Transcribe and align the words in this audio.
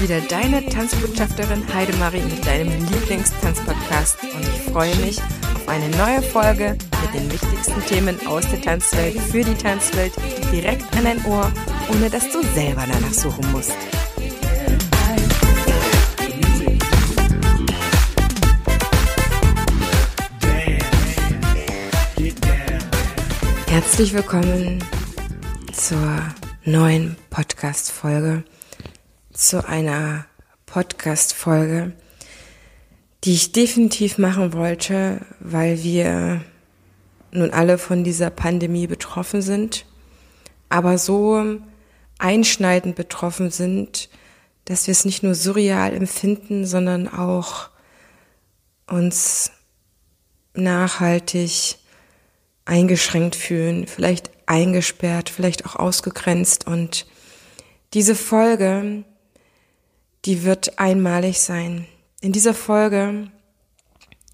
wieder 0.00 0.20
deine 0.20 0.64
Tanzbotschafterin 0.64 1.62
Heidemarie 1.74 2.22
mit 2.22 2.46
deinem 2.46 2.68
Lieblingstanzpodcast 2.92 4.22
und 4.22 4.42
ich 4.42 4.72
freue 4.72 4.94
mich 4.96 5.18
auf 5.20 5.68
eine 5.68 5.88
neue 5.96 6.22
Folge 6.22 6.78
mit 7.02 7.14
den 7.14 7.32
wichtigsten 7.32 7.84
Themen 7.86 8.26
aus 8.26 8.48
der 8.48 8.60
Tanzwelt 8.60 9.18
für 9.18 9.42
die 9.42 9.54
Tanzwelt 9.54 10.12
direkt 10.52 10.84
an 10.96 11.04
dein 11.04 11.24
Ohr, 11.24 11.50
ohne 11.90 12.08
dass 12.10 12.30
du 12.30 12.42
selber 12.54 12.84
danach 12.86 13.12
suchen 13.12 13.50
musst. 13.50 13.72
Herzlich 23.66 24.14
willkommen 24.14 24.84
zur 25.72 26.22
neuen 26.64 27.16
Podcast-Folge 27.30 28.44
zu 29.38 29.68
einer 29.68 30.26
Podcast-Folge, 30.66 31.92
die 33.22 33.34
ich 33.34 33.52
definitiv 33.52 34.18
machen 34.18 34.52
wollte, 34.52 35.20
weil 35.38 35.84
wir 35.84 36.42
nun 37.30 37.50
alle 37.50 37.78
von 37.78 38.02
dieser 38.02 38.30
Pandemie 38.30 38.88
betroffen 38.88 39.40
sind, 39.40 39.86
aber 40.70 40.98
so 40.98 41.60
einschneidend 42.18 42.96
betroffen 42.96 43.52
sind, 43.52 44.08
dass 44.64 44.88
wir 44.88 44.92
es 44.92 45.04
nicht 45.04 45.22
nur 45.22 45.36
surreal 45.36 45.94
empfinden, 45.94 46.66
sondern 46.66 47.06
auch 47.06 47.70
uns 48.88 49.52
nachhaltig 50.54 51.76
eingeschränkt 52.64 53.36
fühlen, 53.36 53.86
vielleicht 53.86 54.32
eingesperrt, 54.46 55.30
vielleicht 55.30 55.64
auch 55.64 55.76
ausgegrenzt. 55.76 56.66
Und 56.66 57.06
diese 57.94 58.16
Folge 58.16 59.04
die 60.24 60.44
wird 60.44 60.78
einmalig 60.78 61.40
sein. 61.40 61.86
In 62.20 62.32
dieser 62.32 62.54
Folge 62.54 63.30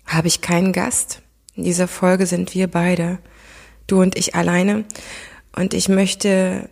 habe 0.07 0.29
ich 0.29 0.41
keinen 0.41 0.73
Gast. 0.73 1.23
In 1.55 1.65
dieser 1.65 1.89
Folge 1.89 2.27
sind 2.27 2.55
wir 2.55 2.69
beide, 2.69 3.19
du 3.87 4.01
und 4.01 4.17
ich 4.17 4.35
alleine. 4.35 4.85
Und 5.55 5.75
ich 5.75 5.89
möchte 5.89 6.69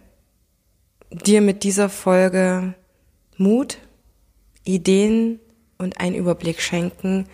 dir 1.11 1.41
mit 1.41 1.63
dieser 1.63 1.89
Folge 1.89 2.75
Mut, 3.37 3.79
Ideen 4.65 5.41
und 5.79 6.01
einen 6.01 6.17
Überblick 6.17 6.61
schenken, 6.61 7.27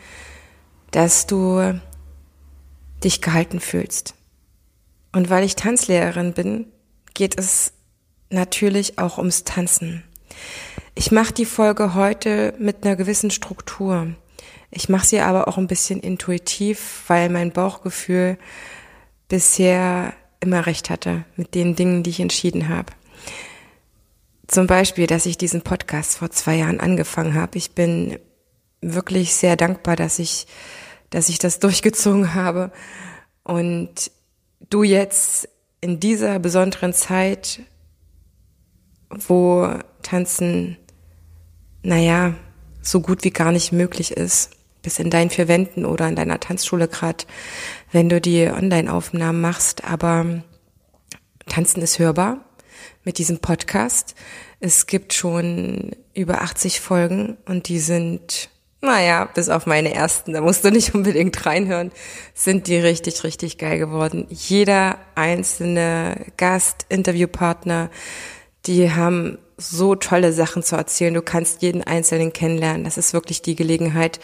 dass 0.90 1.26
du 1.26 1.80
dich 3.04 3.20
gehalten 3.20 3.60
fühlst. 3.60 4.14
Und 5.12 5.30
weil 5.30 5.44
ich 5.44 5.56
Tanzlehrerin 5.56 6.32
bin, 6.32 6.66
geht 7.14 7.38
es 7.38 7.72
natürlich 8.30 8.98
auch 8.98 9.18
ums 9.18 9.44
Tanzen. 9.44 10.02
Ich 10.98 11.12
mache 11.12 11.32
die 11.32 11.44
Folge 11.44 11.94
heute 11.94 12.54
mit 12.58 12.84
einer 12.84 12.96
gewissen 12.96 13.30
Struktur. 13.30 14.16
Ich 14.72 14.88
mache 14.88 15.06
sie 15.06 15.20
aber 15.20 15.46
auch 15.46 15.56
ein 15.56 15.68
bisschen 15.68 16.00
intuitiv, 16.00 17.04
weil 17.06 17.28
mein 17.28 17.52
Bauchgefühl 17.52 18.36
bisher 19.28 20.12
immer 20.40 20.66
recht 20.66 20.90
hatte 20.90 21.24
mit 21.36 21.54
den 21.54 21.76
Dingen, 21.76 22.02
die 22.02 22.10
ich 22.10 22.18
entschieden 22.18 22.68
habe. 22.68 22.92
Zum 24.48 24.66
Beispiel, 24.66 25.06
dass 25.06 25.24
ich 25.24 25.38
diesen 25.38 25.62
Podcast 25.62 26.16
vor 26.16 26.32
zwei 26.32 26.56
Jahren 26.56 26.80
angefangen 26.80 27.34
habe. 27.34 27.58
Ich 27.58 27.76
bin 27.76 28.18
wirklich 28.80 29.36
sehr 29.36 29.54
dankbar, 29.54 29.94
dass 29.94 30.18
ich, 30.18 30.48
dass 31.10 31.28
ich 31.28 31.38
das 31.38 31.58
durchgezogen 31.60 32.34
habe 32.34 32.72
und 33.44 34.10
du 34.68 34.82
jetzt 34.82 35.48
in 35.80 36.00
dieser 36.00 36.40
besonderen 36.40 36.92
Zeit, 36.92 37.60
wo 39.10 39.78
Tanzen 40.02 40.76
naja, 41.82 42.34
so 42.82 43.00
gut 43.00 43.24
wie 43.24 43.30
gar 43.30 43.52
nicht 43.52 43.72
möglich 43.72 44.12
ist. 44.12 44.50
Bis 44.82 44.98
in 44.98 45.10
deinen 45.10 45.30
vier 45.30 45.48
Wänden 45.48 45.84
oder 45.84 46.08
in 46.08 46.16
deiner 46.16 46.40
Tanzschule 46.40 46.88
gerade, 46.88 47.24
wenn 47.90 48.08
du 48.08 48.20
die 48.20 48.48
Online-Aufnahmen 48.48 49.40
machst. 49.40 49.84
Aber 49.84 50.42
Tanzen 51.48 51.82
ist 51.82 51.98
hörbar 51.98 52.44
mit 53.04 53.18
diesem 53.18 53.38
Podcast. 53.40 54.14
Es 54.60 54.86
gibt 54.86 55.12
schon 55.12 55.92
über 56.14 56.42
80 56.42 56.80
Folgen 56.80 57.36
und 57.46 57.68
die 57.68 57.80
sind, 57.80 58.50
naja, 58.80 59.24
bis 59.24 59.48
auf 59.48 59.66
meine 59.66 59.94
ersten, 59.94 60.32
da 60.32 60.40
musst 60.40 60.64
du 60.64 60.70
nicht 60.70 60.94
unbedingt 60.94 61.44
reinhören, 61.44 61.92
sind 62.34 62.66
die 62.66 62.76
richtig, 62.76 63.24
richtig 63.24 63.58
geil 63.58 63.78
geworden. 63.78 64.26
Jeder 64.30 64.98
einzelne 65.14 66.26
Gast, 66.36 66.86
Interviewpartner, 66.88 67.90
die 68.66 68.92
haben 68.92 69.38
so 69.58 69.96
tolle 69.96 70.32
Sachen 70.32 70.62
zu 70.62 70.76
erzählen. 70.76 71.12
Du 71.12 71.22
kannst 71.22 71.62
jeden 71.62 71.82
Einzelnen 71.82 72.32
kennenlernen. 72.32 72.84
Das 72.84 72.96
ist 72.96 73.12
wirklich 73.12 73.42
die 73.42 73.56
Gelegenheit, 73.56 74.20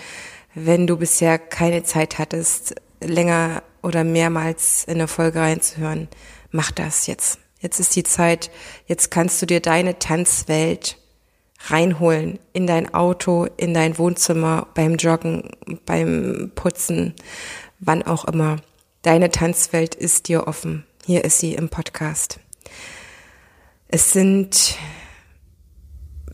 wenn 0.55 0.87
du 0.87 0.97
bisher 0.97 1.39
keine 1.39 1.83
Zeit 1.83 2.19
hattest, 2.19 2.77
länger 3.03 3.63
oder 3.83 4.05
mehrmals 4.05 4.85
in 4.85 4.95
eine 4.95 5.09
Folge 5.09 5.41
reinzuhören. 5.41 6.09
Mach 6.51 6.71
das 6.71 7.07
jetzt. 7.07 7.41
Jetzt 7.61 7.81
ist 7.81 7.97
die 7.97 8.05
Zeit. 8.05 8.51
Jetzt 8.87 9.11
kannst 9.11 9.43
du 9.43 9.47
dir 9.47 9.61
deine 9.61 9.99
Tanzwelt 9.99 10.99
reinholen 11.67 12.39
in 12.53 12.67
dein 12.67 12.95
Auto, 12.95 13.47
in 13.57 13.75
dein 13.75 13.99
Wohnzimmer, 13.99 14.69
beim 14.75 14.97
Joggen, 14.97 15.51
beim 15.85 16.53
Putzen, 16.55 17.15
wann 17.81 18.03
auch 18.03 18.25
immer. 18.27 18.57
Deine 19.03 19.31
Tanzwelt 19.31 19.95
ist 19.95 20.29
dir 20.29 20.47
offen. 20.47 20.87
Hier 21.05 21.25
ist 21.25 21.39
sie 21.39 21.55
im 21.55 21.69
Podcast. 21.69 22.39
Es 23.89 24.13
sind 24.13 24.77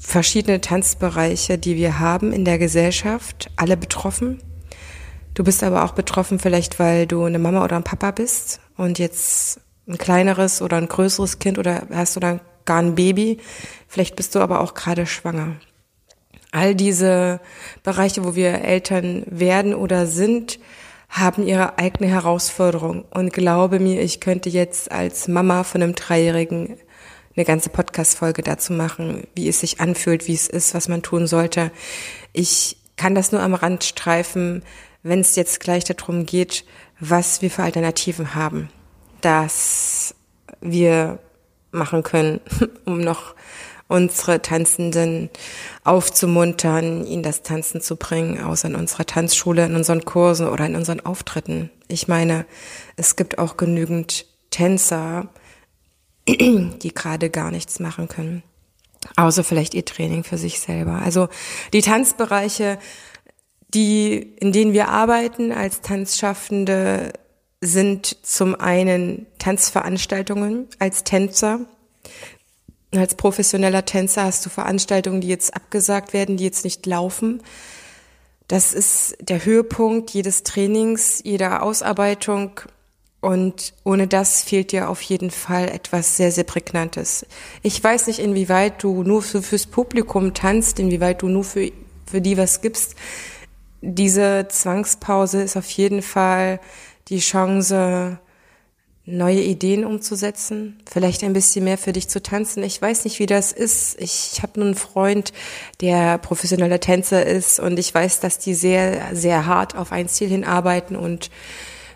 verschiedene 0.00 0.60
Tanzbereiche, 0.60 1.58
die 1.58 1.76
wir 1.76 2.00
haben 2.00 2.32
in 2.32 2.44
der 2.44 2.58
Gesellschaft, 2.58 3.50
alle 3.56 3.76
betroffen. 3.76 4.42
Du 5.34 5.44
bist 5.44 5.62
aber 5.62 5.84
auch 5.84 5.92
betroffen 5.92 6.38
vielleicht, 6.38 6.78
weil 6.78 7.06
du 7.06 7.24
eine 7.24 7.38
Mama 7.38 7.62
oder 7.62 7.76
ein 7.76 7.84
Papa 7.84 8.10
bist 8.10 8.60
und 8.76 8.98
jetzt 8.98 9.60
ein 9.86 9.98
kleineres 9.98 10.62
oder 10.62 10.78
ein 10.78 10.88
größeres 10.88 11.38
Kind 11.38 11.58
oder 11.58 11.86
hast 11.92 12.16
du 12.16 12.20
dann 12.20 12.40
gar 12.64 12.80
ein 12.80 12.94
Baby. 12.94 13.38
Vielleicht 13.86 14.16
bist 14.16 14.34
du 14.34 14.40
aber 14.40 14.60
auch 14.60 14.74
gerade 14.74 15.06
schwanger. 15.06 15.56
All 16.50 16.74
diese 16.74 17.40
Bereiche, 17.84 18.24
wo 18.24 18.34
wir 18.34 18.62
Eltern 18.62 19.24
werden 19.26 19.74
oder 19.74 20.06
sind, 20.06 20.58
haben 21.08 21.46
ihre 21.46 21.78
eigene 21.78 22.10
Herausforderung. 22.10 23.04
Und 23.10 23.32
glaube 23.32 23.80
mir, 23.80 24.00
ich 24.00 24.20
könnte 24.20 24.48
jetzt 24.48 24.90
als 24.90 25.28
Mama 25.28 25.62
von 25.62 25.82
einem 25.82 25.94
Dreijährigen 25.94 26.76
eine 27.36 27.44
ganze 27.44 27.70
Podcast-Folge 27.70 28.42
dazu 28.42 28.72
machen, 28.72 29.26
wie 29.34 29.48
es 29.48 29.60
sich 29.60 29.80
anfühlt, 29.80 30.26
wie 30.26 30.34
es 30.34 30.48
ist, 30.48 30.74
was 30.74 30.88
man 30.88 31.02
tun 31.02 31.26
sollte. 31.26 31.70
Ich 32.32 32.76
kann 32.96 33.14
das 33.14 33.32
nur 33.32 33.40
am 33.40 33.54
Rand 33.54 33.84
streifen, 33.84 34.62
wenn 35.02 35.20
es 35.20 35.36
jetzt 35.36 35.60
gleich 35.60 35.84
darum 35.84 36.26
geht, 36.26 36.64
was 36.98 37.40
wir 37.40 37.50
für 37.50 37.62
Alternativen 37.62 38.34
haben, 38.34 38.68
dass 39.20 40.14
wir 40.60 41.18
machen 41.70 42.02
können, 42.02 42.40
um 42.84 43.00
noch 43.00 43.34
unsere 43.88 44.40
Tanzenden 44.40 45.30
aufzumuntern, 45.82 47.06
ihnen 47.06 47.24
das 47.24 47.42
Tanzen 47.42 47.80
zu 47.80 47.96
bringen, 47.96 48.40
außer 48.40 48.68
in 48.68 48.76
unserer 48.76 49.04
Tanzschule, 49.04 49.64
in 49.64 49.74
unseren 49.74 50.04
Kursen 50.04 50.48
oder 50.48 50.66
in 50.66 50.76
unseren 50.76 51.00
Auftritten. 51.00 51.70
Ich 51.88 52.06
meine, 52.06 52.46
es 52.96 53.16
gibt 53.16 53.38
auch 53.38 53.56
genügend 53.56 54.26
Tänzer, 54.50 55.28
die 56.28 56.94
gerade 56.94 57.30
gar 57.30 57.50
nichts 57.50 57.80
machen 57.80 58.08
können. 58.08 58.42
Außer 59.16 59.44
vielleicht 59.44 59.74
ihr 59.74 59.84
Training 59.84 60.24
für 60.24 60.38
sich 60.38 60.60
selber. 60.60 61.00
Also 61.02 61.28
die 61.72 61.80
Tanzbereiche, 61.80 62.78
die, 63.72 64.16
in 64.16 64.52
denen 64.52 64.72
wir 64.72 64.88
arbeiten 64.88 65.52
als 65.52 65.80
Tanzschaffende, 65.80 67.12
sind 67.60 68.16
zum 68.22 68.54
einen 68.54 69.26
Tanzveranstaltungen 69.38 70.68
als 70.78 71.04
Tänzer. 71.04 71.60
Als 72.94 73.14
professioneller 73.14 73.84
Tänzer 73.84 74.24
hast 74.24 74.44
du 74.44 74.50
Veranstaltungen, 74.50 75.20
die 75.20 75.28
jetzt 75.28 75.54
abgesagt 75.54 76.12
werden, 76.12 76.36
die 76.36 76.44
jetzt 76.44 76.64
nicht 76.64 76.86
laufen. 76.86 77.42
Das 78.48 78.74
ist 78.74 79.16
der 79.20 79.44
Höhepunkt 79.44 80.10
jedes 80.10 80.42
Trainings, 80.42 81.20
jeder 81.22 81.62
Ausarbeitung 81.62 82.60
und 83.20 83.74
ohne 83.84 84.06
das 84.06 84.42
fehlt 84.42 84.72
dir 84.72 84.88
auf 84.88 85.02
jeden 85.02 85.30
Fall 85.30 85.68
etwas 85.68 86.16
sehr, 86.16 86.32
sehr 86.32 86.44
Prägnantes. 86.44 87.26
Ich 87.62 87.82
weiß 87.82 88.06
nicht, 88.06 88.18
inwieweit 88.18 88.82
du 88.82 89.02
nur 89.02 89.22
für, 89.22 89.42
fürs 89.42 89.66
Publikum 89.66 90.32
tanzt, 90.32 90.78
inwieweit 90.78 91.22
du 91.22 91.28
nur 91.28 91.44
für, 91.44 91.70
für 92.06 92.20
die 92.20 92.38
was 92.38 92.62
gibst. 92.62 92.94
Diese 93.82 94.46
Zwangspause 94.48 95.42
ist 95.42 95.56
auf 95.56 95.70
jeden 95.70 96.02
Fall 96.02 96.60
die 97.08 97.18
Chance, 97.18 98.18
neue 99.06 99.40
Ideen 99.40 99.84
umzusetzen, 99.84 100.78
vielleicht 100.90 101.24
ein 101.24 101.32
bisschen 101.32 101.64
mehr 101.64 101.78
für 101.78 101.92
dich 101.92 102.08
zu 102.08 102.22
tanzen. 102.22 102.62
Ich 102.62 102.80
weiß 102.80 103.04
nicht, 103.04 103.18
wie 103.18 103.26
das 103.26 103.52
ist. 103.52 104.00
Ich 104.00 104.40
habe 104.42 104.60
nur 104.60 104.66
einen 104.66 104.76
Freund, 104.76 105.32
der 105.80 106.18
professioneller 106.18 106.80
Tänzer 106.80 107.24
ist 107.24 107.60
und 107.60 107.78
ich 107.78 107.92
weiß, 107.92 108.20
dass 108.20 108.38
die 108.38 108.54
sehr, 108.54 109.14
sehr 109.14 109.46
hart 109.46 109.74
auf 109.74 109.92
ein 109.92 110.08
Ziel 110.08 110.28
hinarbeiten 110.28 110.96
und 110.96 111.30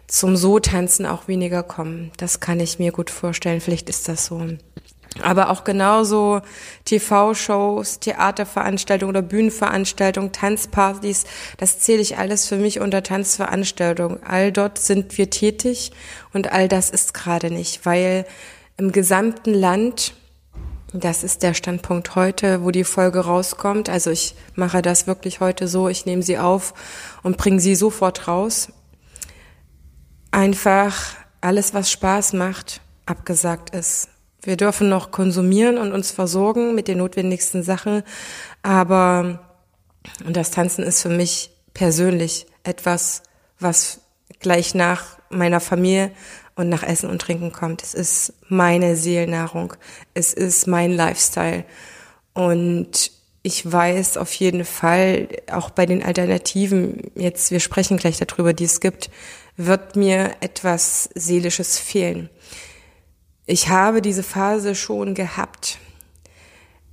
zum 0.07 0.37
So-Tanzen 0.37 1.07
auch 1.07 1.29
weniger 1.29 1.63
kommen. 1.63 2.13
Das 2.17 2.41
kann 2.41 2.61
ich 2.61 2.79
mir 2.79 2.93
gut 2.93 3.11
vorstellen. 3.11 3.61
Vielleicht 3.61 3.89
ist 3.89 4.09
das 4.09 4.27
so. 4.27 4.47
aber 5.23 5.51
auch 5.51 5.65
genauso 5.65 6.41
TV-Shows, 6.85 8.01
Theaterveranstaltungen 8.01 9.15
oder 9.15 9.23
Bühnenveranstaltungen, 9.23 10.33
Tanzpartys, 10.33 11.25
das 11.57 11.79
zähle 11.79 12.03
ich 12.03 12.19
alles 12.19 12.47
für 12.47 12.57
mich 12.57 12.81
unter 12.81 13.03
Tanzveranstaltungen. 13.03 14.23
All 14.25 14.51
dort 14.53 14.79
sind 14.79 15.17
wir 15.17 15.31
tätig 15.31 15.93
und 16.33 16.53
all 16.53 16.69
das 16.69 16.91
ist 16.91 17.15
gerade 17.15 17.51
nicht, 17.51 17.87
weil 17.87 18.27
im 18.77 18.91
gesamten 18.91 19.55
Land, 19.55 20.15
das 20.93 21.23
ist 21.23 21.43
der 21.43 21.55
Standpunkt 21.55 22.17
heute, 22.17 22.65
wo 22.65 22.71
die 22.71 22.85
Folge 22.85 23.21
rauskommt, 23.21 23.89
also 23.89 24.11
ich 24.11 24.35
mache 24.55 24.83
das 24.83 25.07
wirklich 25.07 25.41
heute 25.41 25.69
so, 25.69 25.89
ich 25.89 26.07
nehme 26.07 26.23
sie 26.23 26.39
auf 26.39 26.75
und 27.23 27.37
bringe 27.37 27.61
sie 27.61 27.77
sofort 27.77 28.27
raus. 28.27 28.69
Einfach 30.35 31.17
alles, 31.41 31.75
was 31.75 31.91
Spaß 31.91 32.33
macht, 32.33 32.81
abgesagt 33.07 33.71
ist 33.71 34.09
wir 34.47 34.57
dürfen 34.57 34.89
noch 34.89 35.11
konsumieren 35.11 35.79
und 35.79 35.93
uns 35.93 36.11
versorgen 36.11 36.75
mit 36.75 36.89
den 36.89 36.99
notwendigsten 36.99 37.63
Sachen, 37.63 38.03
aber 38.63 39.41
das 40.27 40.51
Tanzen 40.51 40.85
ist 40.85 41.03
für 41.03 41.09
mich 41.09 41.51
persönlich 41.73 42.47
etwas, 42.63 43.23
was 43.59 44.01
gleich 44.41 44.75
nach 44.75 45.19
meiner 45.31 45.61
Familie 45.61 46.11
und 46.57 46.69
nach 46.69 46.83
Essen 46.83 47.09
und 47.09 47.21
Trinken 47.21 47.53
kommt. 47.53 47.83
Es 47.83 47.95
ist 47.95 48.35
meine 48.49 48.97
Seelnahrung. 48.97 49.73
Es 50.13 50.33
ist 50.33 50.67
mein 50.67 50.93
Lifestyle. 50.93 51.65
Und 52.33 53.11
ich 53.43 53.71
weiß 53.71 54.19
auf 54.19 54.33
jeden 54.35 54.65
Fall, 54.65 55.29
auch 55.51 55.71
bei 55.71 55.87
den 55.87 56.05
Alternativen, 56.05 57.11
jetzt, 57.15 57.51
wir 57.51 57.61
sprechen 57.61 57.97
gleich 57.97 58.19
darüber, 58.19 58.53
die 58.53 58.65
es 58.65 58.81
gibt, 58.81 59.11
wird 59.57 59.97
mir 59.97 60.37
etwas 60.41 61.09
Seelisches 61.15 61.79
fehlen. 61.79 62.31
Ich 63.47 63.69
habe 63.69 64.03
diese 64.03 64.23
Phase 64.23 64.75
schon 64.75 65.15
gehabt, 65.15 65.79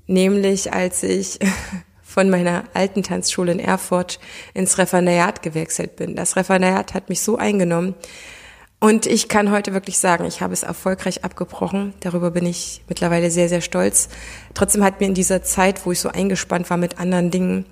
nämlich 0.07 0.73
als 0.73 1.03
ich 1.03 1.39
von 2.03 2.29
meiner 2.29 2.65
alten 2.73 3.03
Tanzschule 3.03 3.53
in 3.53 3.59
Erfurt 3.59 4.19
ins 4.53 4.77
Referendariat 4.77 5.41
gewechselt 5.41 5.95
bin. 5.95 6.15
Das 6.15 6.35
Referendariat 6.35 6.93
hat 6.93 7.09
mich 7.09 7.21
so 7.21 7.37
eingenommen 7.37 7.95
und 8.83 9.05
ich 9.05 9.27
kann 9.27 9.51
heute 9.51 9.73
wirklich 9.73 9.99
sagen, 9.99 10.25
ich 10.25 10.41
habe 10.41 10.53
es 10.53 10.63
erfolgreich 10.63 11.23
abgebrochen. 11.23 11.93
Darüber 11.99 12.31
bin 12.31 12.47
ich 12.47 12.81
mittlerweile 12.89 13.29
sehr, 13.29 13.47
sehr 13.47 13.61
stolz. 13.61 14.09
Trotzdem 14.55 14.83
hat 14.83 14.99
mir 14.99 15.05
in 15.05 15.13
dieser 15.13 15.43
Zeit, 15.43 15.85
wo 15.85 15.91
ich 15.91 15.99
so 15.99 16.09
eingespannt 16.09 16.67
war 16.71 16.77
mit 16.77 16.99
anderen 16.99 17.29
Dingen, 17.29 17.67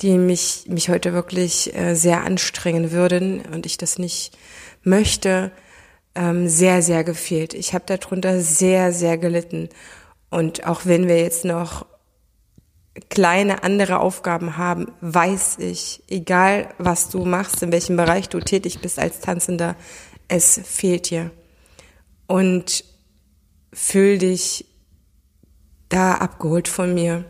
die 0.00 0.18
mich, 0.18 0.64
mich 0.68 0.88
heute 0.88 1.12
wirklich 1.12 1.74
äh, 1.76 1.94
sehr 1.94 2.24
anstrengen 2.24 2.90
würden 2.90 3.42
und 3.52 3.66
ich 3.66 3.76
das 3.76 3.98
nicht 3.98 4.36
möchte, 4.82 5.52
ähm, 6.14 6.48
sehr, 6.48 6.82
sehr 6.82 7.04
gefehlt. 7.04 7.54
Ich 7.54 7.74
habe 7.74 7.84
darunter 7.86 8.40
sehr, 8.40 8.92
sehr 8.92 9.18
gelitten. 9.18 9.68
Und 10.30 10.66
auch 10.66 10.86
wenn 10.86 11.08
wir 11.08 11.20
jetzt 11.20 11.44
noch 11.44 11.86
kleine 13.08 13.62
andere 13.62 14.00
Aufgaben 14.00 14.56
haben, 14.56 14.92
weiß 15.00 15.58
ich, 15.58 16.02
egal 16.08 16.74
was 16.78 17.08
du 17.08 17.24
machst, 17.24 17.62
in 17.62 17.72
welchem 17.72 17.96
Bereich 17.96 18.28
du 18.28 18.40
tätig 18.40 18.80
bist 18.80 18.98
als 18.98 19.20
Tanzender, 19.20 19.76
es 20.28 20.60
fehlt 20.64 21.10
dir. 21.10 21.30
Und 22.26 22.84
fühl 23.72 24.18
dich 24.18 24.66
da 25.88 26.14
abgeholt 26.14 26.68
von 26.68 26.94
mir. 26.94 27.24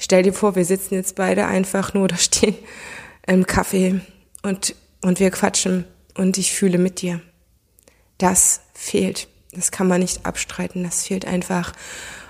Stell 0.00 0.24
dir 0.24 0.32
vor, 0.32 0.56
wir 0.56 0.64
sitzen 0.64 0.94
jetzt 0.94 1.14
beide 1.14 1.46
einfach 1.46 1.94
nur 1.94 2.08
da 2.08 2.16
stehen 2.16 2.56
im 3.26 3.46
Kaffee 3.46 4.00
und, 4.42 4.74
und 5.02 5.20
wir 5.20 5.30
quatschen 5.30 5.84
und 6.16 6.36
ich 6.38 6.52
fühle 6.52 6.78
mit 6.78 7.00
dir 7.00 7.20
das 8.20 8.60
fehlt. 8.74 9.28
Das 9.52 9.70
kann 9.70 9.88
man 9.88 10.00
nicht 10.00 10.26
abstreiten, 10.26 10.84
das 10.84 11.06
fehlt 11.06 11.24
einfach. 11.24 11.72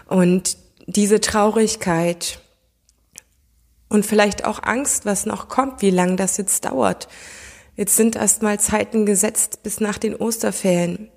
Und 0.07 0.57
diese 0.87 1.21
Traurigkeit 1.21 2.41
und 3.89 4.07
vielleicht 4.07 4.45
auch 4.45 4.63
Angst, 4.63 5.05
was 5.05 5.27
noch 5.27 5.49
kommt, 5.49 5.83
wie 5.83 5.91
lange 5.91 6.17
das 6.17 6.37
jetzt 6.37 6.65
dauert. 6.65 7.09
Jetzt 7.77 7.97
sind 7.97 8.17
erstmal 8.17 8.59
Zeiten 8.61 9.05
gesetzt 9.05 9.63
bis 9.63 9.81
nach 9.81 9.99
den 9.99 10.15
Osterferien. 10.15 11.11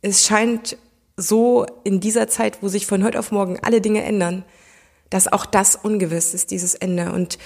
Es 0.00 0.26
scheint 0.26 0.76
so 1.16 1.66
in 1.84 2.00
dieser 2.00 2.28
Zeit, 2.28 2.62
wo 2.62 2.68
sich 2.68 2.86
von 2.86 3.04
heute 3.04 3.18
auf 3.18 3.30
morgen 3.30 3.58
alle 3.62 3.80
Dinge 3.80 4.02
ändern, 4.02 4.44
dass 5.12 5.32
auch 5.32 5.46
das 5.46 5.76
ungewiss 5.76 6.34
ist, 6.34 6.50
dieses 6.50 6.74
Ende. 6.74 7.12
Und 7.12 7.38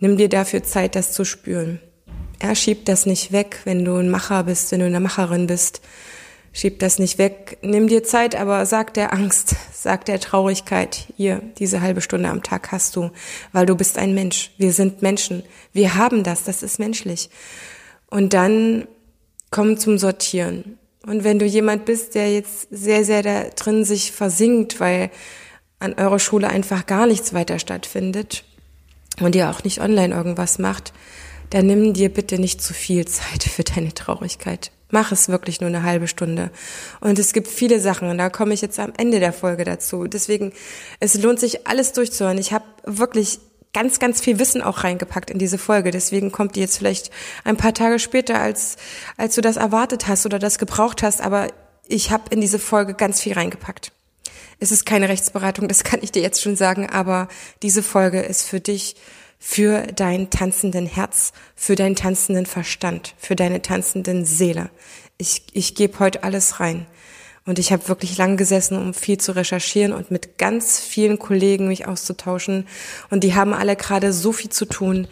nimm 0.00 0.16
dir 0.16 0.28
dafür 0.28 0.62
Zeit, 0.62 0.96
das 0.96 1.12
zu 1.12 1.24
spüren. 1.24 1.80
Er 2.40 2.54
schiebt 2.54 2.88
das 2.88 3.06
nicht 3.06 3.32
weg, 3.32 3.60
wenn 3.64 3.84
du 3.84 3.96
ein 3.96 4.10
Macher 4.10 4.44
bist, 4.44 4.72
wenn 4.72 4.80
du 4.80 4.86
eine 4.86 5.00
Macherin 5.00 5.46
bist. 5.46 5.80
Schieb 6.52 6.78
das 6.80 6.98
nicht 6.98 7.18
weg. 7.18 7.58
Nimm 7.62 7.88
dir 7.88 8.02
Zeit, 8.02 8.34
aber 8.34 8.64
sag 8.66 8.94
der 8.94 9.12
Angst, 9.12 9.54
sag 9.72 10.04
der 10.06 10.18
Traurigkeit, 10.18 11.06
hier, 11.16 11.42
diese 11.58 11.82
halbe 11.82 12.00
Stunde 12.00 12.28
am 12.28 12.42
Tag 12.42 12.72
hast 12.72 12.96
du, 12.96 13.10
weil 13.52 13.66
du 13.66 13.76
bist 13.76 13.98
ein 13.98 14.14
Mensch. 14.14 14.52
Wir 14.56 14.72
sind 14.72 15.02
Menschen. 15.02 15.42
Wir 15.72 15.94
haben 15.94 16.24
das, 16.24 16.44
das 16.44 16.62
ist 16.62 16.78
menschlich. 16.78 17.30
Und 18.10 18.32
dann 18.32 18.88
komm 19.50 19.78
zum 19.78 19.98
Sortieren. 19.98 20.78
Und 21.06 21.22
wenn 21.22 21.38
du 21.38 21.46
jemand 21.46 21.84
bist, 21.84 22.14
der 22.14 22.32
jetzt 22.32 22.68
sehr, 22.70 23.04
sehr 23.04 23.22
da 23.22 23.44
drin 23.50 23.84
sich 23.84 24.12
versinkt, 24.12 24.80
weil 24.80 25.10
an 25.78 25.94
eurer 25.94 26.18
Schule 26.18 26.48
einfach 26.48 26.86
gar 26.86 27.06
nichts 27.06 27.32
weiter 27.32 27.58
stattfindet 27.58 28.44
und 29.20 29.34
ihr 29.34 29.50
auch 29.50 29.64
nicht 29.64 29.80
online 29.80 30.14
irgendwas 30.14 30.58
macht, 30.58 30.92
dann 31.50 31.66
nimm 31.66 31.94
dir 31.94 32.12
bitte 32.12 32.38
nicht 32.38 32.60
zu 32.60 32.74
viel 32.74 33.06
Zeit 33.06 33.42
für 33.42 33.64
deine 33.64 33.94
Traurigkeit. 33.94 34.70
Mach 34.90 35.12
es 35.12 35.28
wirklich 35.28 35.60
nur 35.60 35.68
eine 35.68 35.82
halbe 35.82 36.08
Stunde. 36.08 36.50
Und 37.00 37.18
es 37.18 37.34
gibt 37.34 37.48
viele 37.48 37.78
Sachen, 37.78 38.08
und 38.08 38.16
da 38.16 38.30
komme 38.30 38.54
ich 38.54 38.62
jetzt 38.62 38.78
am 38.78 38.92
Ende 38.96 39.20
der 39.20 39.34
Folge 39.34 39.64
dazu. 39.64 40.06
Deswegen, 40.06 40.52
es 40.98 41.14
lohnt 41.14 41.40
sich 41.40 41.66
alles 41.66 41.92
durchzuhören. 41.92 42.38
Ich 42.38 42.52
habe 42.52 42.64
wirklich 42.84 43.38
ganz, 43.74 43.98
ganz 43.98 44.20
viel 44.22 44.38
Wissen 44.38 44.62
auch 44.62 44.84
reingepackt 44.84 45.30
in 45.30 45.38
diese 45.38 45.58
Folge. 45.58 45.90
Deswegen 45.90 46.32
kommt 46.32 46.56
die 46.56 46.60
jetzt 46.60 46.78
vielleicht 46.78 47.10
ein 47.44 47.58
paar 47.58 47.74
Tage 47.74 47.98
später, 47.98 48.40
als, 48.40 48.76
als 49.18 49.34
du 49.34 49.42
das 49.42 49.56
erwartet 49.56 50.08
hast 50.08 50.24
oder 50.24 50.38
das 50.38 50.58
gebraucht 50.58 51.02
hast. 51.02 51.20
Aber 51.20 51.48
ich 51.86 52.10
habe 52.10 52.24
in 52.30 52.40
diese 52.40 52.58
Folge 52.58 52.94
ganz 52.94 53.20
viel 53.20 53.34
reingepackt. 53.34 53.92
Es 54.60 54.72
ist 54.72 54.86
keine 54.86 55.08
Rechtsberatung, 55.08 55.68
das 55.68 55.84
kann 55.84 56.00
ich 56.02 56.10
dir 56.10 56.22
jetzt 56.22 56.42
schon 56.42 56.56
sagen, 56.56 56.88
aber 56.90 57.28
diese 57.62 57.82
Folge 57.82 58.20
ist 58.20 58.42
für 58.42 58.60
dich 58.60 58.96
für 59.38 59.86
dein 59.86 60.30
tanzenden 60.30 60.86
Herz, 60.86 61.32
für 61.54 61.76
deinen 61.76 61.94
tanzenden 61.94 62.44
Verstand, 62.44 63.14
für 63.18 63.36
deine 63.36 63.62
tanzenden 63.62 64.24
Seele. 64.24 64.70
Ich, 65.16 65.42
ich 65.52 65.74
gebe 65.76 66.00
heute 66.00 66.24
alles 66.24 66.58
rein. 66.58 66.86
Und 67.46 67.58
ich 67.58 67.72
habe 67.72 67.88
wirklich 67.88 68.18
lang 68.18 68.36
gesessen, 68.36 68.76
um 68.76 68.92
viel 68.92 69.16
zu 69.16 69.32
recherchieren 69.32 69.94
und 69.94 70.10
mit 70.10 70.36
ganz 70.36 70.80
vielen 70.80 71.18
Kollegen 71.18 71.68
mich 71.68 71.86
auszutauschen. 71.86 72.66
Und 73.08 73.24
die 73.24 73.34
haben 73.34 73.54
alle 73.54 73.74
gerade 73.74 74.12
so 74.12 74.32
viel 74.32 74.50
zu 74.50 74.66
tun, 74.66 75.08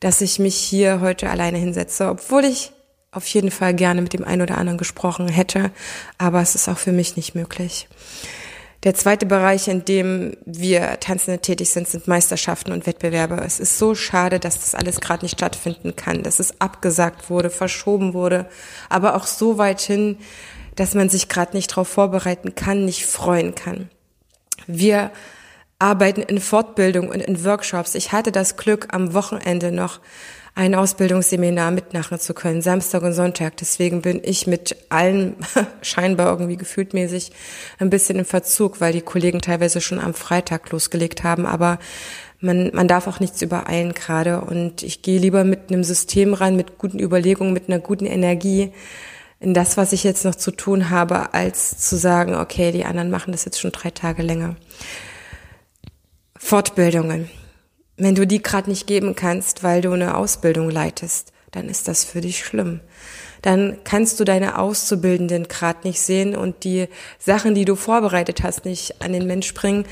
dass 0.00 0.20
ich 0.20 0.38
mich 0.38 0.56
hier 0.56 1.00
heute 1.00 1.30
alleine 1.30 1.56
hinsetze, 1.56 2.08
obwohl 2.08 2.44
ich 2.44 2.72
auf 3.10 3.26
jeden 3.28 3.50
Fall 3.50 3.72
gerne 3.72 4.02
mit 4.02 4.12
dem 4.12 4.22
einen 4.24 4.42
oder 4.42 4.58
anderen 4.58 4.76
gesprochen 4.76 5.28
hätte. 5.28 5.70
Aber 6.18 6.42
es 6.42 6.54
ist 6.54 6.68
auch 6.68 6.76
für 6.76 6.92
mich 6.92 7.16
nicht 7.16 7.34
möglich. 7.34 7.88
Der 8.84 8.94
zweite 8.94 9.26
Bereich, 9.26 9.66
in 9.66 9.84
dem 9.84 10.36
wir 10.44 11.00
Tanzende 11.00 11.40
tätig 11.40 11.70
sind, 11.70 11.88
sind 11.88 12.06
Meisterschaften 12.06 12.70
und 12.70 12.86
Wettbewerbe. 12.86 13.42
Es 13.44 13.58
ist 13.58 13.76
so 13.76 13.96
schade, 13.96 14.38
dass 14.38 14.60
das 14.60 14.76
alles 14.76 15.00
gerade 15.00 15.24
nicht 15.24 15.36
stattfinden 15.36 15.96
kann, 15.96 16.22
dass 16.22 16.38
es 16.38 16.60
abgesagt 16.60 17.28
wurde, 17.28 17.50
verschoben 17.50 18.14
wurde, 18.14 18.46
aber 18.88 19.16
auch 19.16 19.26
so 19.26 19.58
weit 19.58 19.80
hin, 19.80 20.18
dass 20.76 20.94
man 20.94 21.08
sich 21.08 21.28
gerade 21.28 21.56
nicht 21.56 21.72
darauf 21.72 21.88
vorbereiten 21.88 22.54
kann, 22.54 22.84
nicht 22.84 23.04
freuen 23.04 23.56
kann. 23.56 23.90
Wir 24.68 25.10
arbeiten 25.80 26.22
in 26.22 26.40
Fortbildung 26.40 27.08
und 27.08 27.20
in 27.20 27.44
Workshops. 27.44 27.96
Ich 27.96 28.12
hatte 28.12 28.30
das 28.30 28.56
Glück, 28.56 28.88
am 28.92 29.12
Wochenende 29.12 29.72
noch 29.72 29.98
ein 30.54 30.74
Ausbildungsseminar 30.74 31.70
mitmachen 31.70 32.18
zu 32.18 32.34
können, 32.34 32.62
Samstag 32.62 33.02
und 33.02 33.12
Sonntag. 33.12 33.56
Deswegen 33.56 34.02
bin 34.02 34.20
ich 34.24 34.46
mit 34.46 34.76
allen 34.88 35.36
scheinbar 35.82 36.30
irgendwie 36.32 36.56
gefühltmäßig 36.56 37.32
ein 37.78 37.90
bisschen 37.90 38.18
im 38.18 38.24
Verzug, 38.24 38.80
weil 38.80 38.92
die 38.92 39.02
Kollegen 39.02 39.40
teilweise 39.40 39.80
schon 39.80 40.00
am 40.00 40.14
Freitag 40.14 40.70
losgelegt 40.70 41.22
haben. 41.22 41.46
Aber 41.46 41.78
man, 42.40 42.70
man 42.72 42.88
darf 42.88 43.06
auch 43.06 43.20
nichts 43.20 43.42
übereilen 43.42 43.94
gerade. 43.94 44.40
Und 44.40 44.82
ich 44.82 45.02
gehe 45.02 45.20
lieber 45.20 45.44
mit 45.44 45.70
einem 45.70 45.84
System 45.84 46.34
ran, 46.34 46.56
mit 46.56 46.78
guten 46.78 46.98
Überlegungen, 46.98 47.52
mit 47.52 47.68
einer 47.68 47.78
guten 47.78 48.06
Energie 48.06 48.72
in 49.40 49.54
das, 49.54 49.76
was 49.76 49.92
ich 49.92 50.02
jetzt 50.02 50.24
noch 50.24 50.34
zu 50.34 50.50
tun 50.50 50.90
habe, 50.90 51.32
als 51.32 51.78
zu 51.78 51.96
sagen, 51.96 52.34
okay, 52.34 52.72
die 52.72 52.84
anderen 52.84 53.10
machen 53.10 53.32
das 53.32 53.44
jetzt 53.44 53.60
schon 53.60 53.72
drei 53.72 53.90
Tage 53.90 54.22
länger. 54.22 54.56
Fortbildungen. 56.36 57.28
Wenn 57.98 58.14
du 58.14 58.26
die 58.26 58.40
gerade 58.42 58.70
nicht 58.70 58.86
geben 58.86 59.14
kannst, 59.16 59.62
weil 59.62 59.80
du 59.80 59.92
eine 59.92 60.16
Ausbildung 60.16 60.70
leitest, 60.70 61.32
dann 61.50 61.68
ist 61.68 61.88
das 61.88 62.04
für 62.04 62.20
dich 62.20 62.44
schlimm. 62.44 62.80
dann 63.42 63.78
kannst 63.84 64.18
du 64.18 64.24
deine 64.24 64.58
Auszubildenden 64.58 65.48
gerade 65.48 65.86
nicht 65.86 66.00
sehen 66.00 66.34
und 66.34 66.64
die 66.64 66.88
Sachen, 67.18 67.54
die 67.54 67.64
du 67.64 67.76
vorbereitet 67.76 68.42
hast, 68.42 68.64
nicht 68.64 69.00
an 69.00 69.12
den 69.12 69.26
Mensch 69.26 69.54
bringen. 69.54 69.84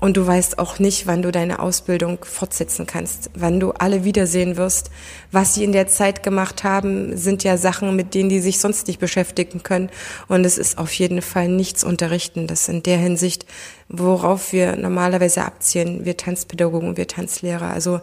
Und 0.00 0.16
du 0.16 0.26
weißt 0.26 0.58
auch 0.58 0.78
nicht, 0.78 1.06
wann 1.06 1.22
du 1.22 1.30
deine 1.30 1.60
Ausbildung 1.60 2.18
fortsetzen 2.24 2.86
kannst, 2.86 3.30
wann 3.34 3.58
du 3.60 3.72
alle 3.72 4.04
wiedersehen 4.04 4.56
wirst. 4.56 4.90
Was 5.32 5.54
sie 5.54 5.64
in 5.64 5.72
der 5.72 5.86
Zeit 5.86 6.22
gemacht 6.22 6.62
haben, 6.64 7.16
sind 7.16 7.42
ja 7.42 7.56
Sachen, 7.56 7.96
mit 7.96 8.14
denen 8.14 8.28
die 8.28 8.40
sich 8.40 8.58
sonst 8.58 8.86
nicht 8.86 9.00
beschäftigen 9.00 9.62
können. 9.62 9.90
Und 10.28 10.44
es 10.44 10.58
ist 10.58 10.76
auf 10.78 10.92
jeden 10.92 11.22
Fall 11.22 11.48
nichts 11.48 11.84
Unterrichtendes 11.84 12.68
in 12.68 12.82
der 12.82 12.98
Hinsicht, 12.98 13.46
worauf 13.88 14.52
wir 14.52 14.76
normalerweise 14.76 15.44
abziehen, 15.44 16.04
wir 16.04 16.16
Tanzpädagogen, 16.16 16.96
wir 16.96 17.08
Tanzlehrer. 17.08 17.70
Also 17.70 18.00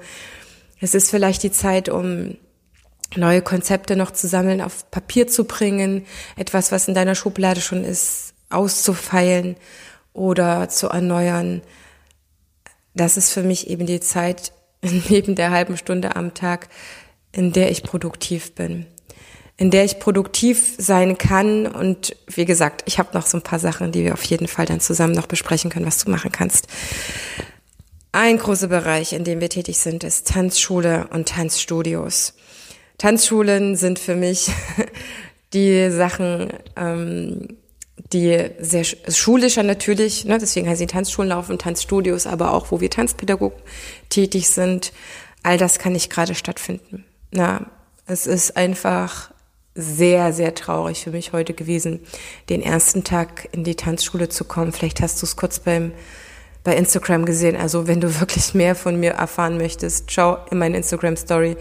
es 0.80 0.96
ist 0.96 1.10
vielleicht 1.10 1.44
die 1.44 1.52
Zeit, 1.52 1.90
um 1.90 2.38
neue 3.16 3.42
Konzepte 3.42 3.96
noch 3.96 4.12
zu 4.12 4.28
sammeln, 4.28 4.62
auf 4.62 4.90
Papier 4.90 5.28
zu 5.28 5.46
bringen, 5.46 6.06
etwas, 6.36 6.72
was 6.72 6.88
in 6.88 6.94
deiner 6.94 7.16
Schublade 7.16 7.62
schon 7.62 7.84
ist, 7.84 8.34
auszufeilen 8.50 9.56
oder 10.14 10.70
zu 10.70 10.88
erneuern. 10.88 11.62
Das 12.94 13.18
ist 13.18 13.32
für 13.32 13.44
mich 13.44 13.70
eben 13.70 13.86
die 13.86 14.00
Zeit 14.00 14.54
neben 14.82 15.36
der 15.36 15.52
halben 15.52 15.78
Stunde 15.78 16.16
am 16.16 16.34
Tag, 16.34 16.70
in 17.32 17.54
der 17.54 17.72
ich 17.72 17.84
produktiv 17.84 18.56
bin, 18.56 18.86
in 19.62 19.70
der 19.70 19.86
ich 19.86 20.00
produktiv 20.00 20.74
sein 20.80 21.20
kann. 21.20 21.68
Und 21.68 22.16
wie 22.26 22.46
gesagt, 22.46 22.82
ich 22.88 22.98
habe 22.98 23.14
noch 23.14 23.28
so 23.28 23.38
ein 23.38 23.44
paar 23.44 23.60
Sachen, 23.60 23.92
die 23.92 24.04
wir 24.04 24.14
auf 24.14 24.24
jeden 24.24 24.48
Fall 24.48 24.66
dann 24.66 24.80
zusammen 24.80 25.14
noch 25.14 25.28
besprechen 25.28 25.70
können, 25.70 25.86
was 25.86 26.04
du 26.04 26.10
machen 26.10 26.32
kannst. 26.32 26.66
Ein 28.12 28.40
großer 28.40 28.70
Bereich, 28.70 29.14
in 29.14 29.24
dem 29.24 29.40
wir 29.40 29.50
tätig 29.50 29.78
sind, 29.78 30.04
ist 30.04 30.28
Tanzschule 30.28 31.10
und 31.14 31.30
Tanzstudios. 31.30 32.34
Tanzschulen 32.98 33.76
sind 33.76 34.00
für 34.00 34.16
mich 34.16 34.50
die 35.54 35.92
Sachen, 35.92 36.52
ähm, 36.76 37.50
die 38.14 38.44
sehr 38.58 38.84
schulischer 38.84 39.62
natürlich, 39.62 40.26
ne, 40.26 40.40
deswegen 40.40 40.68
heißen 40.68 40.80
sie 40.80 40.92
Tanzschulen 40.92 41.30
laufen, 41.30 41.60
Tanzstudios, 41.60 42.26
aber 42.26 42.56
auch, 42.56 42.72
wo 42.72 42.82
wir 42.82 42.90
Tanzpädagogen 42.90 43.62
tätig 44.10 44.50
sind. 44.50 44.92
All 45.44 45.60
das 45.60 45.78
kann 45.78 45.94
nicht 45.94 46.10
gerade 46.10 46.34
stattfinden. 46.34 47.06
Na, 47.30 47.68
es 48.08 48.26
ist 48.26 48.58
einfach 48.58 49.30
sehr, 49.74 50.34
sehr 50.34 50.54
traurig 50.54 51.04
für 51.04 51.12
mich 51.12 51.34
heute 51.34 51.54
gewesen, 51.54 52.02
den 52.50 52.62
ersten 52.62 53.04
Tag 53.04 53.48
in 53.52 53.64
die 53.64 53.76
Tanzschule 53.76 54.30
zu 54.30 54.44
kommen. 54.44 54.72
Vielleicht 54.72 55.02
hast 55.02 55.22
du 55.22 55.26
es 55.26 55.36
kurz 55.36 55.60
beim 55.60 55.92
bei 56.64 56.76
Instagram 56.76 57.26
gesehen. 57.26 57.56
Also 57.56 57.88
wenn 57.88 58.02
du 58.02 58.20
wirklich 58.20 58.54
mehr 58.54 58.76
von 58.76 59.00
mir 59.00 59.12
erfahren 59.12 59.58
möchtest, 59.58 60.12
schau 60.12 60.38
in 60.50 60.58
meine 60.58 60.78
Instagram 60.78 61.16
Story. 61.16 61.58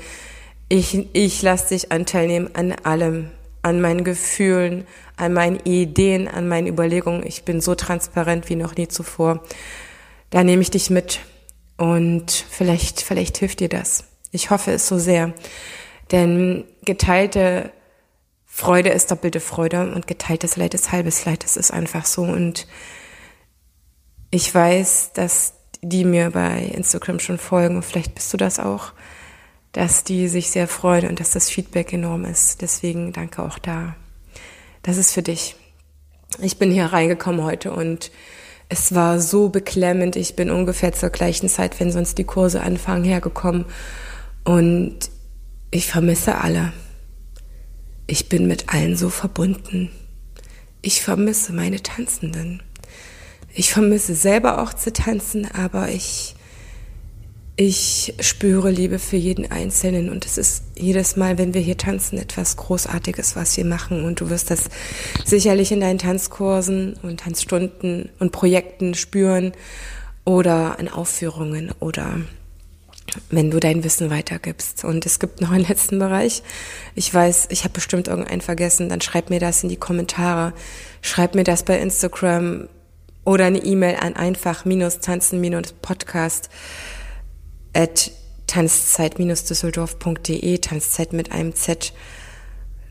Ich, 0.68 1.08
ich 1.14 1.42
lasse 1.42 1.70
dich 1.70 1.90
anteilnehmen 1.90 2.50
an 2.54 2.72
allem, 2.84 3.30
an 3.62 3.80
meinen 3.80 4.04
Gefühlen, 4.04 4.86
an 5.16 5.32
meinen 5.32 5.58
Ideen, 5.60 6.28
an 6.28 6.48
meinen 6.48 6.66
Überlegungen. 6.66 7.26
Ich 7.26 7.44
bin 7.44 7.60
so 7.60 7.74
transparent 7.74 8.48
wie 8.48 8.56
noch 8.56 8.76
nie 8.76 8.88
zuvor. 8.88 9.42
Da 10.30 10.44
nehme 10.44 10.62
ich 10.62 10.70
dich 10.70 10.90
mit 10.90 11.20
und 11.76 12.30
vielleicht, 12.30 13.00
vielleicht 13.00 13.38
hilft 13.38 13.60
dir 13.60 13.68
das. 13.68 14.04
Ich 14.30 14.50
hoffe 14.50 14.70
es 14.70 14.86
so 14.86 14.98
sehr. 14.98 15.34
Denn 16.12 16.64
geteilte 16.84 17.72
Freude 18.60 18.90
ist 18.90 19.10
doppelte 19.10 19.40
Freude 19.40 19.90
und 19.94 20.06
geteiltes 20.06 20.56
Leid 20.56 20.74
ist 20.74 20.92
halbes 20.92 21.24
Leid. 21.24 21.44
Das 21.44 21.56
ist 21.56 21.70
einfach 21.70 22.04
so. 22.04 22.24
Und 22.24 22.66
ich 24.30 24.54
weiß, 24.54 25.12
dass 25.14 25.54
die 25.80 26.04
mir 26.04 26.28
bei 26.32 26.64
Instagram 26.64 27.20
schon 27.20 27.38
folgen, 27.38 27.80
vielleicht 27.80 28.14
bist 28.14 28.30
du 28.34 28.36
das 28.36 28.60
auch, 28.60 28.92
dass 29.72 30.04
die 30.04 30.28
sich 30.28 30.50
sehr 30.50 30.68
freuen 30.68 31.08
und 31.08 31.20
dass 31.20 31.30
das 31.30 31.48
Feedback 31.48 31.94
enorm 31.94 32.26
ist. 32.26 32.60
Deswegen 32.60 33.14
danke 33.14 33.42
auch 33.42 33.58
da. 33.58 33.96
Das 34.82 34.98
ist 34.98 35.12
für 35.12 35.22
dich. 35.22 35.56
Ich 36.42 36.58
bin 36.58 36.70
hier 36.70 36.84
reingekommen 36.84 37.42
heute 37.42 37.72
und 37.72 38.10
es 38.68 38.94
war 38.94 39.20
so 39.20 39.48
beklemmend. 39.48 40.16
Ich 40.16 40.36
bin 40.36 40.50
ungefähr 40.50 40.92
zur 40.92 41.08
gleichen 41.08 41.48
Zeit, 41.48 41.80
wenn 41.80 41.92
sonst 41.92 42.18
die 42.18 42.24
Kurse 42.24 42.60
anfangen, 42.60 43.04
hergekommen. 43.04 43.64
Und 44.44 44.98
ich 45.70 45.86
vermisse 45.86 46.36
alle. 46.36 46.74
Ich 48.10 48.28
bin 48.28 48.48
mit 48.48 48.70
allen 48.70 48.96
so 48.96 49.08
verbunden. 49.08 49.88
Ich 50.82 51.00
vermisse 51.00 51.52
meine 51.52 51.80
Tanzenden. 51.80 52.60
Ich 53.54 53.70
vermisse 53.72 54.16
selber 54.16 54.60
auch 54.60 54.74
zu 54.74 54.92
tanzen, 54.92 55.48
aber 55.48 55.90
ich 55.90 56.34
ich 57.54 58.14
spüre 58.18 58.68
Liebe 58.70 58.98
für 58.98 59.16
jeden 59.16 59.48
Einzelnen 59.52 60.10
und 60.10 60.26
es 60.26 60.38
ist 60.38 60.64
jedes 60.76 61.14
Mal, 61.14 61.38
wenn 61.38 61.54
wir 61.54 61.60
hier 61.60 61.76
tanzen, 61.76 62.18
etwas 62.18 62.56
Großartiges, 62.56 63.36
was 63.36 63.56
wir 63.56 63.64
machen. 63.64 64.02
Und 64.02 64.20
du 64.20 64.28
wirst 64.28 64.50
das 64.50 64.64
sicherlich 65.24 65.70
in 65.70 65.80
deinen 65.80 65.98
Tanzkursen 65.98 66.94
und 67.02 67.20
Tanzstunden 67.20 68.08
und 68.18 68.32
Projekten 68.32 68.94
spüren 68.94 69.52
oder 70.24 70.78
in 70.80 70.88
Aufführungen 70.88 71.70
oder 71.78 72.18
wenn 73.30 73.50
du 73.50 73.60
dein 73.60 73.84
Wissen 73.84 74.10
weitergibst. 74.10 74.84
Und 74.84 75.06
es 75.06 75.18
gibt 75.18 75.40
noch 75.40 75.50
einen 75.50 75.64
letzten 75.68 75.98
Bereich. 75.98 76.42
Ich 76.94 77.12
weiß, 77.12 77.48
ich 77.50 77.64
habe 77.64 77.74
bestimmt 77.74 78.08
irgendeinen 78.08 78.40
vergessen. 78.40 78.88
Dann 78.88 79.00
schreib 79.00 79.30
mir 79.30 79.40
das 79.40 79.62
in 79.62 79.68
die 79.68 79.76
Kommentare. 79.76 80.52
Schreib 81.02 81.34
mir 81.34 81.44
das 81.44 81.64
bei 81.64 81.78
Instagram 81.78 82.68
oder 83.24 83.46
eine 83.46 83.58
E-Mail 83.58 83.96
an 83.96 84.14
einfach-tanzen-podcast 84.16 86.48
at 87.72 88.10
tanzzeit-düsseldorf.de, 88.46 90.58
Tanzzeit 90.58 91.12
mit 91.12 91.30
einem 91.30 91.54
Z, 91.54 91.92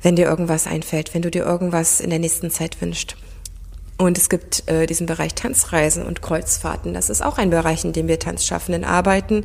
wenn 0.02 0.16
dir 0.16 0.28
irgendwas 0.28 0.68
einfällt, 0.68 1.14
wenn 1.14 1.22
du 1.22 1.30
dir 1.30 1.44
irgendwas 1.44 2.00
in 2.00 2.10
der 2.10 2.20
nächsten 2.20 2.50
Zeit 2.50 2.82
wünscht. 2.82 3.18
Und 3.98 4.18
es 4.18 4.30
gibt 4.30 4.70
äh, 4.70 4.86
diesen 4.86 5.08
Bereich 5.08 5.36
Tanzreisen 5.36 6.06
und 6.06 6.22
Kreuzfahrten. 6.22 6.94
Das 6.94 7.10
ist 7.10 7.22
auch 7.22 7.38
ein 7.38 7.50
Bereich, 7.50 7.84
in 7.84 7.92
dem 7.92 8.08
wir 8.08 8.18
Tanzschaffenden 8.18 8.86
arbeiten. 8.86 9.44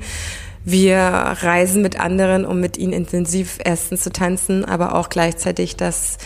Wir 0.64 0.98
reisen 0.98 1.82
mit 1.82 2.00
anderen, 2.00 2.46
um 2.46 2.58
mit 2.58 2.78
ihnen 2.78 2.94
intensiv 2.94 3.58
erstens 3.62 4.02
zu 4.02 4.10
tanzen, 4.10 4.64
aber 4.64 4.94
auch 4.94 5.10
gleichzeitig 5.10 5.76
das 5.76 6.16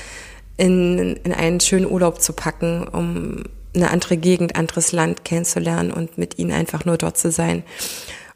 in, 0.56 1.16
in 1.24 1.32
einen 1.32 1.60
schönen 1.60 1.90
Urlaub 1.90 2.20
zu 2.20 2.32
packen, 2.32 2.86
um 2.86 3.44
eine 3.74 3.90
andere 3.90 4.16
Gegend, 4.16 4.56
anderes 4.56 4.92
Land 4.92 5.24
kennenzulernen 5.24 5.92
und 5.92 6.18
mit 6.18 6.38
ihnen 6.38 6.52
einfach 6.52 6.84
nur 6.84 6.96
dort 6.98 7.18
zu 7.18 7.30
sein. 7.32 7.64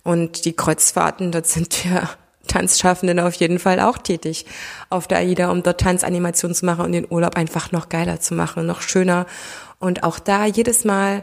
Und 0.03 0.45
die 0.45 0.55
Kreuzfahrten, 0.55 1.31
dort 1.31 1.47
sind 1.47 1.85
wir 1.85 2.09
Tanzschaffenden 2.49 3.21
auf 3.21 3.35
jeden 3.35 3.61
Fall 3.61 3.79
auch 3.79 3.99
tätig 3.99 4.47
auf 4.91 5.07
der 5.07 5.19
AIDA, 5.19 5.51
um 5.51 5.63
dort 5.63 5.81
Tanzanimationen 5.81 6.57
zu 6.57 6.67
machen 6.67 6.85
und 6.85 6.93
den 6.93 7.07
Urlaub 7.09 7.37
einfach 7.37 7.71
noch 7.71 7.89
geiler 7.89 8.19
zu 8.19 8.35
machen, 8.35 8.67
noch 8.67 8.83
schöner. 8.83 9.27
Und 9.79 10.03
auch 10.03 10.19
da 10.19 10.47
jedes 10.47 10.85
Mal 10.85 11.23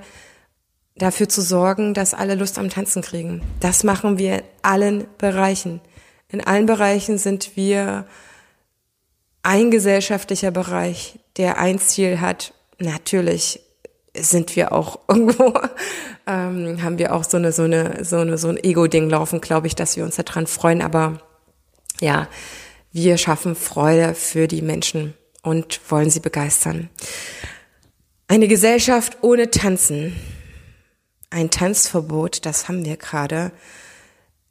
dafür 1.00 1.28
zu 1.28 1.42
sorgen, 1.42 1.94
dass 1.94 2.14
alle 2.14 2.36
Lust 2.36 2.60
am 2.60 2.70
Tanzen 2.70 3.02
kriegen. 3.02 3.42
Das 3.60 3.84
machen 3.84 4.20
wir 4.20 4.36
in 4.36 4.44
allen 4.62 5.08
Bereichen. 5.18 5.82
In 6.30 6.46
allen 6.46 6.68
Bereichen 6.68 7.18
sind 7.18 7.56
wir 7.56 8.06
ein 9.42 9.72
gesellschaftlicher 9.72 10.52
Bereich, 10.52 11.20
der 11.38 11.58
ein 11.58 11.80
Ziel 11.80 12.22
hat, 12.22 12.54
natürlich 12.78 13.62
sind 14.16 14.56
wir 14.56 14.74
auch 14.74 15.00
irgendwo, 15.08 15.54
ähm, 16.28 16.84
haben 16.84 17.00
wir 17.00 17.16
auch 17.16 17.24
so 17.24 17.38
eine, 17.38 17.52
so 17.52 17.64
eine, 17.64 18.04
so 18.04 18.18
eine, 18.18 18.38
so 18.38 18.50
ein 18.50 18.64
Ego-Ding 18.64 19.10
laufen, 19.10 19.42
glaube 19.42 19.68
ich, 19.68 19.76
dass 19.76 19.98
wir 19.98 20.04
uns 20.04 20.18
daran 20.18 20.48
freuen. 20.48 20.82
Aber 20.82 21.22
ja, 22.02 22.28
wir 22.92 23.18
schaffen 23.18 23.56
Freude 23.56 24.14
für 24.14 24.48
die 24.48 24.62
Menschen 24.62 25.14
und 25.42 25.80
wollen 25.90 26.10
sie 26.10 26.20
begeistern. 26.20 26.90
Eine 28.28 28.48
Gesellschaft 28.48 29.18
ohne 29.22 29.50
Tanzen, 29.50 30.16
ein 31.30 31.52
Tanzverbot, 31.52 32.46
das 32.46 32.68
haben 32.68 32.86
wir 32.86 32.98
gerade, 32.98 33.52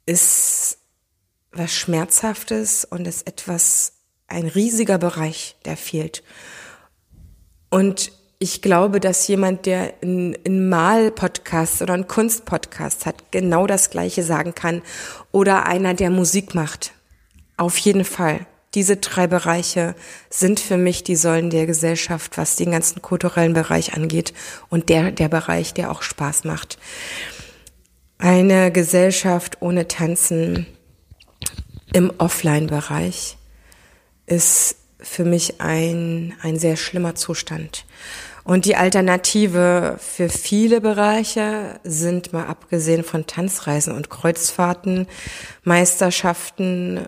ist 0.05 0.77
was 1.51 1.73
Schmerzhaftes 1.73 2.85
und 2.85 3.07
ist 3.07 3.27
etwas, 3.27 3.93
ein 4.27 4.47
riesiger 4.47 4.97
Bereich, 4.97 5.55
der 5.65 5.75
fehlt. 5.75 6.23
Und 7.69 8.11
ich 8.37 8.61
glaube, 8.61 8.99
dass 8.99 9.27
jemand, 9.27 9.65
der 9.65 9.93
einen 10.01 10.69
Mal-Podcast 10.69 11.81
oder 11.81 11.93
einen 11.93 12.07
Kunst-Podcast 12.07 13.05
hat, 13.05 13.31
genau 13.31 13.67
das 13.67 13.89
Gleiche 13.89 14.23
sagen 14.23 14.55
kann. 14.55 14.81
Oder 15.31 15.65
einer, 15.65 15.93
der 15.93 16.09
Musik 16.09 16.55
macht. 16.55 16.93
Auf 17.57 17.77
jeden 17.79 18.05
Fall. 18.05 18.45
Diese 18.75 18.97
drei 18.97 19.25
Bereiche 19.25 19.95
sind 20.29 20.59
für 20.59 20.77
mich 20.77 21.03
die 21.03 21.15
Säulen 21.15 21.49
der 21.49 21.65
Gesellschaft, 21.65 22.37
was 22.37 22.55
den 22.55 22.71
ganzen 22.71 23.01
kulturellen 23.01 23.53
Bereich 23.53 23.93
angeht 23.93 24.33
und 24.69 24.89
der, 24.89 25.11
der 25.11 25.27
Bereich, 25.27 25.73
der 25.73 25.89
auch 25.89 26.03
Spaß 26.03 26.43
macht. 26.43 26.77
Eine 28.19 28.71
Gesellschaft 28.71 29.57
ohne 29.61 29.87
Tanzen 29.87 30.67
im 31.93 32.13
Offline-Bereich 32.17 33.37
ist 34.27 34.75
für 34.99 35.23
mich 35.23 35.61
ein, 35.61 36.35
ein 36.41 36.59
sehr 36.59 36.75
schlimmer 36.75 37.15
Zustand. 37.15 37.85
Und 38.43 38.65
die 38.65 38.75
Alternative 38.75 39.97
für 39.99 40.29
viele 40.29 40.81
Bereiche 40.81 41.79
sind, 41.83 42.33
mal 42.33 42.47
abgesehen 42.47 43.03
von 43.03 43.25
Tanzreisen 43.25 43.93
und 43.93 44.09
Kreuzfahrten, 44.09 45.07
Meisterschaften, 45.63 47.07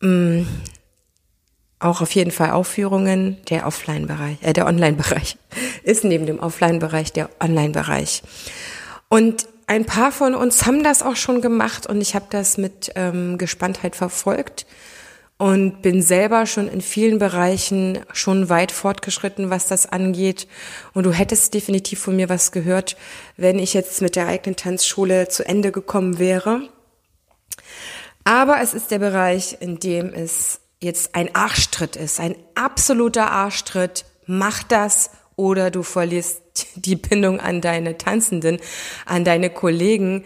mh, 0.00 0.08
mm, 0.08 0.46
auch 1.80 2.00
auf 2.00 2.12
jeden 2.12 2.30
Fall 2.30 2.50
Aufführungen. 2.50 3.38
Der 3.50 3.66
Offline-Bereich, 3.66 4.38
äh, 4.42 4.52
der 4.52 4.66
Online-Bereich 4.66 5.36
ist 5.82 6.04
neben 6.04 6.26
dem 6.26 6.40
Offline-Bereich 6.40 7.12
der 7.12 7.30
Online-Bereich. 7.40 8.22
Und 9.08 9.46
ein 9.66 9.84
paar 9.84 10.12
von 10.12 10.34
uns 10.34 10.66
haben 10.66 10.82
das 10.82 11.02
auch 11.02 11.16
schon 11.16 11.40
gemacht 11.40 11.86
und 11.86 12.00
ich 12.00 12.14
habe 12.14 12.26
das 12.30 12.56
mit 12.58 12.90
ähm, 12.94 13.38
Gespanntheit 13.38 13.96
verfolgt 13.96 14.66
und 15.36 15.82
bin 15.82 16.02
selber 16.02 16.46
schon 16.46 16.68
in 16.68 16.80
vielen 16.80 17.18
Bereichen 17.18 18.00
schon 18.12 18.48
weit 18.48 18.72
fortgeschritten, 18.72 19.50
was 19.50 19.66
das 19.66 19.86
angeht. 19.86 20.48
Und 20.94 21.04
du 21.04 21.12
hättest 21.12 21.54
definitiv 21.54 22.00
von 22.00 22.16
mir 22.16 22.28
was 22.28 22.50
gehört, 22.50 22.96
wenn 23.36 23.58
ich 23.58 23.72
jetzt 23.72 24.02
mit 24.02 24.16
der 24.16 24.26
eigenen 24.26 24.56
Tanzschule 24.56 25.28
zu 25.28 25.46
Ende 25.46 25.70
gekommen 25.70 26.18
wäre. 26.18 26.68
Aber 28.28 28.60
es 28.60 28.74
ist 28.74 28.90
der 28.90 28.98
Bereich, 28.98 29.56
in 29.60 29.78
dem 29.78 30.12
es 30.12 30.60
jetzt 30.82 31.14
ein 31.14 31.34
Arschtritt 31.34 31.96
ist, 31.96 32.20
ein 32.20 32.36
absoluter 32.54 33.30
Arschtritt. 33.30 34.04
Mach 34.26 34.62
das 34.62 35.12
oder 35.34 35.70
du 35.70 35.82
verlierst 35.82 36.42
die 36.74 36.96
Bindung 36.96 37.40
an 37.40 37.62
deine 37.62 37.96
Tanzenden, 37.96 38.58
an 39.06 39.24
deine 39.24 39.48
Kollegen 39.48 40.24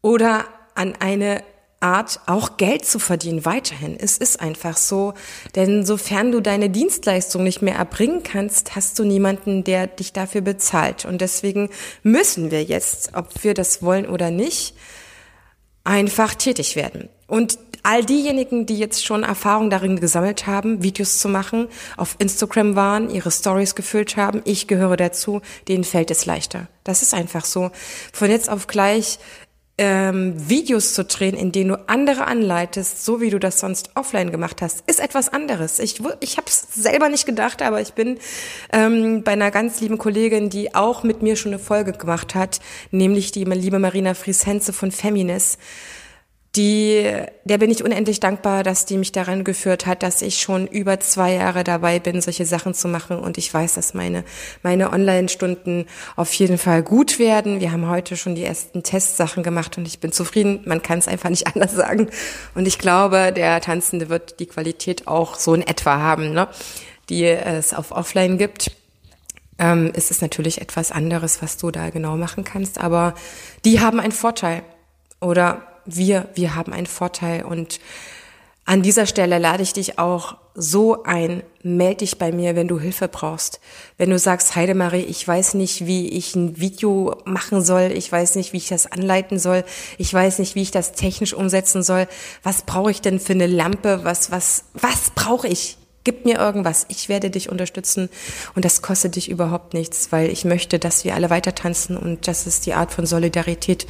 oder 0.00 0.44
an 0.76 0.94
eine 1.00 1.42
Art, 1.80 2.20
auch 2.26 2.56
Geld 2.56 2.84
zu 2.84 3.00
verdienen 3.00 3.44
weiterhin. 3.44 3.98
Es 3.98 4.16
ist 4.16 4.40
einfach 4.40 4.76
so, 4.76 5.14
denn 5.56 5.84
sofern 5.84 6.30
du 6.30 6.40
deine 6.40 6.70
Dienstleistung 6.70 7.42
nicht 7.42 7.62
mehr 7.62 7.74
erbringen 7.74 8.22
kannst, 8.22 8.76
hast 8.76 8.96
du 8.96 9.02
niemanden, 9.02 9.64
der 9.64 9.88
dich 9.88 10.12
dafür 10.12 10.42
bezahlt. 10.42 11.04
Und 11.04 11.20
deswegen 11.20 11.68
müssen 12.04 12.52
wir 12.52 12.62
jetzt, 12.62 13.16
ob 13.16 13.42
wir 13.42 13.54
das 13.54 13.82
wollen 13.82 14.06
oder 14.06 14.30
nicht, 14.30 14.76
einfach 15.90 16.34
tätig 16.34 16.76
werden. 16.76 17.08
Und 17.26 17.58
all 17.82 18.04
diejenigen, 18.04 18.64
die 18.64 18.78
jetzt 18.78 19.04
schon 19.04 19.24
Erfahrung 19.24 19.70
darin 19.70 19.98
gesammelt 19.98 20.46
haben, 20.46 20.82
Videos 20.82 21.18
zu 21.18 21.28
machen, 21.28 21.66
auf 21.96 22.14
Instagram 22.18 22.76
waren, 22.76 23.10
ihre 23.10 23.30
Stories 23.30 23.74
gefüllt 23.74 24.16
haben, 24.16 24.40
ich 24.44 24.68
gehöre 24.68 24.96
dazu, 24.96 25.40
denen 25.66 25.84
fällt 25.84 26.10
es 26.10 26.26
leichter. 26.26 26.68
Das 26.84 27.02
ist 27.02 27.12
einfach 27.12 27.44
so. 27.44 27.70
Von 28.12 28.30
jetzt 28.30 28.48
auf 28.48 28.66
gleich 28.68 29.18
ähm, 29.80 30.34
Videos 30.36 30.92
zu 30.92 31.06
drehen, 31.06 31.34
in 31.34 31.52
denen 31.52 31.70
du 31.70 31.88
andere 31.88 32.26
anleitest, 32.26 33.02
so 33.02 33.22
wie 33.22 33.30
du 33.30 33.40
das 33.40 33.60
sonst 33.60 33.88
offline 33.94 34.30
gemacht 34.30 34.60
hast, 34.60 34.82
ist 34.86 35.00
etwas 35.00 35.30
anderes. 35.30 35.78
Ich, 35.78 36.02
ich 36.20 36.36
habe 36.36 36.48
es 36.48 36.66
selber 36.74 37.08
nicht 37.08 37.24
gedacht, 37.24 37.62
aber 37.62 37.80
ich 37.80 37.94
bin 37.94 38.18
ähm, 38.74 39.22
bei 39.22 39.32
einer 39.32 39.50
ganz 39.50 39.80
lieben 39.80 39.96
Kollegin, 39.96 40.50
die 40.50 40.74
auch 40.74 41.02
mit 41.02 41.22
mir 41.22 41.34
schon 41.34 41.54
eine 41.54 41.58
Folge 41.58 41.92
gemacht 41.92 42.34
hat, 42.34 42.60
nämlich 42.90 43.32
die 43.32 43.44
liebe 43.44 43.78
Marina 43.78 44.12
Fries-Henze 44.12 44.74
von 44.74 44.92
Feminis 44.92 45.56
die, 46.56 47.08
der 47.44 47.58
bin 47.58 47.70
ich 47.70 47.84
unendlich 47.84 48.18
dankbar, 48.18 48.64
dass 48.64 48.84
die 48.84 48.98
mich 48.98 49.12
daran 49.12 49.44
geführt 49.44 49.86
hat, 49.86 50.02
dass 50.02 50.20
ich 50.20 50.40
schon 50.40 50.66
über 50.66 50.98
zwei 50.98 51.34
Jahre 51.34 51.62
dabei 51.62 52.00
bin, 52.00 52.20
solche 52.20 52.44
Sachen 52.44 52.74
zu 52.74 52.88
machen. 52.88 53.20
Und 53.20 53.38
ich 53.38 53.54
weiß, 53.54 53.74
dass 53.74 53.94
meine, 53.94 54.24
meine 54.64 54.90
Online-Stunden 54.92 55.86
auf 56.16 56.32
jeden 56.34 56.58
Fall 56.58 56.82
gut 56.82 57.20
werden. 57.20 57.60
Wir 57.60 57.70
haben 57.70 57.88
heute 57.88 58.16
schon 58.16 58.34
die 58.34 58.42
ersten 58.42 58.82
Testsachen 58.82 59.44
gemacht 59.44 59.78
und 59.78 59.86
ich 59.86 60.00
bin 60.00 60.10
zufrieden. 60.10 60.62
Man 60.64 60.82
kann 60.82 60.98
es 60.98 61.06
einfach 61.06 61.30
nicht 61.30 61.46
anders 61.54 61.72
sagen. 61.72 62.08
Und 62.56 62.66
ich 62.66 62.80
glaube, 62.80 63.32
der 63.32 63.60
Tanzende 63.60 64.08
wird 64.08 64.40
die 64.40 64.46
Qualität 64.46 65.06
auch 65.06 65.36
so 65.36 65.54
in 65.54 65.62
etwa 65.62 65.98
haben, 65.98 66.32
ne? 66.32 66.48
die 67.08 67.26
es 67.26 67.72
auf 67.72 67.92
Offline 67.92 68.38
gibt. 68.38 68.72
Ähm, 69.60 69.92
es 69.94 70.10
ist 70.10 70.20
natürlich 70.20 70.60
etwas 70.60 70.90
anderes, 70.90 71.42
was 71.42 71.58
du 71.58 71.70
da 71.70 71.90
genau 71.90 72.16
machen 72.16 72.42
kannst, 72.42 72.80
aber 72.80 73.14
die 73.64 73.78
haben 73.78 74.00
einen 74.00 74.12
Vorteil. 74.12 74.62
Oder 75.20 75.69
wir, 75.96 76.28
wir 76.34 76.54
haben 76.54 76.72
einen 76.72 76.86
Vorteil 76.86 77.44
und 77.44 77.80
an 78.70 78.82
dieser 78.82 79.06
Stelle 79.06 79.38
lade 79.38 79.62
ich 79.64 79.72
dich 79.72 79.98
auch 79.98 80.36
so 80.54 81.02
ein, 81.02 81.42
meld 81.62 82.02
dich 82.02 82.18
bei 82.18 82.30
mir, 82.30 82.54
wenn 82.54 82.68
du 82.68 82.78
Hilfe 82.78 83.08
brauchst. 83.08 83.60
Wenn 83.96 84.10
du 84.10 84.18
sagst, 84.18 84.54
Heidemarie, 84.54 85.02
ich 85.02 85.26
weiß 85.26 85.54
nicht, 85.54 85.86
wie 85.86 86.08
ich 86.08 86.36
ein 86.36 86.60
Video 86.60 87.16
machen 87.24 87.64
soll, 87.64 87.90
ich 87.92 88.12
weiß 88.12 88.36
nicht, 88.36 88.52
wie 88.52 88.58
ich 88.58 88.68
das 88.68 88.86
anleiten 88.86 89.40
soll, 89.40 89.64
ich 89.98 90.14
weiß 90.14 90.38
nicht, 90.38 90.54
wie 90.54 90.62
ich 90.62 90.70
das 90.70 90.92
technisch 90.92 91.34
umsetzen 91.34 91.82
soll. 91.82 92.06
Was 92.42 92.62
brauche 92.62 92.90
ich 92.90 93.00
denn 93.00 93.18
für 93.18 93.32
eine 93.32 93.46
Lampe? 93.48 94.00
Was, 94.04 94.30
was, 94.30 94.64
was 94.74 95.10
brauche 95.16 95.48
ich? 95.48 95.76
Gib 96.10 96.24
mir 96.24 96.38
irgendwas, 96.38 96.86
ich 96.88 97.08
werde 97.08 97.30
dich 97.30 97.50
unterstützen 97.50 98.08
und 98.56 98.64
das 98.64 98.82
kostet 98.82 99.14
dich 99.14 99.30
überhaupt 99.30 99.74
nichts, 99.74 100.10
weil 100.10 100.28
ich 100.28 100.44
möchte, 100.44 100.80
dass 100.80 101.04
wir 101.04 101.14
alle 101.14 101.30
weiter 101.30 101.54
tanzen 101.54 101.96
und 101.96 102.26
das 102.26 102.48
ist 102.48 102.66
die 102.66 102.74
Art 102.74 102.90
von 102.90 103.06
Solidarität, 103.06 103.86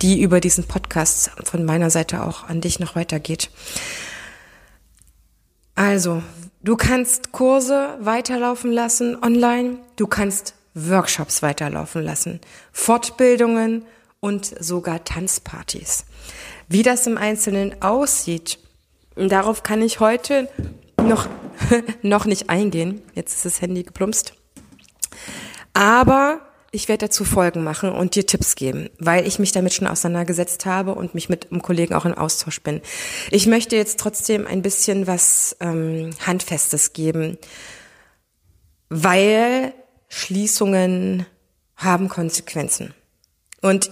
die 0.00 0.20
über 0.20 0.38
diesen 0.38 0.68
Podcast 0.68 1.32
von 1.42 1.64
meiner 1.64 1.90
Seite 1.90 2.22
auch 2.22 2.44
an 2.44 2.60
dich 2.60 2.78
noch 2.78 2.94
weitergeht. 2.94 3.50
Also, 5.74 6.22
du 6.62 6.76
kannst 6.76 7.32
Kurse 7.32 7.98
weiterlaufen 7.98 8.70
lassen 8.70 9.20
online, 9.20 9.78
du 9.96 10.06
kannst 10.06 10.54
Workshops 10.74 11.42
weiterlaufen 11.42 12.04
lassen, 12.04 12.40
Fortbildungen 12.70 13.84
und 14.20 14.46
sogar 14.62 15.02
Tanzpartys. 15.02 16.04
Wie 16.68 16.84
das 16.84 17.08
im 17.08 17.18
Einzelnen 17.18 17.82
aussieht, 17.82 18.60
darauf 19.16 19.64
kann 19.64 19.82
ich 19.82 19.98
heute 19.98 20.48
noch, 21.04 21.28
noch 22.02 22.24
nicht 22.24 22.50
eingehen. 22.50 23.02
Jetzt 23.14 23.34
ist 23.34 23.44
das 23.44 23.60
Handy 23.60 23.82
geplumpst. 23.82 24.34
Aber 25.72 26.40
ich 26.74 26.88
werde 26.88 27.06
dazu 27.06 27.24
Folgen 27.24 27.62
machen 27.62 27.90
und 27.92 28.16
dir 28.16 28.26
Tipps 28.26 28.56
geben, 28.56 28.90
weil 28.98 29.26
ich 29.26 29.38
mich 29.38 29.52
damit 29.52 29.74
schon 29.74 29.86
auseinandergesetzt 29.86 30.66
habe 30.66 30.94
und 30.94 31.14
mich 31.14 31.28
mit 31.28 31.50
einem 31.50 31.62
Kollegen 31.62 31.94
auch 31.94 32.04
in 32.04 32.14
Austausch 32.14 32.60
bin. 32.62 32.80
Ich 33.30 33.46
möchte 33.46 33.76
jetzt 33.76 34.00
trotzdem 34.00 34.46
ein 34.46 34.62
bisschen 34.62 35.06
was 35.06 35.56
ähm, 35.60 36.10
Handfestes 36.26 36.92
geben, 36.92 37.38
weil 38.88 39.72
Schließungen 40.08 41.26
haben 41.76 42.08
Konsequenzen. 42.08 42.92
Und 43.60 43.90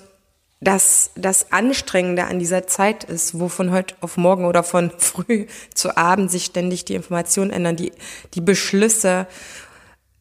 dass 0.62 1.10
das 1.16 1.50
Anstrengende 1.50 2.24
an 2.24 2.38
dieser 2.38 2.68
Zeit 2.68 3.02
ist, 3.02 3.38
wo 3.40 3.48
von 3.48 3.72
heute 3.72 3.96
auf 4.00 4.16
morgen 4.16 4.44
oder 4.44 4.62
von 4.62 4.92
früh 4.98 5.46
zu 5.74 5.96
Abend 5.96 6.30
sich 6.30 6.44
ständig 6.44 6.84
die 6.84 6.94
Informationen 6.94 7.50
ändern, 7.50 7.76
die, 7.76 7.92
die 8.34 8.40
Beschlüsse, 8.40 9.26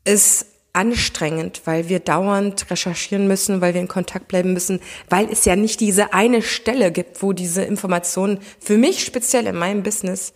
ist 0.04 0.48
anstrengend, 0.74 1.62
weil 1.66 1.90
wir 1.90 2.00
dauernd 2.00 2.72
recherchieren 2.72 3.28
müssen, 3.28 3.62
weil 3.62 3.76
wir 3.76 3.82
in 3.82 3.88
Kontakt 3.88 4.30
bleiben 4.30 4.54
müssen, 4.54 4.80
weil 5.10 5.30
es 5.30 5.46
ja 5.46 5.56
nicht 5.56 5.80
diese 5.80 6.14
eine 6.14 6.42
Stelle 6.42 6.92
gibt, 6.92 7.22
wo 7.22 7.34
diese 7.34 7.62
Informationen 7.62 8.40
für 8.60 8.78
mich 8.78 9.04
speziell 9.04 9.46
in 9.46 9.58
meinem 9.58 9.84
Business 9.84 10.34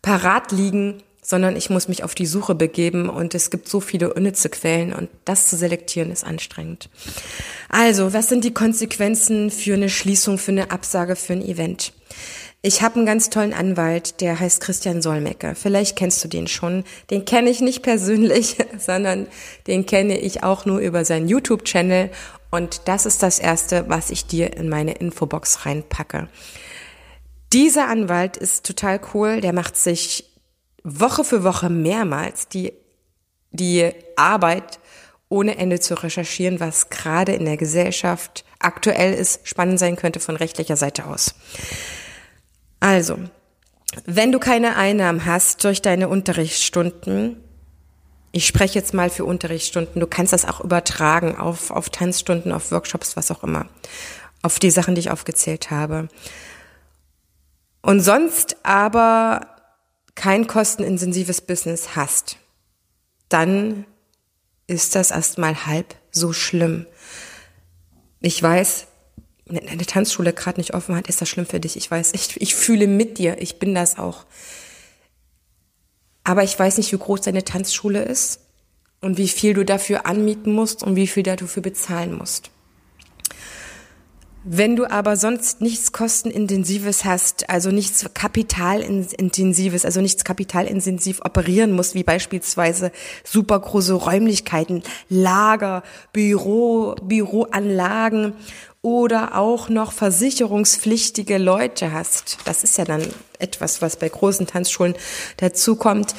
parat 0.00 0.52
liegen, 0.52 1.02
sondern 1.24 1.56
ich 1.56 1.70
muss 1.70 1.88
mich 1.88 2.04
auf 2.04 2.14
die 2.14 2.26
Suche 2.26 2.54
begeben 2.54 3.08
und 3.08 3.34
es 3.34 3.50
gibt 3.50 3.66
so 3.66 3.80
viele 3.80 4.12
unnütze 4.12 4.50
Quellen 4.50 4.92
und 4.92 5.08
das 5.24 5.48
zu 5.48 5.56
selektieren 5.56 6.12
ist 6.12 6.22
anstrengend. 6.22 6.90
Also, 7.70 8.12
was 8.12 8.28
sind 8.28 8.44
die 8.44 8.54
Konsequenzen 8.54 9.50
für 9.50 9.74
eine 9.74 9.88
Schließung, 9.88 10.38
für 10.38 10.52
eine 10.52 10.70
Absage, 10.70 11.16
für 11.16 11.32
ein 11.32 11.42
Event? 11.42 11.92
Ich 12.60 12.82
habe 12.82 12.96
einen 12.96 13.06
ganz 13.06 13.30
tollen 13.30 13.52
Anwalt, 13.52 14.20
der 14.20 14.38
heißt 14.38 14.60
Christian 14.60 15.02
Solmecke. 15.02 15.54
Vielleicht 15.54 15.96
kennst 15.96 16.22
du 16.24 16.28
den 16.28 16.46
schon. 16.46 16.84
Den 17.10 17.24
kenne 17.24 17.50
ich 17.50 17.60
nicht 17.60 17.82
persönlich, 17.82 18.56
sondern 18.78 19.26
den 19.66 19.86
kenne 19.86 20.18
ich 20.18 20.42
auch 20.42 20.64
nur 20.64 20.78
über 20.78 21.04
seinen 21.04 21.28
YouTube-Channel. 21.28 22.10
Und 22.50 22.82
das 22.86 23.04
ist 23.06 23.22
das 23.22 23.38
Erste, 23.38 23.86
was 23.88 24.10
ich 24.10 24.26
dir 24.26 24.56
in 24.56 24.68
meine 24.68 24.92
Infobox 24.92 25.66
reinpacke. 25.66 26.28
Dieser 27.52 27.88
Anwalt 27.88 28.36
ist 28.36 28.64
total 28.64 29.00
cool. 29.12 29.40
Der 29.40 29.52
macht 29.52 29.76
sich 29.76 30.33
Woche 30.84 31.24
für 31.24 31.42
Woche 31.42 31.70
mehrmals 31.70 32.48
die, 32.48 32.74
die 33.50 33.90
Arbeit 34.16 34.78
ohne 35.30 35.56
Ende 35.56 35.80
zu 35.80 35.94
recherchieren, 35.94 36.60
was 36.60 36.90
gerade 36.90 37.32
in 37.32 37.46
der 37.46 37.56
Gesellschaft 37.56 38.44
aktuell 38.58 39.14
ist, 39.14 39.48
spannend 39.48 39.78
sein 39.78 39.96
könnte 39.96 40.20
von 40.20 40.36
rechtlicher 40.36 40.76
Seite 40.76 41.06
aus. 41.06 41.34
Also, 42.78 43.18
wenn 44.04 44.30
du 44.30 44.38
keine 44.38 44.76
Einnahmen 44.76 45.24
hast 45.24 45.64
durch 45.64 45.80
deine 45.80 46.08
Unterrichtsstunden, 46.08 47.36
ich 48.32 48.46
spreche 48.46 48.78
jetzt 48.78 48.92
mal 48.92 49.10
für 49.10 49.24
Unterrichtsstunden, 49.24 50.00
du 50.00 50.06
kannst 50.06 50.32
das 50.32 50.44
auch 50.44 50.60
übertragen 50.60 51.36
auf, 51.36 51.70
auf 51.70 51.88
Tanzstunden, 51.88 52.52
auf 52.52 52.70
Workshops, 52.72 53.16
was 53.16 53.30
auch 53.30 53.42
immer, 53.42 53.66
auf 54.42 54.58
die 54.58 54.70
Sachen, 54.70 54.94
die 54.94 55.00
ich 55.00 55.10
aufgezählt 55.10 55.70
habe. 55.70 56.08
Und 57.80 58.00
sonst 58.00 58.56
aber 58.64 59.53
kein 60.14 60.46
kostenintensives 60.46 61.40
Business 61.40 61.96
hast, 61.96 62.36
dann 63.28 63.84
ist 64.66 64.94
das 64.94 65.10
erstmal 65.10 65.66
halb 65.66 65.94
so 66.10 66.32
schlimm. 66.32 66.86
Ich 68.20 68.42
weiß, 68.42 68.86
wenn 69.46 69.68
eine 69.68 69.84
Tanzschule 69.84 70.32
gerade 70.32 70.58
nicht 70.58 70.74
offen 70.74 70.96
hat, 70.96 71.08
ist 71.08 71.20
das 71.20 71.28
schlimm 71.28 71.46
für 71.46 71.60
dich. 71.60 71.76
Ich 71.76 71.90
weiß, 71.90 72.12
ich, 72.14 72.40
ich 72.40 72.54
fühle 72.54 72.86
mit 72.86 73.18
dir, 73.18 73.40
ich 73.40 73.58
bin 73.58 73.74
das 73.74 73.98
auch. 73.98 74.24
Aber 76.22 76.42
ich 76.42 76.58
weiß 76.58 76.78
nicht, 76.78 76.92
wie 76.92 76.98
groß 76.98 77.20
deine 77.22 77.44
Tanzschule 77.44 78.02
ist 78.02 78.40
und 79.02 79.18
wie 79.18 79.28
viel 79.28 79.52
du 79.52 79.64
dafür 79.64 80.06
anmieten 80.06 80.54
musst 80.54 80.82
und 80.82 80.96
wie 80.96 81.06
viel 81.06 81.22
du 81.22 81.36
dafür 81.36 81.62
bezahlen 81.62 82.14
musst. 82.14 82.50
Wenn 84.46 84.76
du 84.76 84.84
aber 84.84 85.16
sonst 85.16 85.62
nichts 85.62 85.92
kostenintensives 85.92 87.06
hast, 87.06 87.48
also 87.48 87.70
nichts 87.70 88.04
kapitalintensives, 88.12 89.86
also 89.86 90.02
nichts 90.02 90.22
kapitalintensiv 90.22 91.22
operieren 91.24 91.72
musst, 91.72 91.94
wie 91.94 92.04
beispielsweise 92.04 92.92
super 93.24 93.58
große 93.58 93.94
Räumlichkeiten, 93.94 94.82
Lager, 95.08 95.82
Büro, 96.12 96.94
Büroanlagen 97.02 98.34
oder 98.82 99.38
auch 99.38 99.70
noch 99.70 99.92
versicherungspflichtige 99.92 101.38
Leute 101.38 101.92
hast, 101.92 102.36
das 102.44 102.64
ist 102.64 102.76
ja 102.76 102.84
dann 102.84 103.02
etwas, 103.38 103.80
was 103.80 103.96
bei 103.96 104.10
großen 104.10 104.46
Tanzschulen 104.46 104.94
dazu 105.38 105.74
kommt, 105.74 106.14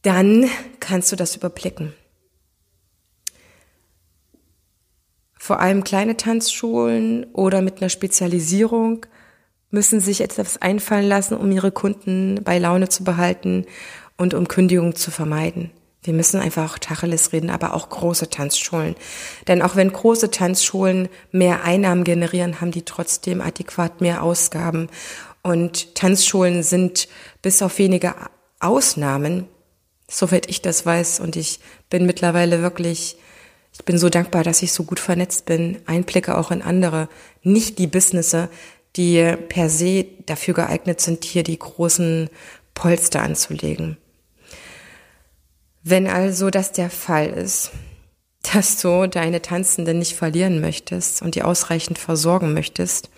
dann 0.00 0.48
kannst 0.80 1.12
du 1.12 1.16
das 1.16 1.36
überblicken. 1.36 1.92
Vor 5.46 5.60
allem 5.60 5.84
kleine 5.84 6.16
Tanzschulen 6.16 7.24
oder 7.32 7.62
mit 7.62 7.76
einer 7.76 7.88
Spezialisierung 7.88 9.06
müssen 9.70 10.00
sich 10.00 10.20
etwas 10.20 10.60
einfallen 10.60 11.06
lassen, 11.06 11.36
um 11.36 11.52
ihre 11.52 11.70
Kunden 11.70 12.40
bei 12.42 12.58
Laune 12.58 12.88
zu 12.88 13.04
behalten 13.04 13.64
und 14.16 14.34
um 14.34 14.48
Kündigungen 14.48 14.96
zu 14.96 15.12
vermeiden. 15.12 15.70
Wir 16.02 16.14
müssen 16.14 16.40
einfach 16.40 16.72
auch 16.72 16.78
Tacheles 16.78 17.32
reden, 17.32 17.50
aber 17.50 17.74
auch 17.74 17.90
große 17.90 18.28
Tanzschulen. 18.28 18.96
Denn 19.46 19.62
auch 19.62 19.76
wenn 19.76 19.92
große 19.92 20.32
Tanzschulen 20.32 21.08
mehr 21.30 21.62
Einnahmen 21.62 22.02
generieren, 22.02 22.60
haben 22.60 22.72
die 22.72 22.82
trotzdem 22.82 23.40
adäquat 23.40 24.00
mehr 24.00 24.24
Ausgaben. 24.24 24.88
Und 25.44 25.94
Tanzschulen 25.94 26.64
sind 26.64 27.06
bis 27.40 27.62
auf 27.62 27.78
wenige 27.78 28.16
Ausnahmen, 28.58 29.46
soweit 30.10 30.50
ich 30.50 30.60
das 30.60 30.84
weiß, 30.84 31.20
und 31.20 31.36
ich 31.36 31.60
bin 31.88 32.04
mittlerweile 32.04 32.62
wirklich 32.62 33.16
ich 33.78 33.84
bin 33.84 33.98
so 33.98 34.08
dankbar, 34.08 34.42
dass 34.42 34.62
ich 34.62 34.72
so 34.72 34.84
gut 34.84 34.98
vernetzt 34.98 35.44
bin, 35.44 35.78
Einblicke 35.84 36.38
auch 36.38 36.50
in 36.50 36.62
andere, 36.62 37.10
nicht 37.42 37.78
die 37.78 37.86
Businesse, 37.86 38.48
die 38.96 39.36
per 39.50 39.68
se 39.68 40.06
dafür 40.24 40.54
geeignet 40.54 41.02
sind, 41.02 41.24
hier 41.26 41.42
die 41.42 41.58
großen 41.58 42.30
Polster 42.72 43.20
anzulegen. 43.20 43.98
Wenn 45.82 46.06
also 46.06 46.48
das 46.48 46.72
der 46.72 46.88
Fall 46.88 47.28
ist, 47.28 47.70
dass 48.54 48.80
du 48.80 49.06
deine 49.08 49.42
Tanzenden 49.42 49.98
nicht 49.98 50.16
verlieren 50.16 50.60
möchtest 50.60 51.20
und 51.20 51.34
die 51.34 51.42
ausreichend 51.42 51.98
versorgen 51.98 52.54
möchtest, 52.54 53.10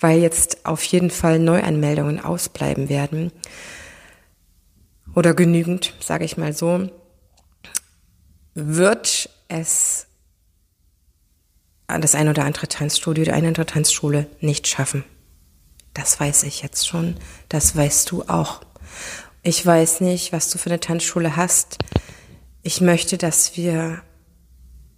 weil 0.00 0.18
jetzt 0.18 0.66
auf 0.66 0.82
jeden 0.82 1.10
Fall 1.10 1.38
Neuanmeldungen 1.38 2.18
ausbleiben 2.18 2.88
werden, 2.88 3.30
oder 5.14 5.34
genügend, 5.34 5.92
sage 6.00 6.24
ich 6.24 6.38
mal 6.38 6.54
so, 6.54 6.88
wird 8.54 9.28
es 9.52 10.06
das 11.86 12.14
ein 12.14 12.28
oder 12.28 12.44
andere 12.44 12.68
Tanzstudio, 12.68 13.24
die 13.24 13.30
eine 13.32 13.40
oder 13.40 13.48
andere 13.48 13.66
Tanzschule 13.66 14.26
nicht 14.40 14.66
schaffen. 14.66 15.04
Das 15.94 16.18
weiß 16.18 16.44
ich 16.44 16.62
jetzt 16.62 16.88
schon. 16.88 17.16
Das 17.48 17.76
weißt 17.76 18.10
du 18.10 18.22
auch. 18.22 18.62
Ich 19.42 19.64
weiß 19.64 20.00
nicht, 20.00 20.32
was 20.32 20.48
du 20.48 20.56
für 20.56 20.70
eine 20.70 20.80
Tanzschule 20.80 21.36
hast. 21.36 21.78
Ich 22.62 22.80
möchte, 22.80 23.18
dass 23.18 23.56
wir 23.56 24.02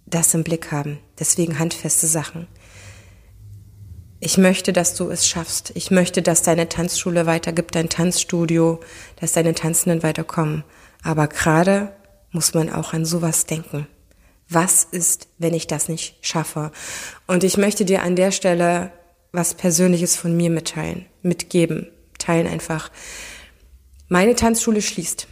das 0.05 0.33
im 0.33 0.43
Blick 0.43 0.71
haben. 0.71 0.99
Deswegen 1.19 1.59
handfeste 1.59 2.07
Sachen. 2.07 2.47
Ich 4.21 4.37
möchte, 4.37 4.71
dass 4.71 4.93
du 4.93 5.09
es 5.09 5.27
schaffst. 5.27 5.73
Ich 5.75 5.91
möchte, 5.91 6.21
dass 6.21 6.43
deine 6.43 6.69
Tanzschule 6.69 7.25
weitergibt, 7.25 7.75
dein 7.75 7.89
Tanzstudio, 7.89 8.79
dass 9.19 9.33
deine 9.33 9.53
Tanzenden 9.53 10.03
weiterkommen. 10.03 10.63
Aber 11.03 11.27
gerade 11.27 11.93
muss 12.31 12.53
man 12.53 12.71
auch 12.71 12.93
an 12.93 13.05
sowas 13.05 13.45
denken 13.45 13.87
was 14.49 14.83
ist, 14.83 15.27
wenn 15.37 15.53
ich 15.53 15.67
das 15.67 15.89
nicht 15.89 16.15
schaffe? 16.21 16.71
Und 17.27 17.43
ich 17.43 17.57
möchte 17.57 17.85
dir 17.85 18.03
an 18.03 18.15
der 18.15 18.31
Stelle 18.31 18.91
was 19.31 19.53
Persönliches 19.53 20.15
von 20.15 20.35
mir 20.35 20.49
mitteilen, 20.49 21.05
mitgeben, 21.21 21.87
teilen 22.17 22.47
einfach. 22.47 22.89
Meine 24.07 24.35
Tanzschule 24.35 24.81
schließt. 24.81 25.27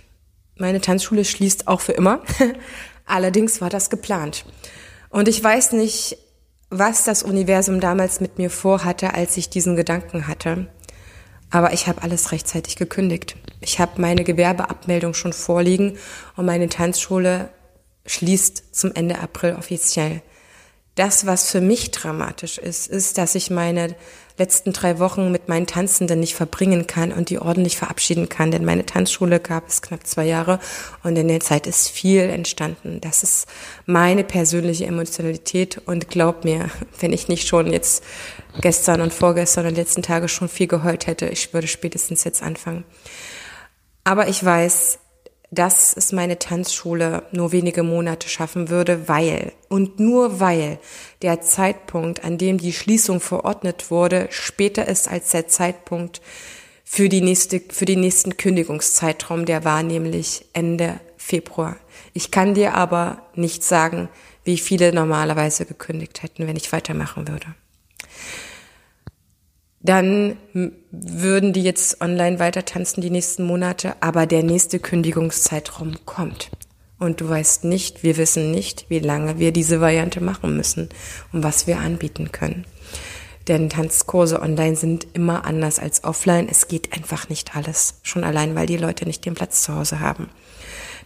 Meine 0.57 0.81
Tanzschule 0.81 1.25
schließt 1.25 1.67
auch 1.67 1.81
für 1.81 1.93
immer. 1.93 2.21
Allerdings 3.05 3.61
war 3.61 3.69
das 3.69 3.89
geplant. 3.89 4.45
Und 5.09 5.27
ich 5.27 5.43
weiß 5.43 5.73
nicht, 5.73 6.17
was 6.69 7.03
das 7.03 7.23
Universum 7.23 7.79
damals 7.79 8.19
mit 8.19 8.37
mir 8.37 8.49
vorhatte, 8.49 9.13
als 9.13 9.37
ich 9.37 9.49
diesen 9.49 9.75
Gedanken 9.75 10.27
hatte. 10.27 10.67
Aber 11.51 11.71
ich 11.71 11.87
habe 11.87 12.01
alles 12.01 12.31
rechtzeitig 12.31 12.77
gekündigt. 12.77 13.35
Ich 13.61 13.79
habe 13.79 14.01
meine 14.01 14.23
Gewerbeabmeldung 14.23 15.13
schon 15.13 15.33
vorliegen 15.33 15.97
und 16.35 16.45
meine 16.45 16.67
Tanzschule 16.67 17.49
schließt 18.05 18.75
zum 18.75 18.93
Ende 18.93 19.19
April 19.19 19.55
offiziell. 19.55 20.21
Das, 20.95 21.25
was 21.25 21.49
für 21.49 21.61
mich 21.61 21.89
dramatisch 21.89 22.59
ist, 22.59 22.87
ist, 22.87 23.17
dass 23.17 23.33
ich 23.33 23.49
meine 23.49 23.95
letzten 24.37 24.73
drei 24.73 24.99
Wochen 24.99 25.31
mit 25.31 25.47
meinen 25.47 25.67
Tanzenden 25.67 26.19
nicht 26.19 26.35
verbringen 26.35 26.85
kann 26.85 27.11
und 27.11 27.29
die 27.29 27.39
ordentlich 27.39 27.77
verabschieden 27.77 28.29
kann, 28.29 28.51
denn 28.51 28.65
meine 28.65 28.85
Tanzschule 28.85 29.39
gab 29.39 29.67
es 29.67 29.81
knapp 29.81 30.05
zwei 30.05 30.25
Jahre 30.25 30.59
und 31.03 31.15
in 31.17 31.27
der 31.27 31.39
Zeit 31.39 31.67
ist 31.67 31.89
viel 31.89 32.21
entstanden. 32.21 32.99
Das 33.01 33.23
ist 33.23 33.47
meine 33.85 34.23
persönliche 34.23 34.85
Emotionalität 34.85 35.81
und 35.85 36.09
glaub 36.09 36.43
mir, 36.43 36.69
wenn 36.99 37.13
ich 37.13 37.27
nicht 37.27 37.47
schon 37.47 37.71
jetzt 37.71 38.03
gestern 38.61 39.01
und 39.01 39.13
vorgestern 39.13 39.67
und 39.67 39.75
letzten 39.75 40.03
Tage 40.03 40.27
schon 40.27 40.49
viel 40.49 40.67
geheult 40.67 41.07
hätte, 41.07 41.27
ich 41.27 41.53
würde 41.53 41.67
spätestens 41.67 42.23
jetzt 42.23 42.43
anfangen. 42.43 42.85
Aber 44.03 44.27
ich 44.27 44.43
weiß, 44.43 44.99
dass 45.55 45.95
es 45.95 46.11
meine 46.11 46.39
Tanzschule 46.39 47.23
nur 47.31 47.51
wenige 47.51 47.83
Monate 47.83 48.27
schaffen 48.29 48.69
würde, 48.69 49.07
weil 49.07 49.51
und 49.69 49.99
nur 49.99 50.39
weil 50.39 50.79
der 51.21 51.41
Zeitpunkt, 51.41 52.23
an 52.23 52.37
dem 52.37 52.57
die 52.57 52.73
Schließung 52.73 53.19
verordnet 53.19 53.91
wurde, 53.91 54.27
später 54.31 54.87
ist 54.87 55.07
als 55.07 55.31
der 55.31 55.47
Zeitpunkt 55.47 56.21
für 56.83 57.09
die 57.09 57.21
nächste, 57.21 57.61
für 57.69 57.85
den 57.85 58.01
nächsten 58.01 58.37
Kündigungszeitraum, 58.37 59.45
der 59.45 59.63
war 59.63 59.83
nämlich 59.83 60.45
Ende 60.53 60.99
Februar. 61.17 61.77
Ich 62.13 62.31
kann 62.31 62.53
dir 62.53 62.75
aber 62.75 63.23
nicht 63.35 63.63
sagen, 63.63 64.09
wie 64.43 64.57
viele 64.57 64.93
normalerweise 64.93 65.65
gekündigt 65.65 66.21
hätten, 66.21 66.47
wenn 66.47 66.57
ich 66.57 66.71
weitermachen 66.71 67.27
würde 67.27 67.47
dann 69.83 70.37
würden 70.91 71.51
die 71.51 71.61
jetzt 71.61 72.01
online 72.01 72.39
weiter 72.39 72.63
tanzen 72.63 73.01
die 73.01 73.09
nächsten 73.09 73.43
Monate, 73.43 73.95
aber 73.99 74.25
der 74.25 74.41
nächste 74.41 74.79
Kündigungszeitraum 74.79 76.05
kommt. 76.05 76.49
Und 76.99 77.19
du 77.19 77.27
weißt 77.27 77.65
nicht, 77.65 78.01
wir 78.01 78.15
wissen 78.15 78.51
nicht, 78.51 78.85
wie 78.89 78.99
lange 78.99 79.39
wir 79.39 79.51
diese 79.51 79.81
Variante 79.81 80.21
machen 80.21 80.55
müssen 80.55 80.87
und 81.33 81.43
was 81.43 81.67
wir 81.67 81.79
anbieten 81.79 82.31
können. 82.31 82.65
Denn 83.49 83.69
Tanzkurse 83.69 84.41
online 84.41 84.77
sind 84.77 85.05
immer 85.13 85.43
anders 85.43 85.79
als 85.79 86.05
offline. 86.05 86.47
Es 86.49 86.69
geht 86.69 86.93
einfach 86.93 87.27
nicht 87.27 87.57
alles. 87.57 87.99
Schon 88.03 88.23
allein, 88.23 88.55
weil 88.55 88.67
die 88.67 88.77
Leute 88.77 89.05
nicht 89.05 89.25
den 89.25 89.33
Platz 89.33 89.63
zu 89.63 89.75
Hause 89.75 89.99
haben. 89.99 90.29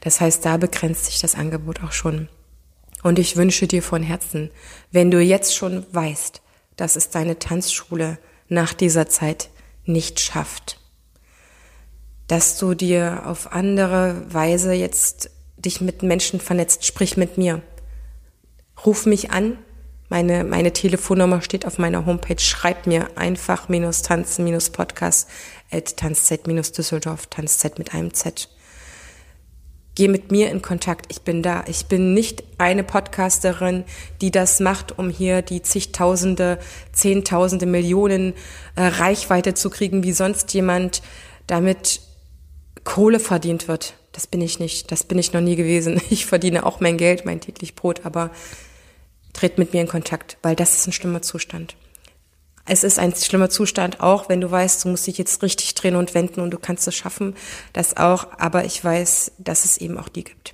Das 0.01 0.21
heißt, 0.21 0.45
da 0.45 0.57
begrenzt 0.57 1.05
sich 1.05 1.19
das 1.19 1.33
Angebot 1.33 1.83
auch 1.83 1.93
schon. 1.93 2.29
Und 3.01 3.17
ich 3.17 3.37
wünsche 3.37 3.65
dir 3.65 3.81
von 3.81 4.03
Herzen, 4.03 4.51
wenn 4.91 5.09
du 5.09 5.19
jetzt 5.19 5.55
schon 5.55 5.83
weißt, 5.91 6.43
dass 6.75 6.95
es 6.95 7.09
deine 7.09 7.39
Tanzschule 7.39 8.19
nach 8.49 8.73
dieser 8.73 9.07
Zeit 9.07 9.49
nicht 9.85 10.19
schafft. 10.19 10.79
Dass 12.27 12.57
du 12.57 12.73
dir 12.73 13.23
auf 13.25 13.53
andere 13.53 14.21
Weise 14.29 14.73
jetzt 14.73 15.29
dich 15.57 15.81
mit 15.81 16.03
Menschen 16.03 16.39
vernetzt, 16.39 16.85
sprich 16.85 17.17
mit 17.17 17.37
mir. 17.37 17.61
Ruf 18.85 19.05
mich 19.05 19.31
an. 19.31 19.57
Meine, 20.09 20.43
meine 20.43 20.71
Telefonnummer 20.71 21.41
steht 21.41 21.65
auf 21.65 21.77
meiner 21.77 22.05
Homepage. 22.05 22.39
Schreib 22.39 22.87
mir 22.87 23.17
einfach 23.17 23.69
minus 23.69 24.01
tanzen 24.01 24.45
minus 24.45 24.69
podcast 24.69 25.29
at 25.71 25.97
tanzzeit 25.97 26.47
minus 26.47 26.71
Düsseldorf, 26.71 27.27
tanzzeit 27.27 27.77
mit 27.77 27.93
einem 27.93 28.13
Z. 28.13 28.49
Geh 29.97 30.07
mit 30.07 30.29
mir 30.29 30.51
in 30.51 30.61
Kontakt. 30.61 31.07
Ich 31.09 31.21
bin 31.21 31.41
da. 31.41 31.63
Ich 31.65 31.87
bin 31.87 32.13
nicht 32.13 32.43
eine 32.59 32.83
Podcasterin, 32.83 33.83
die 34.21 34.29
das 34.29 34.59
macht, 34.59 34.99
um 34.99 35.09
hier 35.09 35.41
die 35.41 35.63
zigtausende, 35.63 36.59
zehntausende 36.91 37.65
Millionen 37.65 38.35
äh, 38.75 38.83
Reichweite 38.83 39.55
zu 39.55 39.71
kriegen, 39.71 40.03
wie 40.03 40.11
sonst 40.11 40.53
jemand 40.53 41.01
damit 41.47 42.01
Kohle 42.83 43.19
verdient 43.19 43.67
wird. 43.67 43.95
Das 44.11 44.27
bin 44.27 44.39
ich 44.39 44.59
nicht. 44.59 44.91
Das 44.91 45.03
bin 45.03 45.17
ich 45.17 45.33
noch 45.33 45.41
nie 45.41 45.55
gewesen. 45.55 45.99
Ich 46.11 46.27
verdiene 46.27 46.67
auch 46.67 46.79
mein 46.79 46.97
Geld, 46.97 47.25
mein 47.25 47.41
täglich 47.41 47.73
Brot, 47.73 48.01
aber 48.05 48.29
tritt 49.33 49.57
mit 49.57 49.73
mir 49.73 49.81
in 49.81 49.87
Kontakt, 49.87 50.37
weil 50.43 50.55
das 50.55 50.75
ist 50.75 50.85
ein 50.85 50.93
schlimmer 50.93 51.23
Zustand. 51.23 51.75
Es 52.69 52.83
ist 52.83 52.99
ein 52.99 53.15
schlimmer 53.15 53.49
Zustand, 53.49 54.01
auch 54.01 54.27
wenn 54.27 54.41
du 54.41 54.51
weißt, 54.51 54.83
du 54.83 54.89
musst 54.89 55.07
dich 55.07 55.17
jetzt 55.17 55.41
richtig 55.41 55.73
drehen 55.73 55.95
und 55.95 56.13
wenden 56.13 56.41
und 56.41 56.51
du 56.51 56.59
kannst 56.59 56.85
es 56.87 56.95
schaffen, 56.95 57.33
das 57.71 57.95
auch, 57.95 58.27
aber 58.37 58.65
ich 58.65 58.83
weiß, 58.83 59.31
dass 59.37 59.63
es 59.63 59.77
eben 59.77 59.97
auch 59.97 60.09
die 60.09 60.25
gibt. 60.25 60.53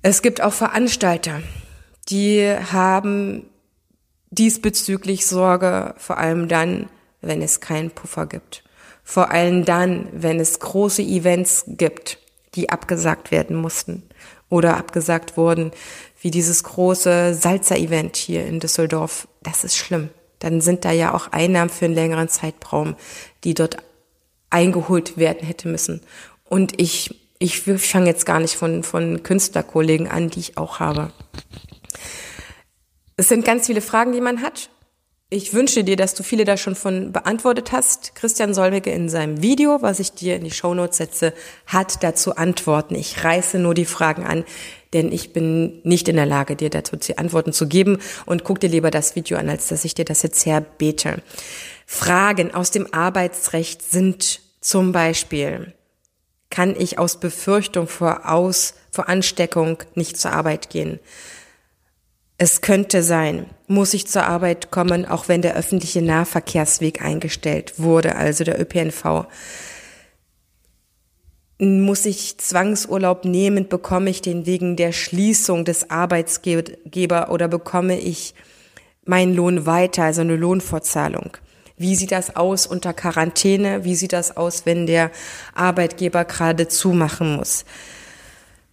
Es 0.00 0.22
gibt 0.22 0.40
auch 0.40 0.52
Veranstalter, 0.52 1.42
die 2.08 2.54
haben 2.72 3.50
diesbezüglich 4.30 5.26
Sorge, 5.26 5.94
vor 5.98 6.18
allem 6.18 6.46
dann, 6.46 6.88
wenn 7.20 7.42
es 7.42 7.60
keinen 7.60 7.90
Puffer 7.90 8.26
gibt. 8.26 8.62
Vor 9.02 9.32
allem 9.32 9.64
dann, 9.64 10.08
wenn 10.12 10.38
es 10.38 10.60
große 10.60 11.02
Events 11.02 11.64
gibt, 11.66 12.18
die 12.54 12.70
abgesagt 12.70 13.32
werden 13.32 13.56
mussten 13.56 14.04
oder 14.50 14.76
abgesagt 14.76 15.36
wurden, 15.36 15.72
wie 16.20 16.30
dieses 16.30 16.62
große 16.62 17.34
Salzer-Event 17.34 18.16
hier 18.16 18.46
in 18.46 18.60
Düsseldorf. 18.60 19.26
Das 19.42 19.64
ist 19.64 19.76
schlimm. 19.76 20.10
Dann 20.38 20.60
sind 20.60 20.84
da 20.84 20.92
ja 20.92 21.14
auch 21.14 21.32
Einnahmen 21.32 21.70
für 21.70 21.86
einen 21.86 21.94
längeren 21.94 22.28
Zeitraum, 22.28 22.96
die 23.44 23.54
dort 23.54 23.78
eingeholt 24.50 25.16
werden 25.16 25.46
hätte 25.46 25.68
müssen. 25.68 26.00
Und 26.44 26.80
ich, 26.80 27.14
ich 27.38 27.60
fange 27.60 28.06
jetzt 28.06 28.26
gar 28.26 28.40
nicht 28.40 28.54
von, 28.54 28.82
von 28.82 29.22
Künstlerkollegen 29.22 30.08
an, 30.08 30.30
die 30.30 30.40
ich 30.40 30.56
auch 30.56 30.80
habe. 30.80 31.12
Es 33.16 33.28
sind 33.28 33.44
ganz 33.44 33.66
viele 33.66 33.80
Fragen, 33.80 34.12
die 34.12 34.20
man 34.20 34.42
hat. 34.42 34.70
Ich 35.30 35.52
wünsche 35.52 35.84
dir, 35.84 35.96
dass 35.96 36.14
du 36.14 36.22
viele 36.22 36.46
da 36.46 36.56
schon 36.56 36.74
von 36.74 37.12
beantwortet 37.12 37.70
hast. 37.70 38.14
Christian 38.14 38.54
Solmecke 38.54 38.90
in 38.90 39.10
seinem 39.10 39.42
Video, 39.42 39.82
was 39.82 40.00
ich 40.00 40.12
dir 40.12 40.36
in 40.36 40.44
die 40.44 40.50
Shownotes 40.50 40.96
setze, 40.96 41.34
hat 41.66 42.02
dazu 42.02 42.36
Antworten. 42.36 42.94
Ich 42.94 43.24
reiße 43.24 43.58
nur 43.58 43.74
die 43.74 43.84
Fragen 43.84 44.24
an, 44.24 44.44
denn 44.92 45.12
ich 45.12 45.32
bin 45.32 45.80
nicht 45.82 46.08
in 46.08 46.16
der 46.16 46.26
Lage, 46.26 46.56
dir 46.56 46.70
dazu 46.70 46.96
die 46.96 47.18
Antworten 47.18 47.52
zu 47.52 47.68
geben 47.68 47.98
und 48.26 48.44
guck 48.44 48.60
dir 48.60 48.68
lieber 48.68 48.90
das 48.90 49.16
Video 49.16 49.38
an, 49.38 49.48
als 49.48 49.68
dass 49.68 49.84
ich 49.84 49.94
dir 49.94 50.04
das 50.04 50.22
jetzt 50.22 50.44
herbete. 50.46 51.22
Fragen 51.86 52.54
aus 52.54 52.70
dem 52.70 52.92
Arbeitsrecht 52.92 53.82
sind 53.82 54.40
zum 54.60 54.92
Beispiel, 54.92 55.72
kann 56.50 56.74
ich 56.78 56.98
aus 56.98 57.20
Befürchtung 57.20 57.88
vor 57.88 58.30
Aus, 58.30 58.74
vor 58.90 59.08
Ansteckung 59.08 59.82
nicht 59.94 60.16
zur 60.16 60.32
Arbeit 60.32 60.70
gehen? 60.70 60.98
Es 62.38 62.60
könnte 62.60 63.02
sein, 63.02 63.46
muss 63.66 63.94
ich 63.94 64.06
zur 64.06 64.24
Arbeit 64.24 64.70
kommen, 64.70 65.04
auch 65.04 65.28
wenn 65.28 65.42
der 65.42 65.56
öffentliche 65.56 66.02
Nahverkehrsweg 66.02 67.02
eingestellt 67.02 67.74
wurde, 67.78 68.14
also 68.14 68.44
der 68.44 68.60
ÖPNV. 68.60 69.26
Muss 71.60 72.06
ich 72.06 72.38
Zwangsurlaub 72.38 73.24
nehmen, 73.24 73.68
bekomme 73.68 74.10
ich 74.10 74.22
den 74.22 74.46
wegen 74.46 74.76
der 74.76 74.92
Schließung 74.92 75.64
des 75.64 75.90
Arbeitsgeber 75.90 77.30
oder 77.30 77.48
bekomme 77.48 77.98
ich 77.98 78.34
meinen 79.04 79.34
Lohn 79.34 79.66
weiter, 79.66 80.04
also 80.04 80.20
eine 80.20 80.36
Lohnfortzahlung? 80.36 81.36
Wie 81.76 81.96
sieht 81.96 82.12
das 82.12 82.36
aus 82.36 82.66
unter 82.66 82.92
Quarantäne? 82.92 83.84
Wie 83.84 83.96
sieht 83.96 84.12
das 84.12 84.36
aus, 84.36 84.66
wenn 84.66 84.86
der 84.86 85.10
Arbeitgeber 85.54 86.24
gerade 86.24 86.68
zumachen 86.68 87.36
muss? 87.36 87.64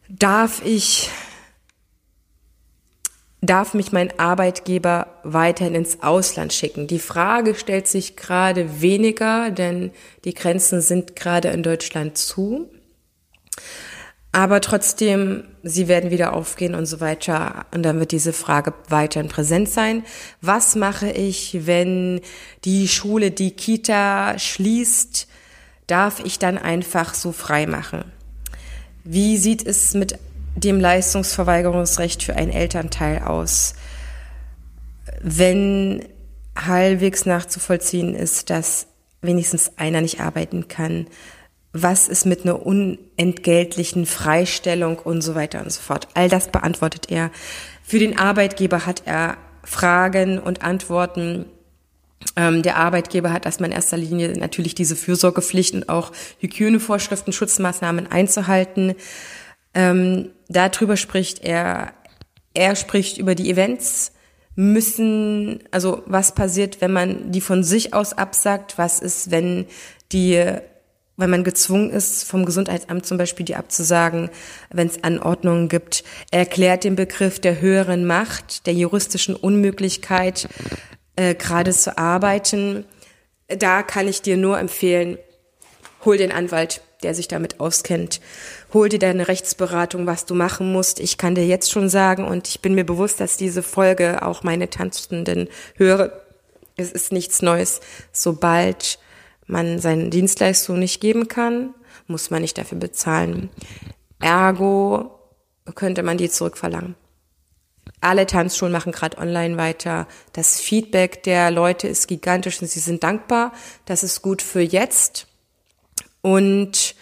Darf 0.08 0.64
ich 0.64 1.10
darf 3.42 3.74
mich 3.74 3.92
mein 3.92 4.20
Arbeitgeber 4.20 5.08
weiterhin 5.24 5.76
ins 5.76 6.02
Ausland 6.04 6.54
schicken? 6.54 6.88
Die 6.88 7.00
Frage 7.00 7.56
stellt 7.56 7.88
sich 7.88 8.16
gerade 8.16 8.82
weniger, 8.82 9.52
denn 9.52 9.92
die 10.24 10.34
Grenzen 10.34 10.82
sind 10.82 11.16
gerade 11.16 11.50
in 11.50 11.64
Deutschland 11.64 12.18
zu. 12.18 12.70
Aber 14.36 14.60
trotzdem, 14.60 15.46
sie 15.64 15.88
werden 15.88 16.12
wieder 16.12 16.34
aufgehen 16.34 16.76
und 16.76 16.88
so 16.88 17.00
weiter. 17.00 17.68
Und 17.74 17.84
dann 17.84 18.02
wird 18.02 18.12
diese 18.12 18.34
Frage 18.34 18.74
weiterhin 18.90 19.30
präsent 19.30 19.70
sein. 19.70 20.04
Was 20.42 20.76
mache 20.76 21.10
ich, 21.10 21.66
wenn 21.66 22.20
die 22.66 22.90
Schule, 22.90 23.32
die 23.32 23.52
Kita 23.52 24.38
schließt? 24.38 25.30
Darf 25.88 26.20
ich 26.20 26.38
dann 26.38 26.58
einfach 26.58 27.14
so 27.14 27.32
frei 27.32 27.66
machen? 27.66 28.04
Wie 29.06 29.38
sieht 29.38 29.66
es 29.66 29.94
mit 29.94 30.20
dem 30.58 30.82
Leistungsverweigerungsrecht 30.82 32.22
für 32.22 32.36
einen 32.36 32.52
Elternteil 32.52 33.20
aus, 33.20 33.76
wenn 35.22 36.04
halbwegs 36.58 37.26
nachzuvollziehen 37.26 38.14
ist, 38.14 38.50
dass 38.50 38.88
wenigstens 39.22 39.78
einer 39.78 40.02
nicht 40.02 40.20
arbeiten 40.20 40.68
kann, 40.68 41.08
was 41.78 42.08
ist 42.08 42.26
mit 42.26 42.44
einer 42.44 42.66
unentgeltlichen 42.66 44.06
Freistellung 44.06 44.98
und 44.98 45.22
so 45.22 45.36
weiter 45.36 45.62
und 45.62 45.72
so 45.72 45.82
fort. 45.82 46.08
All 46.14 46.30
das 46.30 46.48
beantwortet 46.48 47.12
er. 47.12 47.32
Für 47.84 48.00
den 48.00 48.18
Arbeitgeber 48.18 48.86
hat 48.86 49.04
er 49.06 49.38
Fragen 49.62 50.40
und 50.40 50.62
Antworten. 50.62 51.46
Ähm, 52.38 52.64
der 52.64 52.78
Arbeitgeber 52.78 53.34
hat 53.34 53.46
erstmal 53.46 53.72
in 53.72 53.76
erster 53.76 53.98
Linie 53.98 54.38
natürlich 54.40 54.74
diese 54.74 54.96
Fürsorgepflicht 54.96 55.74
und 55.74 55.90
auch 55.90 56.14
Hygienevorschriften, 56.40 57.34
Schutzmaßnahmen 57.34 58.10
einzuhalten. 58.10 58.96
Ähm, 59.74 60.30
darüber 60.48 60.96
spricht 60.96 61.44
er, 61.44 61.92
er 62.54 62.78
spricht 62.78 63.18
über 63.18 63.36
die 63.36 63.52
Events, 63.52 64.14
müssen, 64.56 65.60
also 65.72 66.04
was 66.06 66.34
passiert, 66.34 66.80
wenn 66.80 66.94
man 66.94 67.34
die 67.34 67.42
von 67.42 67.66
sich 67.66 67.94
aus 67.94 68.14
absagt, 68.14 68.78
was 68.78 69.02
ist, 69.02 69.30
wenn 69.30 69.66
die, 70.14 70.42
wenn 71.18 71.30
man 71.30 71.44
gezwungen 71.44 71.92
ist, 71.92 72.24
vom 72.24 72.46
Gesundheitsamt 72.46 73.06
zum 73.06 73.18
Beispiel 73.18 73.46
die 73.46 73.56
abzusagen, 73.56 74.30
wenn 74.72 74.88
es 74.88 75.04
Anordnungen 75.04 75.70
gibt. 75.70 76.04
Er 76.32 76.40
erklärt 76.40 76.84
den 76.84 76.96
Begriff 76.96 77.40
der 77.40 77.62
höheren 77.62 78.06
Macht, 78.06 78.66
der 78.66 78.74
juristischen 78.74 79.36
Unmöglichkeit, 79.36 80.50
äh, 81.16 81.36
gerade 81.36 81.72
zu 81.72 81.98
arbeiten. 81.98 82.86
Da 83.48 83.84
kann 83.84 84.08
ich 84.08 84.22
dir 84.22 84.38
nur 84.38 84.60
empfehlen, 84.60 85.18
hol 86.04 86.18
den 86.18 86.32
Anwalt, 86.32 86.82
der 87.04 87.16
sich 87.16 87.28
damit 87.28 87.60
auskennt. 87.60 88.20
Hol 88.74 88.90
dir 88.90 89.00
deine 89.00 89.28
Rechtsberatung, 89.28 90.08
was 90.08 90.26
du 90.26 90.36
machen 90.36 90.74
musst. 90.74 91.00
Ich 91.00 91.18
kann 91.18 91.36
dir 91.36 91.46
jetzt 91.46 91.72
schon 91.72 91.88
sagen 91.88 92.26
und 92.26 92.48
ich 92.48 92.62
bin 92.62 92.76
mir 92.76 92.86
bewusst, 92.86 93.20
dass 93.20 93.38
diese 93.38 93.64
Folge 93.64 94.22
auch 94.22 94.44
meine 94.44 94.70
Tanzenden 94.70 95.48
höre. 95.76 96.22
Es 96.76 96.92
ist 96.92 97.12
nichts 97.14 97.42
Neues. 97.42 97.80
Sobald 98.12 99.00
man 99.48 99.80
seine 99.80 100.10
Dienstleistung 100.10 100.80
nicht 100.80 101.02
geben 101.02 101.28
kann, 101.28 101.74
muss 102.08 102.30
man 102.30 102.42
nicht 102.42 102.58
dafür 102.58 102.78
bezahlen. 102.78 103.50
Ergo 104.20 105.12
könnte 105.76 106.04
man 106.04 106.18
die 106.18 106.30
zurückverlangen. 106.30 106.96
Alle 108.02 108.26
Tanzschulen 108.28 108.72
machen 108.72 108.92
gerade 108.92 109.18
online 109.18 109.58
weiter. 109.58 110.08
Das 110.34 110.60
Feedback 110.60 111.24
der 111.24 111.50
Leute 111.50 111.88
ist 111.88 112.08
gigantisch 112.08 112.62
und 112.62 112.68
sie 112.68 112.80
sind 112.80 113.04
dankbar. 113.04 113.52
Das 113.86 114.04
ist 114.04 114.22
gut 114.22 114.42
für 114.42 114.62
jetzt. 114.62 115.28
Und 116.22 116.96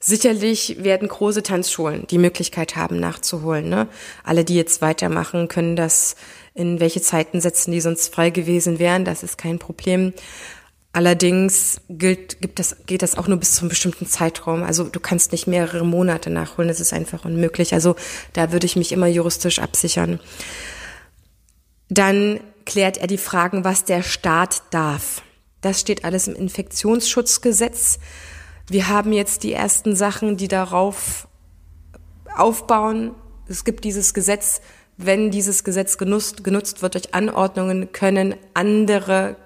sicherlich 0.00 0.82
werden 0.82 1.08
große 1.08 1.42
Tanzschulen 1.42 2.06
die 2.08 2.18
Möglichkeit 2.18 2.76
haben, 2.76 2.98
nachzuholen. 2.98 3.68
Ne? 3.68 3.88
Alle, 4.24 4.44
die 4.44 4.54
jetzt 4.54 4.80
weitermachen, 4.82 5.48
können 5.48 5.76
das 5.76 6.16
in 6.54 6.80
welche 6.80 7.02
Zeiten 7.02 7.40
setzen, 7.40 7.72
die 7.72 7.80
sonst 7.80 8.12
frei 8.12 8.30
gewesen 8.30 8.78
wären. 8.78 9.04
Das 9.04 9.22
ist 9.22 9.38
kein 9.38 9.58
Problem. 9.58 10.12
Allerdings 10.98 11.80
gilt, 11.88 12.40
gibt 12.40 12.58
das, 12.58 12.74
geht 12.86 13.02
das 13.02 13.16
auch 13.16 13.28
nur 13.28 13.38
bis 13.38 13.54
zu 13.54 13.60
einem 13.60 13.68
bestimmten 13.68 14.04
Zeitraum. 14.04 14.64
Also 14.64 14.82
du 14.82 14.98
kannst 14.98 15.30
nicht 15.30 15.46
mehrere 15.46 15.86
Monate 15.86 16.28
nachholen. 16.28 16.66
Das 16.66 16.80
ist 16.80 16.92
einfach 16.92 17.24
unmöglich. 17.24 17.72
Also 17.72 17.94
da 18.32 18.50
würde 18.50 18.66
ich 18.66 18.74
mich 18.74 18.90
immer 18.90 19.06
juristisch 19.06 19.60
absichern. 19.60 20.18
Dann 21.88 22.40
klärt 22.66 22.96
er 22.96 23.06
die 23.06 23.16
Fragen, 23.16 23.62
was 23.62 23.84
der 23.84 24.02
Staat 24.02 24.62
darf. 24.70 25.22
Das 25.60 25.78
steht 25.78 26.04
alles 26.04 26.26
im 26.26 26.34
Infektionsschutzgesetz. 26.34 28.00
Wir 28.68 28.88
haben 28.88 29.12
jetzt 29.12 29.44
die 29.44 29.52
ersten 29.52 29.94
Sachen, 29.94 30.36
die 30.36 30.48
darauf 30.48 31.28
aufbauen. 32.34 33.12
Es 33.46 33.64
gibt 33.64 33.84
dieses 33.84 34.14
Gesetz, 34.14 34.60
wenn 34.96 35.30
dieses 35.30 35.62
Gesetz 35.62 35.96
genutzt, 35.96 36.42
genutzt 36.42 36.82
wird 36.82 36.94
durch 36.94 37.14
Anordnungen, 37.14 37.92
können 37.92 38.34
andere 38.52 39.36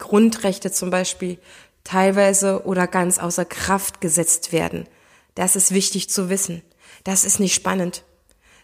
Grundrechte 0.00 0.72
zum 0.72 0.90
Beispiel 0.90 1.38
teilweise 1.84 2.66
oder 2.66 2.88
ganz 2.88 3.20
außer 3.20 3.44
Kraft 3.44 4.00
gesetzt 4.00 4.52
werden. 4.52 4.88
Das 5.36 5.54
ist 5.54 5.72
wichtig 5.72 6.10
zu 6.10 6.28
wissen. 6.28 6.62
Das 7.04 7.24
ist 7.24 7.38
nicht 7.38 7.54
spannend. 7.54 8.02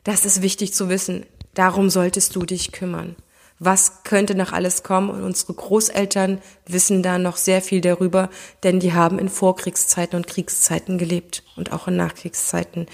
Das 0.02 0.24
ist 0.24 0.42
wichtig 0.42 0.74
zu 0.74 0.88
wissen. 0.88 1.24
Darum 1.54 1.88
solltest 1.88 2.34
du 2.34 2.44
dich 2.44 2.72
kümmern 2.72 3.14
was 3.58 4.02
könnte 4.04 4.34
noch 4.34 4.52
alles 4.52 4.82
kommen. 4.82 5.10
Und 5.10 5.22
unsere 5.22 5.54
Großeltern 5.54 6.40
wissen 6.66 7.02
da 7.02 7.18
noch 7.18 7.36
sehr 7.36 7.62
viel 7.62 7.80
darüber, 7.80 8.30
denn 8.62 8.80
die 8.80 8.92
haben 8.92 9.18
in 9.18 9.28
Vorkriegszeiten 9.28 10.16
und 10.16 10.26
Kriegszeiten 10.26 10.98
gelebt 10.98 11.42
und 11.56 11.72
auch 11.72 11.88
in 11.88 11.96
Nachkriegszeiten. 11.96 12.86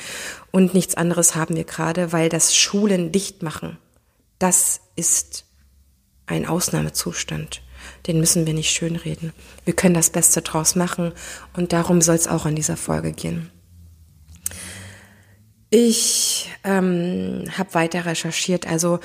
Und 0.50 0.74
nichts 0.74 0.94
anderes 0.94 1.34
haben 1.34 1.56
wir 1.56 1.64
gerade, 1.64 2.12
weil 2.12 2.28
das 2.28 2.54
Schulen 2.54 3.12
dicht 3.12 3.42
machen. 3.42 3.78
Das 4.38 4.80
ist 4.96 5.44
ein 6.26 6.46
Ausnahmezustand. 6.46 7.62
Den 8.06 8.20
müssen 8.20 8.46
wir 8.46 8.54
nicht 8.54 8.70
schönreden. 8.70 9.32
Wir 9.64 9.74
können 9.74 9.94
das 9.94 10.10
Beste 10.10 10.42
draus 10.42 10.74
machen 10.74 11.12
und 11.54 11.72
darum 11.72 12.00
soll 12.00 12.16
es 12.16 12.28
auch 12.28 12.46
in 12.46 12.56
dieser 12.56 12.76
Folge 12.76 13.12
gehen. 13.12 13.50
Ich 15.70 16.50
ähm, 16.64 17.44
habe 17.56 17.74
weiter 17.74 18.04
recherchiert. 18.04 18.66
Also 18.66 19.00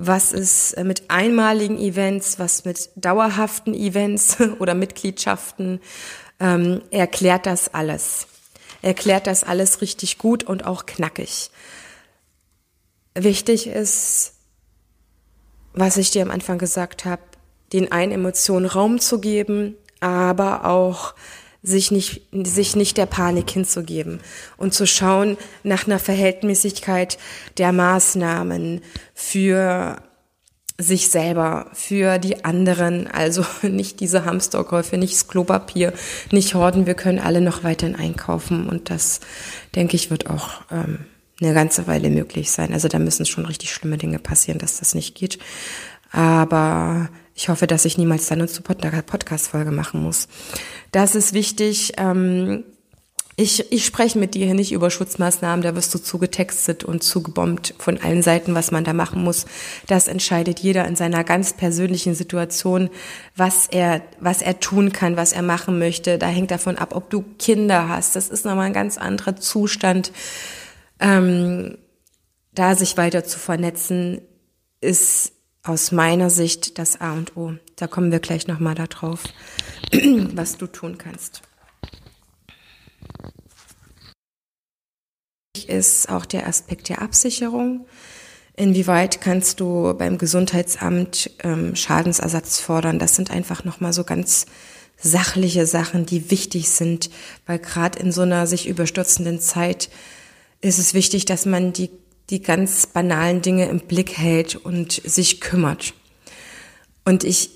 was 0.00 0.32
ist 0.32 0.76
mit 0.82 1.10
einmaligen 1.10 1.78
Events, 1.78 2.38
was 2.38 2.64
mit 2.64 2.90
dauerhaften 2.96 3.74
Events 3.74 4.38
oder 4.58 4.74
Mitgliedschaften. 4.74 5.80
Ähm, 6.40 6.82
erklärt 6.90 7.46
das 7.46 7.74
alles. 7.74 8.28
erklärt 8.80 9.26
das 9.26 9.42
alles 9.42 9.80
richtig 9.80 10.18
gut 10.18 10.44
und 10.44 10.64
auch 10.64 10.86
knackig. 10.86 11.50
Wichtig 13.14 13.66
ist, 13.66 14.34
was 15.72 15.96
ich 15.96 16.12
dir 16.12 16.22
am 16.22 16.30
Anfang 16.30 16.58
gesagt 16.58 17.04
habe, 17.04 17.22
den 17.72 17.92
einen 17.92 18.12
Emotionen 18.12 18.66
Raum 18.66 19.00
zu 19.00 19.20
geben, 19.20 19.74
aber 20.00 20.64
auch 20.64 21.14
sich 21.62 21.90
nicht, 21.90 22.22
sich 22.32 22.76
nicht 22.76 22.96
der 22.96 23.06
Panik 23.06 23.50
hinzugeben 23.50 24.20
und 24.56 24.74
zu 24.74 24.86
schauen 24.86 25.36
nach 25.64 25.86
einer 25.86 25.98
Verhältnismäßigkeit 25.98 27.18
der 27.58 27.72
Maßnahmen 27.72 28.80
für 29.12 30.00
sich 30.80 31.08
selber, 31.08 31.66
für 31.72 32.18
die 32.18 32.44
anderen, 32.44 33.08
also 33.08 33.44
nicht 33.62 33.98
diese 33.98 34.24
Hamsterkäufe, 34.24 34.96
nicht 34.96 35.14
das 35.14 35.26
Klopapier, 35.26 35.92
nicht 36.30 36.54
Horden, 36.54 36.86
wir 36.86 36.94
können 36.94 37.18
alle 37.18 37.40
noch 37.40 37.64
weiterhin 37.64 37.96
einkaufen 37.96 38.68
und 38.68 38.88
das, 38.88 39.20
denke 39.74 39.96
ich, 39.96 40.10
wird 40.10 40.30
auch 40.30 40.62
ähm, 40.70 41.06
eine 41.40 41.54
ganze 41.54 41.88
Weile 41.88 42.10
möglich 42.10 42.50
sein. 42.52 42.72
Also 42.72 42.86
da 42.88 43.00
müssen 43.00 43.26
schon 43.26 43.46
richtig 43.46 43.72
schlimme 43.72 43.98
Dinge 43.98 44.20
passieren, 44.20 44.58
dass 44.58 44.78
das 44.78 44.94
nicht 44.94 45.14
geht. 45.16 45.38
Aber 46.10 47.08
ich 47.38 47.48
hoffe, 47.48 47.68
dass 47.68 47.84
ich 47.84 47.96
niemals 47.96 48.26
dann 48.26 48.40
eine 48.40 49.02
Podcast-Folge 49.02 49.70
machen 49.70 50.02
muss. 50.02 50.26
Das 50.90 51.14
ist 51.14 51.34
wichtig. 51.34 51.92
Ähm, 51.96 52.64
ich, 53.36 53.70
ich 53.70 53.86
spreche 53.86 54.18
mit 54.18 54.34
dir 54.34 54.46
hier 54.46 54.56
nicht 54.56 54.72
über 54.72 54.90
Schutzmaßnahmen, 54.90 55.62
da 55.62 55.76
wirst 55.76 55.94
du 55.94 56.00
zugetextet 56.00 56.82
und 56.82 57.04
zugebombt 57.04 57.74
von 57.78 57.96
allen 57.98 58.22
Seiten, 58.22 58.56
was 58.56 58.72
man 58.72 58.82
da 58.82 58.92
machen 58.92 59.22
muss. 59.22 59.46
Das 59.86 60.08
entscheidet 60.08 60.58
jeder 60.58 60.84
in 60.88 60.96
seiner 60.96 61.22
ganz 61.22 61.52
persönlichen 61.52 62.16
Situation, 62.16 62.90
was 63.36 63.68
er, 63.68 64.02
was 64.18 64.42
er 64.42 64.58
tun 64.58 64.90
kann, 64.90 65.16
was 65.16 65.32
er 65.32 65.42
machen 65.42 65.78
möchte. 65.78 66.18
Da 66.18 66.26
hängt 66.26 66.50
davon 66.50 66.76
ab, 66.76 66.96
ob 66.96 67.08
du 67.08 67.24
Kinder 67.38 67.88
hast. 67.88 68.16
Das 68.16 68.30
ist 68.30 68.44
nochmal 68.46 68.66
ein 68.66 68.72
ganz 68.72 68.98
anderer 68.98 69.36
Zustand. 69.36 70.10
Ähm, 70.98 71.78
da 72.52 72.74
sich 72.74 72.96
weiter 72.96 73.22
zu 73.22 73.38
vernetzen, 73.38 74.22
ist 74.80 75.37
aus 75.62 75.92
meiner 75.92 76.30
Sicht 76.30 76.78
das 76.78 77.00
A 77.00 77.12
und 77.12 77.36
O. 77.36 77.54
Da 77.76 77.86
kommen 77.86 78.10
wir 78.10 78.20
gleich 78.20 78.46
nochmal 78.46 78.74
darauf, 78.74 79.22
was 80.34 80.56
du 80.56 80.66
tun 80.66 80.98
kannst. 80.98 81.42
ist 85.68 86.08
auch 86.08 86.26
der 86.26 86.46
Aspekt 86.46 86.88
der 86.88 87.02
Absicherung. 87.02 87.86
Inwieweit 88.56 89.20
kannst 89.20 89.60
du 89.60 89.94
beim 89.94 90.18
Gesundheitsamt 90.18 91.30
ähm, 91.44 91.76
Schadensersatz 91.76 92.58
fordern? 92.58 92.98
Das 92.98 93.14
sind 93.14 93.30
einfach 93.30 93.64
nochmal 93.64 93.92
so 93.92 94.02
ganz 94.02 94.46
sachliche 94.96 95.64
Sachen, 95.66 96.06
die 96.06 96.32
wichtig 96.32 96.68
sind, 96.70 97.08
weil 97.46 97.60
gerade 97.60 98.00
in 98.00 98.10
so 98.10 98.22
einer 98.22 98.48
sich 98.48 98.66
überstürzenden 98.66 99.38
Zeit 99.38 99.90
ist 100.60 100.80
es 100.80 100.92
wichtig, 100.92 101.24
dass 101.24 101.46
man 101.46 101.72
die, 101.72 101.90
die 102.30 102.42
ganz 102.42 102.86
banalen 102.86 103.42
Dinge 103.42 103.68
im 103.68 103.80
Blick 103.80 104.16
hält 104.16 104.56
und 104.56 104.92
sich 104.92 105.40
kümmert. 105.40 105.94
Und 107.04 107.24
ich 107.24 107.50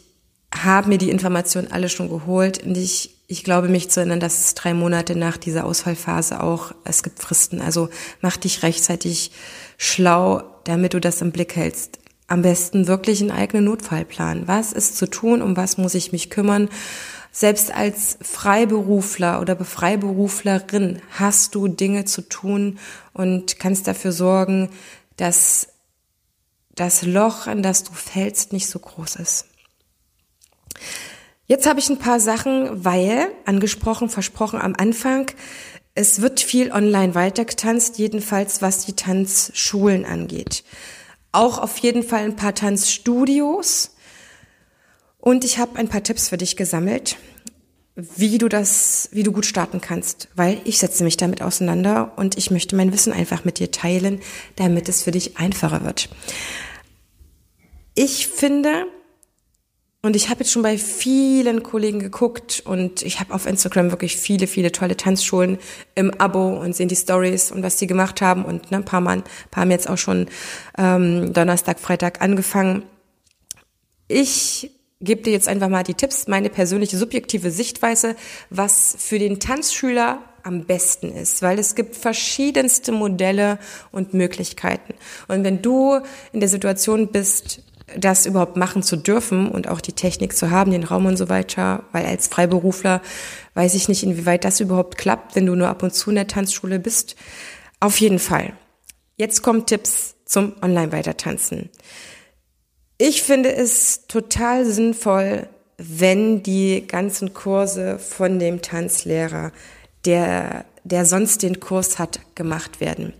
habe 0.55 0.89
mir 0.89 0.99
die 0.99 1.11
Informationen 1.11 1.71
alle 1.71 1.89
schon 1.89 2.09
geholt 2.09 2.63
und 2.65 2.77
ich 2.77 3.13
ich 3.33 3.45
glaube 3.45 3.69
mich 3.69 3.89
zu 3.89 4.01
erinnern, 4.01 4.21
dass 4.21 4.41
es 4.41 4.55
drei 4.55 4.75
Monate 4.75 5.17
nach 5.17 5.39
dieser 5.39 5.65
Ausfallphase 5.65 6.43
auch, 6.43 6.73
es 6.85 7.03
gibt 7.03 7.19
Fristen. 7.19 7.63
Also 7.63 7.89
mach 8.21 8.37
dich 8.37 8.63
rechtzeitig 8.63 9.33
schlau, 9.79 10.43
damit 10.65 10.93
du 10.93 11.01
das 11.01 11.23
im 11.23 11.33
Blick 11.33 11.57
hältst. 11.57 11.99
Am 12.27 12.43
besten 12.43 12.87
wirklich 12.87 13.23
einen 13.23 13.31
eigenen 13.31 13.65
Notfallplan. 13.65 14.49
Was 14.49 14.75
ist 14.75 14.99
zu 14.99 15.07
tun? 15.07 15.41
Um 15.41 15.57
was 15.57 15.79
muss 15.79 15.95
ich 15.95 16.13
mich 16.13 16.29
kümmern? 16.29 16.69
Selbst 17.35 17.75
als 17.75 18.19
Freiberufler 18.21 19.41
oder 19.41 19.57
Freiberuflerin 19.57 21.01
hast 21.13 21.55
du 21.55 21.67
Dinge 21.67 22.05
zu 22.05 22.29
tun 22.29 22.79
und 23.15 23.59
kannst 23.59 23.87
dafür 23.87 24.13
sorgen, 24.13 24.69
dass 25.17 25.69
das 26.75 27.03
Loch, 27.03 27.47
an 27.47 27.63
das 27.63 27.85
du 27.85 27.93
fällst, 27.93 28.53
nicht 28.53 28.69
so 28.69 28.79
groß 28.79 29.17
ist. 29.17 29.47
Jetzt 31.47 31.67
habe 31.67 31.81
ich 31.81 31.89
ein 31.89 31.99
paar 31.99 32.21
Sachen, 32.21 32.85
weil, 32.85 33.29
angesprochen, 33.47 34.11
versprochen 34.11 34.61
am 34.61 34.75
Anfang, 34.77 35.31
es 35.95 36.21
wird 36.21 36.41
viel 36.41 36.71
online 36.71 37.15
weitergetanzt, 37.15 37.99
jedenfalls 37.99 38.63
was 38.63 38.85
die 38.87 38.95
Tanzschulen 38.95 40.05
angeht. 40.05 40.65
Auch 41.33 41.59
auf 41.59 41.79
jeden 41.79 42.03
Fall 42.03 42.25
ein 42.25 42.37
paar 42.37 42.55
Tanzstudios. 42.55 43.92
Und 45.23 45.45
ich 45.45 45.59
habe 45.59 45.77
ein 45.77 45.87
paar 45.87 46.03
Tipps 46.03 46.31
für 46.31 46.37
dich 46.37 46.57
gesammelt, 46.57 47.17
wie 47.95 48.39
du 48.39 48.49
das, 48.49 49.09
wie 49.13 49.23
du 49.23 49.31
gut 49.31 49.47
starten 49.47 49.81
kannst, 49.81 50.27
weil 50.35 50.61
ich 50.65 50.79
setze 50.79 51.05
mich 51.05 51.17
damit 51.17 51.43
auseinander 51.43 52.13
und 52.17 52.37
ich 52.37 52.51
möchte 52.51 52.75
mein 52.75 52.93
Wissen 52.93 53.13
einfach 53.13 53.45
mit 53.45 53.61
dir 53.61 53.71
teilen, 53.71 54.19
damit 54.57 54.89
es 54.89 55.05
für 55.05 55.13
dich 55.13 55.37
einfacher 55.37 55.85
wird. 55.85 56.09
Ich 57.95 58.27
finde, 58.27 58.87
und 60.03 60.17
ich 60.17 60.29
habe 60.29 60.41
jetzt 60.41 60.51
schon 60.51 60.65
bei 60.65 60.77
vielen 60.77 61.63
Kollegen 61.63 62.01
geguckt 62.01 62.61
und 62.67 63.03
ich 63.03 63.21
habe 63.21 63.33
auf 63.33 63.47
Instagram 63.47 63.93
wirklich 63.93 64.17
viele, 64.17 64.49
viele 64.49 64.73
tolle 64.73 64.97
Tanzschulen 64.97 65.59
im 65.95 66.13
Abo 66.19 66.61
und 66.61 66.75
sehen 66.75 66.89
die 66.89 66.97
Stories 66.97 67.53
und 67.53 67.63
was 67.63 67.77
die 67.77 67.87
gemacht 67.87 68.21
haben. 68.23 68.45
Und 68.45 68.73
ne, 68.73 68.79
ein 68.79 68.85
paar, 68.85 69.01
Mann, 69.01 69.23
paar 69.53 69.61
haben 69.61 69.71
jetzt 69.71 69.89
auch 69.89 69.99
schon 69.99 70.27
ähm, 70.77 71.33
Donnerstag, 71.33 71.79
Freitag 71.79 72.23
angefangen. 72.23 72.83
Ich 74.09 74.73
gebe 75.03 75.23
dir 75.23 75.33
jetzt 75.33 75.49
einfach 75.49 75.69
mal 75.69 75.83
die 75.83 75.95
Tipps, 75.95 76.29
meine 76.29 76.49
persönliche 76.49 76.97
subjektive 76.97 77.51
Sichtweise, 77.51 78.17
was 78.51 78.97
für 78.99 79.19
den 79.19 79.41
Tanzschüler 79.41 80.21
am 80.43 80.65
besten 80.65 81.13
ist, 81.13 81.43
weil 81.43 81.59
es 81.59 81.75
gibt 81.75 81.97
verschiedenste 81.97 82.93
Modelle 82.93 83.59
und 83.91 84.15
Möglichkeiten. 84.15 84.95
Und 85.29 85.45
wenn 85.45 85.63
du 85.63 86.01
in 86.33 86.41
der 86.41 86.49
Situation 86.49 87.09
bist, 87.09 87.63
das 87.97 88.27
überhaupt 88.27 88.57
machen 88.57 88.83
zu 88.83 88.97
dürfen 88.97 89.49
und 89.51 89.69
auch 89.69 89.81
die 89.81 89.93
Technik 89.93 90.37
zu 90.37 90.51
haben, 90.51 90.71
den 90.71 90.85
Raum 90.85 91.07
und 91.07 91.17
so 91.17 91.29
weiter, 91.29 91.85
weil 91.93 92.07
als 92.07 92.29
Freiberufler 92.29 93.03
weiß 93.55 93.75
ich 93.75 93.89
nicht, 93.89 94.03
inwieweit 94.03 94.45
das 94.45 94.61
überhaupt 94.61 94.99
klappt, 94.99 95.37
wenn 95.37 95.47
du 95.47 95.55
nur 95.55 95.69
ab 95.69 95.83
und 95.83 95.95
zu 95.95 96.11
in 96.11 96.17
der 96.17 96.27
Tanzschule 96.27 96.79
bist. 96.79 97.17
Auf 97.81 98.01
jeden 98.01 98.19
Fall. 98.19 98.55
Jetzt 99.17 99.43
kommen 99.43 99.67
Tipps 99.67 100.15
zum 100.25 100.55
Online-Weitertanzen. 100.63 101.71
Ich 103.05 103.25
finde 103.25 103.53
es 103.53 104.07
total 104.07 104.65
sinnvoll, 104.65 105.49
wenn 105.77 106.45
die 106.45 106.87
ganzen 106.87 107.35
Kurse 107.35 107.99
von 107.99 108.39
dem 108.39 108.63
Tanzlehrer, 108.63 109.51
der, 110.05 110.65
der 110.85 111.05
sonst 111.05 111.43
den 111.43 111.59
Kurs 111.59 111.99
hat, 111.99 112.21
gemacht 112.37 112.81
werden. 112.81 113.13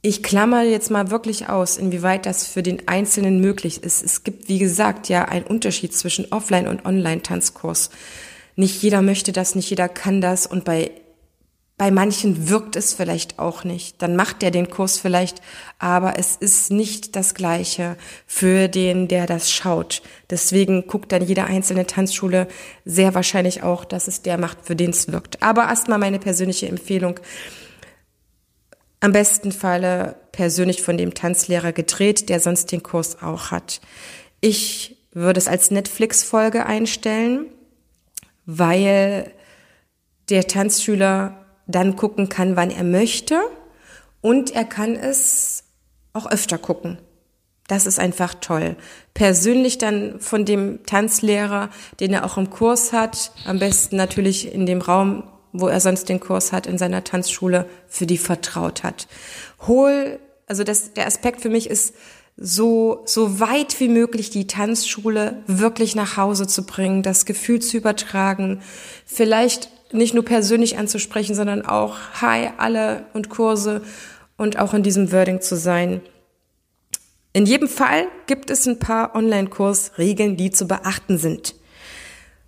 Ich 0.00 0.22
klammer 0.22 0.62
jetzt 0.62 0.90
mal 0.90 1.10
wirklich 1.10 1.50
aus, 1.50 1.76
inwieweit 1.76 2.24
das 2.24 2.46
für 2.46 2.62
den 2.62 2.88
Einzelnen 2.88 3.42
möglich 3.42 3.82
ist. 3.82 4.02
Es 4.02 4.24
gibt, 4.24 4.48
wie 4.48 4.58
gesagt, 4.58 5.10
ja 5.10 5.26
einen 5.26 5.44
Unterschied 5.44 5.94
zwischen 5.94 6.32
Offline- 6.32 6.68
und 6.68 6.86
Online-Tanzkurs. 6.86 7.90
Nicht 8.54 8.82
jeder 8.82 9.02
möchte 9.02 9.32
das, 9.32 9.54
nicht 9.54 9.68
jeder 9.68 9.90
kann 9.90 10.22
das 10.22 10.46
und 10.46 10.64
bei 10.64 10.92
bei 11.78 11.90
manchen 11.90 12.48
wirkt 12.48 12.74
es 12.74 12.94
vielleicht 12.94 13.38
auch 13.38 13.62
nicht. 13.62 14.00
Dann 14.00 14.16
macht 14.16 14.40
der 14.40 14.50
den 14.50 14.70
Kurs 14.70 14.98
vielleicht, 14.98 15.42
aber 15.78 16.18
es 16.18 16.34
ist 16.36 16.70
nicht 16.70 17.16
das 17.16 17.34
Gleiche 17.34 17.98
für 18.26 18.68
den, 18.68 19.08
der 19.08 19.26
das 19.26 19.50
schaut. 19.50 20.02
Deswegen 20.30 20.86
guckt 20.86 21.12
dann 21.12 21.22
jede 21.22 21.44
einzelne 21.44 21.86
Tanzschule 21.86 22.48
sehr 22.86 23.14
wahrscheinlich 23.14 23.62
auch, 23.62 23.84
dass 23.84 24.08
es 24.08 24.22
der 24.22 24.38
macht, 24.38 24.58
für 24.62 24.74
den 24.74 24.90
es 24.90 25.12
wirkt. 25.12 25.42
Aber 25.42 25.64
erstmal 25.64 25.98
meine 25.98 26.18
persönliche 26.18 26.66
Empfehlung. 26.66 27.20
Am 29.00 29.12
besten 29.12 29.52
Falle 29.52 30.16
persönlich 30.32 30.82
von 30.82 30.96
dem 30.96 31.12
Tanzlehrer 31.12 31.72
gedreht, 31.72 32.30
der 32.30 32.40
sonst 32.40 32.72
den 32.72 32.82
Kurs 32.82 33.22
auch 33.22 33.50
hat. 33.50 33.82
Ich 34.40 34.96
würde 35.12 35.38
es 35.38 35.46
als 35.46 35.70
Netflix-Folge 35.70 36.64
einstellen, 36.64 37.46
weil 38.46 39.30
der 40.30 40.46
Tanzschüler 40.46 41.45
dann 41.66 41.96
gucken 41.96 42.28
kann, 42.28 42.56
wann 42.56 42.70
er 42.70 42.84
möchte 42.84 43.40
und 44.20 44.54
er 44.54 44.64
kann 44.64 44.94
es 44.94 45.64
auch 46.12 46.30
öfter 46.30 46.58
gucken. 46.58 46.98
Das 47.68 47.86
ist 47.86 47.98
einfach 47.98 48.34
toll. 48.34 48.76
Persönlich 49.12 49.78
dann 49.78 50.20
von 50.20 50.44
dem 50.44 50.86
Tanzlehrer, 50.86 51.70
den 51.98 52.12
er 52.12 52.24
auch 52.24 52.36
im 52.36 52.50
Kurs 52.50 52.92
hat, 52.92 53.32
am 53.44 53.58
besten 53.58 53.96
natürlich 53.96 54.52
in 54.52 54.66
dem 54.66 54.80
Raum 54.80 55.24
wo 55.60 55.68
er 55.68 55.80
sonst 55.80 56.08
den 56.08 56.20
Kurs 56.20 56.52
hat 56.52 56.66
in 56.66 56.78
seiner 56.78 57.04
Tanzschule, 57.04 57.66
für 57.88 58.06
die 58.06 58.18
vertraut 58.18 58.82
hat. 58.82 59.08
Hol, 59.66 60.18
also 60.46 60.64
das, 60.64 60.92
der 60.92 61.06
Aspekt 61.06 61.40
für 61.40 61.48
mich 61.48 61.70
ist, 61.70 61.94
so, 62.38 63.02
so 63.06 63.40
weit 63.40 63.80
wie 63.80 63.88
möglich 63.88 64.28
die 64.28 64.46
Tanzschule 64.46 65.42
wirklich 65.46 65.96
nach 65.96 66.18
Hause 66.18 66.46
zu 66.46 66.66
bringen, 66.66 67.02
das 67.02 67.24
Gefühl 67.24 67.60
zu 67.60 67.78
übertragen, 67.78 68.60
vielleicht 69.06 69.70
nicht 69.92 70.14
nur 70.14 70.24
persönlich 70.24 70.78
anzusprechen, 70.78 71.34
sondern 71.34 71.64
auch 71.64 71.96
Hi, 72.20 72.50
alle 72.58 73.06
und 73.12 73.28
Kurse 73.28 73.82
und 74.36 74.58
auch 74.58 74.74
in 74.74 74.82
diesem 74.82 75.12
Wording 75.12 75.40
zu 75.40 75.56
sein. 75.56 76.00
In 77.32 77.46
jedem 77.46 77.68
Fall 77.68 78.06
gibt 78.26 78.50
es 78.50 78.66
ein 78.66 78.78
paar 78.78 79.14
Online-Kursregeln, 79.14 80.36
die 80.36 80.50
zu 80.50 80.66
beachten 80.66 81.18
sind. 81.18 81.54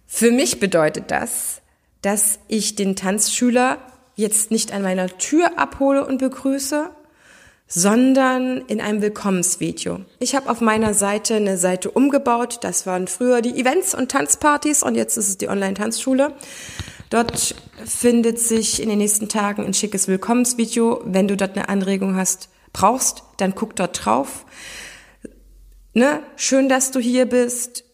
Für 0.07 0.33
mich 0.33 0.61
bedeutet 0.61 1.11
das, 1.11 1.61
dass 2.01 2.39
ich 2.49 2.75
den 2.75 2.97
Tanzschüler 2.97 3.79
jetzt 4.15 4.51
nicht 4.51 4.73
an 4.73 4.83
meiner 4.83 5.07
Tür 5.19 5.59
abhole 5.59 6.07
und 6.07 6.19
begrüße, 6.19 6.91
sondern 7.67 8.63
in 8.63 8.81
einem 8.81 9.03
Willkommensvideo. 9.03 10.01
Ich 10.19 10.35
habe 10.35 10.49
auf 10.51 10.63
meiner 10.63 10.95
Seite 10.95 11.35
eine 11.35 11.59
Seite 11.59 11.91
umgebaut. 11.91 12.61
Das 12.63 12.87
waren 12.87 13.07
früher 13.07 13.43
die 13.43 13.61
Events 13.61 13.95
und 13.95 14.11
Tanzpartys 14.11 14.83
und 14.83 14.95
jetzt 14.95 15.19
ist 15.19 15.29
es 15.29 15.39
die 15.39 15.49
Online-Tanzschule. 15.49 16.33
Dort 17.11 17.55
findet 17.85 18.39
sich 18.39 18.83
in 18.83 18.89
den 18.89 18.99
nächsten 18.99 19.29
Tagen 19.29 19.65
ein 19.65 19.75
schickes 19.75 20.09
Willkommensvideo. 20.09 21.03
Wenn 21.05 21.29
du 21.29 21.37
dort 21.37 21.57
eine 21.57 21.69
Anregung 21.69 22.17
hast, 22.17 22.51
brauchst, 22.73 23.23
dann 23.39 23.55
guck 23.55 23.77
dort 23.77 24.05
drauf. 24.05 24.45
Ne? 25.95 26.23
Schön, 26.37 26.69
dass 26.69 26.91
du 26.91 27.01
hier 27.01 27.27
bist. 27.27 27.85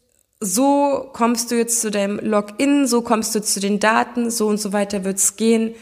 So 0.41 1.11
kommst 1.13 1.51
du 1.51 1.55
jetzt 1.57 1.81
zu 1.81 1.91
deinem 1.91 2.19
Login, 2.19 2.87
so 2.87 3.03
kommst 3.03 3.35
du 3.35 3.41
zu 3.41 3.61
den 3.61 3.81
Daten, 3.81 4.31
so 4.31 4.49
und 4.49 4.61
so 4.61 4.73
weiter 4.73 5.05
wird's 5.05 5.37
gehen. 5.37 5.75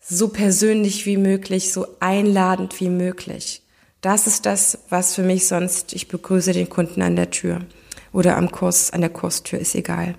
So 0.00 0.28
persönlich 0.28 1.06
wie 1.06 1.18
möglich, 1.18 1.72
so 1.72 1.86
einladend 2.00 2.80
wie 2.80 2.88
möglich. 2.88 3.62
Das 4.00 4.26
ist 4.26 4.46
das, 4.46 4.78
was 4.88 5.14
für 5.14 5.22
mich 5.22 5.46
sonst, 5.46 5.92
ich 5.92 6.08
begrüße 6.08 6.54
den 6.54 6.70
Kunden 6.70 7.02
an 7.02 7.16
der 7.16 7.30
Tür 7.30 7.60
oder 8.12 8.38
am 8.38 8.50
Kurs, 8.50 8.90
an 8.90 9.02
der 9.02 9.10
Kurstür, 9.10 9.58
ist 9.58 9.74
egal. 9.74 10.14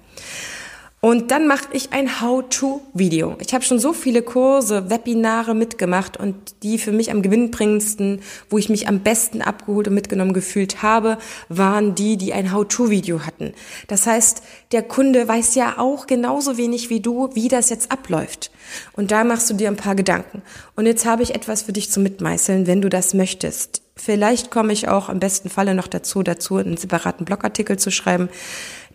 Und 1.03 1.31
dann 1.31 1.47
mache 1.47 1.69
ich 1.73 1.93
ein 1.93 2.21
How-to-Video. 2.21 3.35
Ich 3.39 3.55
habe 3.55 3.63
schon 3.63 3.79
so 3.79 3.91
viele 3.91 4.21
Kurse, 4.21 4.91
Webinare 4.91 5.55
mitgemacht 5.55 6.15
und 6.15 6.35
die 6.61 6.77
für 6.77 6.91
mich 6.91 7.09
am 7.09 7.23
gewinnbringendsten, 7.23 8.21
wo 8.51 8.59
ich 8.59 8.69
mich 8.69 8.87
am 8.87 8.99
besten 8.99 9.41
abgeholt 9.41 9.87
und 9.87 9.95
mitgenommen 9.95 10.31
gefühlt 10.31 10.83
habe, 10.83 11.17
waren 11.49 11.95
die, 11.95 12.17
die 12.17 12.33
ein 12.33 12.53
How-to-Video 12.53 13.25
hatten. 13.25 13.53
Das 13.87 14.05
heißt, 14.05 14.43
der 14.73 14.83
Kunde 14.83 15.27
weiß 15.27 15.55
ja 15.55 15.79
auch 15.79 16.05
genauso 16.05 16.57
wenig 16.57 16.91
wie 16.91 16.99
du, 16.99 17.31
wie 17.33 17.47
das 17.47 17.71
jetzt 17.71 17.91
abläuft. 17.91 18.51
Und 18.93 19.09
da 19.09 19.23
machst 19.23 19.49
du 19.49 19.55
dir 19.55 19.69
ein 19.69 19.77
paar 19.77 19.95
Gedanken. 19.95 20.43
Und 20.75 20.85
jetzt 20.85 21.07
habe 21.07 21.23
ich 21.23 21.33
etwas 21.33 21.63
für 21.63 21.73
dich 21.73 21.89
zum 21.89 22.03
Mitmeißeln, 22.03 22.67
wenn 22.67 22.79
du 22.79 22.89
das 22.89 23.15
möchtest. 23.15 23.81
Vielleicht 23.95 24.51
komme 24.51 24.71
ich 24.71 24.87
auch 24.87 25.09
im 25.09 25.19
besten 25.19 25.49
Falle 25.49 25.75
noch 25.75 25.87
dazu, 25.87 26.21
dazu 26.23 26.57
einen 26.57 26.77
separaten 26.77 27.25
Blogartikel 27.25 27.77
zu 27.77 27.89
schreiben 27.91 28.29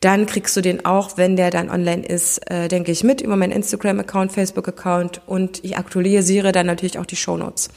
dann 0.07 0.27
kriegst 0.27 0.57
du 0.57 0.61
den 0.61 0.87
auch, 0.87 1.17
wenn 1.17 1.35
der 1.35 1.51
dann 1.51 1.69
online 1.69 2.07
ist, 2.07 2.49
äh, 2.49 2.69
denke 2.69 2.93
ich, 2.93 3.03
mit 3.03 3.21
über 3.21 3.35
meinen 3.35 3.51
Instagram-Account, 3.51 4.31
Facebook-Account. 4.31 5.23
Und 5.27 5.65
ich 5.65 5.77
aktualisiere 5.77 6.53
dann 6.53 6.67
natürlich 6.67 7.01
auch 7.01 7.07
die 7.07 7.17
Show 7.17 7.37
Notes. 7.37 7.71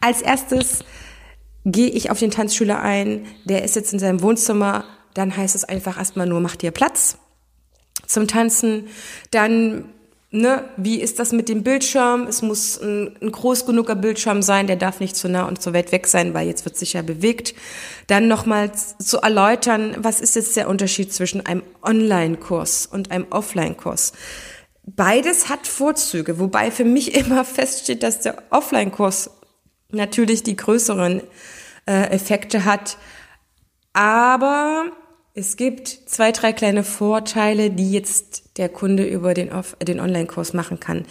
Als 0.00 0.20
erstes 0.20 0.80
gehe 1.64 1.88
ich 1.88 2.10
auf 2.10 2.18
den 2.18 2.32
Tanzschüler 2.32 2.82
ein, 2.82 3.26
der 3.44 3.62
ist 3.62 3.76
jetzt 3.76 3.92
in 3.92 4.00
seinem 4.00 4.22
Wohnzimmer, 4.22 4.86
dann 5.14 5.36
heißt 5.36 5.54
es 5.54 5.62
einfach 5.62 5.98
erstmal 5.98 6.26
nur, 6.26 6.40
mach 6.40 6.56
dir 6.56 6.72
Platz 6.72 7.16
zum 8.06 8.26
Tanzen, 8.26 8.88
dann 9.30 9.84
ne, 10.30 10.64
wie 10.76 11.00
ist 11.00 11.18
das 11.18 11.32
mit 11.32 11.48
dem 11.48 11.62
Bildschirm? 11.62 12.26
Es 12.26 12.42
muss 12.42 12.80
ein, 12.80 13.16
ein 13.20 13.32
groß 13.32 13.66
genuger 13.66 13.94
Bildschirm 13.94 14.42
sein, 14.42 14.66
der 14.66 14.76
darf 14.76 15.00
nicht 15.00 15.16
zu 15.16 15.28
nah 15.28 15.44
und 15.44 15.60
zu 15.62 15.72
weit 15.72 15.92
weg 15.92 16.06
sein, 16.06 16.34
weil 16.34 16.46
jetzt 16.46 16.64
wird 16.64 16.76
sich 16.76 16.92
ja 16.92 17.02
bewegt. 17.02 17.54
Dann 18.06 18.28
nochmal 18.28 18.72
zu 18.74 19.18
erläutern, 19.18 19.96
was 19.98 20.20
ist 20.20 20.36
jetzt 20.36 20.56
der 20.56 20.68
Unterschied 20.68 21.12
zwischen 21.12 21.44
einem 21.46 21.62
Online-Kurs 21.82 22.86
und 22.86 23.10
einem 23.10 23.26
Offline-Kurs? 23.30 24.12
Beides 24.84 25.48
hat 25.48 25.66
Vorzüge, 25.66 26.38
wobei 26.38 26.70
für 26.70 26.84
mich 26.84 27.14
immer 27.16 27.44
feststeht, 27.44 28.02
dass 28.02 28.20
der 28.20 28.42
Offline-Kurs 28.50 29.30
natürlich 29.90 30.42
die 30.42 30.56
größeren 30.56 31.22
äh, 31.86 32.10
Effekte 32.10 32.64
hat. 32.64 32.98
Aber 33.94 34.92
es 35.38 35.56
gibt 35.56 35.88
zwei, 35.88 36.32
drei 36.32 36.52
kleine 36.52 36.82
Vorteile, 36.82 37.70
die 37.70 37.92
jetzt 37.92 38.42
der 38.56 38.68
Kunde 38.68 39.04
über 39.04 39.34
den, 39.34 39.50
den 39.86 40.00
Online-Kurs 40.00 40.52
machen 40.52 40.80
kann. 40.80 41.06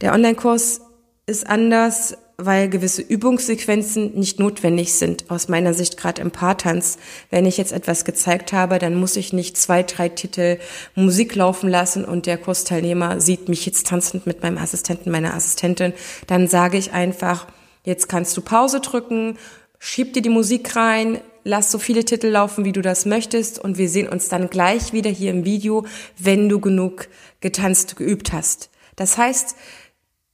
Der 0.00 0.12
Online-Kurs 0.12 0.80
ist 1.26 1.46
anders, 1.46 2.16
weil 2.36 2.68
gewisse 2.68 3.02
Übungssequenzen 3.02 4.18
nicht 4.18 4.40
notwendig 4.40 4.94
sind. 4.94 5.30
Aus 5.30 5.46
meiner 5.46 5.72
Sicht 5.72 5.96
gerade 5.96 6.20
im 6.20 6.32
Paartanz. 6.32 6.98
Wenn 7.30 7.46
ich 7.46 7.58
jetzt 7.58 7.70
etwas 7.70 8.04
gezeigt 8.04 8.52
habe, 8.52 8.80
dann 8.80 8.96
muss 8.96 9.14
ich 9.14 9.32
nicht 9.32 9.56
zwei, 9.56 9.84
drei 9.84 10.08
Titel 10.08 10.58
Musik 10.96 11.36
laufen 11.36 11.68
lassen 11.68 12.04
und 12.04 12.26
der 12.26 12.38
Kursteilnehmer 12.38 13.20
sieht 13.20 13.48
mich 13.48 13.66
jetzt 13.66 13.86
tanzend 13.86 14.26
mit 14.26 14.42
meinem 14.42 14.58
Assistenten, 14.58 15.12
meiner 15.12 15.34
Assistentin. 15.34 15.92
Dann 16.26 16.48
sage 16.48 16.76
ich 16.76 16.92
einfach, 16.92 17.46
jetzt 17.84 18.08
kannst 18.08 18.36
du 18.36 18.40
Pause 18.40 18.80
drücken, 18.80 19.38
schieb 19.78 20.14
dir 20.14 20.22
die 20.22 20.28
Musik 20.28 20.74
rein, 20.74 21.20
lass 21.44 21.70
so 21.70 21.78
viele 21.78 22.04
Titel 22.04 22.28
laufen, 22.28 22.64
wie 22.64 22.72
du 22.72 22.82
das 22.82 23.06
möchtest 23.06 23.58
und 23.58 23.78
wir 23.78 23.88
sehen 23.88 24.08
uns 24.08 24.28
dann 24.28 24.50
gleich 24.50 24.92
wieder 24.92 25.10
hier 25.10 25.30
im 25.30 25.44
Video, 25.44 25.86
wenn 26.18 26.48
du 26.48 26.60
genug 26.60 27.08
getanzt, 27.40 27.96
geübt 27.96 28.32
hast. 28.32 28.70
Das 28.96 29.16
heißt, 29.18 29.56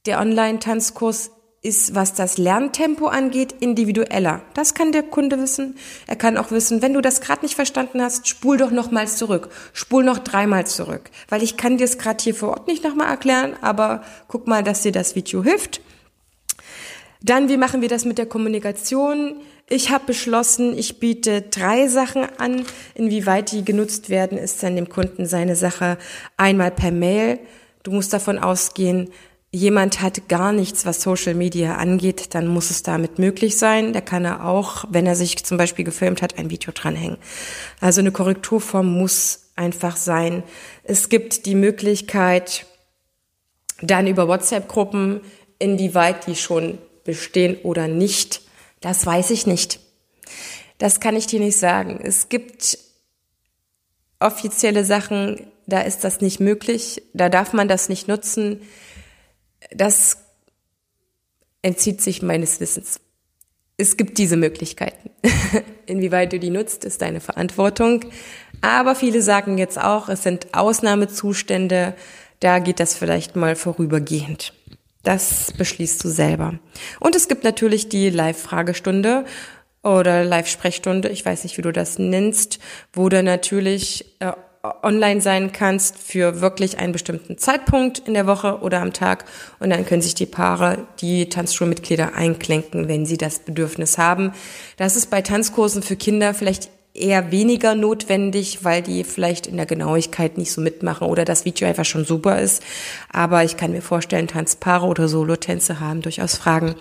der 0.05 0.19
Online-Tanzkurs 0.19 1.31
ist, 1.61 1.95
was 1.95 2.13
das 2.13 2.37
Lerntempo 2.37 3.07
angeht, 3.07 3.53
individueller. 3.59 4.41
Das 4.53 4.73
kann 4.73 4.91
der 4.91 5.03
Kunde 5.03 5.39
wissen. 5.39 5.75
Er 6.05 6.15
kann 6.15 6.37
auch 6.37 6.51
wissen, 6.51 6.81
wenn 6.81 6.93
du 6.93 7.01
das 7.01 7.19
gerade 7.19 7.41
nicht 7.41 7.55
verstanden 7.55 8.01
hast, 8.01 8.27
spul 8.27 8.57
doch 8.57 8.71
nochmals 8.71 9.17
zurück. 9.17 9.49
Spul 9.73 10.03
noch 10.03 10.19
dreimal 10.19 10.67
zurück. 10.67 11.09
Weil 11.29 11.43
ich 11.43 11.57
kann 11.57 11.77
dir 11.77 11.83
es 11.83 11.97
gerade 11.97 12.23
hier 12.23 12.35
vor 12.35 12.49
Ort 12.49 12.67
nicht 12.67 12.83
nochmal 12.83 13.09
erklären, 13.09 13.55
aber 13.61 14.03
guck 14.27 14.47
mal, 14.47 14.63
dass 14.63 14.83
dir 14.83 14.91
das 14.91 15.15
Video 15.15 15.43
hilft. 15.43 15.81
Dann, 17.21 17.49
wie 17.49 17.57
machen 17.57 17.81
wir 17.81 17.89
das 17.89 18.05
mit 18.05 18.17
der 18.17 18.27
Kommunikation? 18.27 19.41
Ich 19.69 19.91
habe 19.91 20.05
beschlossen, 20.05 20.77
ich 20.77 20.99
biete 20.99 21.41
drei 21.41 21.89
Sachen 21.89 22.25
an. 22.37 22.65
Inwieweit 22.95 23.51
die 23.51 23.65
genutzt 23.65 24.09
werden, 24.09 24.37
ist 24.37 24.63
dann 24.63 24.77
dem 24.77 24.87
Kunden 24.87 25.25
seine 25.25 25.57
Sache. 25.57 25.97
Einmal 26.37 26.71
per 26.71 26.91
Mail. 26.91 27.39
Du 27.83 27.91
musst 27.91 28.13
davon 28.13 28.39
ausgehen, 28.39 29.09
jemand 29.51 30.01
hat 30.01 30.29
gar 30.29 30.51
nichts, 30.51 30.85
was 30.85 31.01
Social 31.01 31.33
Media 31.33 31.75
angeht, 31.75 32.33
dann 32.35 32.47
muss 32.47 32.69
es 32.69 32.83
damit 32.83 33.19
möglich 33.19 33.57
sein. 33.57 33.93
Da 33.93 34.01
kann 34.01 34.25
er 34.25 34.45
auch, 34.45 34.85
wenn 34.89 35.05
er 35.05 35.15
sich 35.15 35.43
zum 35.43 35.57
Beispiel 35.57 35.85
gefilmt 35.85 36.21
hat, 36.21 36.37
ein 36.37 36.49
Video 36.49 36.71
dranhängen. 36.73 37.17
Also 37.79 38.01
eine 38.01 38.11
Korrekturform 38.11 38.87
muss 38.87 39.51
einfach 39.55 39.97
sein. 39.97 40.43
Es 40.83 41.09
gibt 41.09 41.45
die 41.45 41.55
Möglichkeit, 41.55 42.65
dann 43.81 44.07
über 44.07 44.27
WhatsApp-Gruppen, 44.27 45.21
inwieweit 45.59 46.27
die 46.27 46.35
schon 46.35 46.77
bestehen 47.03 47.57
oder 47.63 47.87
nicht, 47.87 48.41
das 48.81 49.05
weiß 49.05 49.31
ich 49.31 49.47
nicht. 49.47 49.79
Das 50.77 50.99
kann 50.99 51.15
ich 51.15 51.27
dir 51.27 51.39
nicht 51.39 51.57
sagen. 51.57 51.99
Es 52.01 52.29
gibt 52.29 52.77
offizielle 54.19 54.85
Sachen, 54.85 55.47
da 55.65 55.81
ist 55.81 56.03
das 56.03 56.21
nicht 56.21 56.39
möglich, 56.39 57.01
da 57.13 57.29
darf 57.29 57.53
man 57.53 57.67
das 57.67 57.89
nicht 57.89 58.07
nutzen. 58.07 58.61
Das 59.71 60.17
entzieht 61.61 62.01
sich 62.01 62.21
meines 62.21 62.59
Wissens. 62.59 62.99
Es 63.77 63.97
gibt 63.97 64.17
diese 64.17 64.37
Möglichkeiten. 64.37 65.11
Inwieweit 65.85 66.33
du 66.33 66.39
die 66.39 66.49
nutzt, 66.49 66.83
ist 66.83 67.01
deine 67.01 67.19
Verantwortung. 67.19 68.05
Aber 68.61 68.95
viele 68.95 69.21
sagen 69.21 69.57
jetzt 69.57 69.79
auch, 69.79 70.09
es 70.09 70.23
sind 70.23 70.53
Ausnahmezustände, 70.53 71.93
da 72.39 72.59
geht 72.59 72.79
das 72.79 72.95
vielleicht 72.95 73.35
mal 73.35 73.55
vorübergehend. 73.55 74.53
Das 75.03 75.53
beschließt 75.57 76.03
du 76.03 76.09
selber. 76.09 76.59
Und 76.99 77.15
es 77.15 77.27
gibt 77.27 77.43
natürlich 77.43 77.89
die 77.89 78.09
Live-Fragestunde 78.09 79.25
oder 79.83 80.23
Live-Sprechstunde, 80.23 81.09
ich 81.09 81.25
weiß 81.25 81.43
nicht, 81.43 81.57
wie 81.57 81.61
du 81.61 81.71
das 81.71 81.97
nennst, 81.97 82.59
wo 82.91 83.07
du 83.09 83.23
natürlich 83.23 84.17
äh, 84.19 84.33
online 84.83 85.21
sein 85.21 85.51
kannst 85.51 85.97
für 85.97 86.41
wirklich 86.41 86.77
einen 86.77 86.91
bestimmten 86.91 87.37
Zeitpunkt 87.37 87.99
in 87.99 88.13
der 88.13 88.27
Woche 88.27 88.59
oder 88.59 88.81
am 88.81 88.93
Tag. 88.93 89.25
Und 89.59 89.69
dann 89.69 89.85
können 89.85 90.01
sich 90.01 90.15
die 90.15 90.25
Paare, 90.25 90.87
die 90.99 91.29
Tanzschulmitglieder 91.29 92.15
einklinken, 92.15 92.87
wenn 92.87 93.05
sie 93.05 93.17
das 93.17 93.39
Bedürfnis 93.39 93.97
haben. 93.97 94.33
Das 94.77 94.95
ist 94.95 95.09
bei 95.09 95.21
Tanzkursen 95.21 95.83
für 95.83 95.95
Kinder 95.95 96.33
vielleicht 96.33 96.69
eher 96.97 97.31
weniger 97.31 97.75
notwendig, 97.75 98.63
weil 98.63 98.81
die 98.81 99.03
vielleicht 99.03 99.47
in 99.47 99.57
der 99.57 99.65
Genauigkeit 99.65 100.37
nicht 100.37 100.51
so 100.51 100.61
mitmachen 100.61 101.07
oder 101.07 101.25
das 101.25 101.45
Video 101.45 101.67
einfach 101.67 101.85
schon 101.85 102.05
super 102.05 102.41
ist. 102.41 102.63
Aber 103.11 103.43
ich 103.43 103.57
kann 103.57 103.71
mir 103.71 103.81
vorstellen, 103.81 104.27
Tanzpaare 104.27 104.85
oder 104.85 105.07
Solotänze 105.07 105.79
haben 105.79 106.01
durchaus 106.01 106.35
Fragen. 106.35 106.75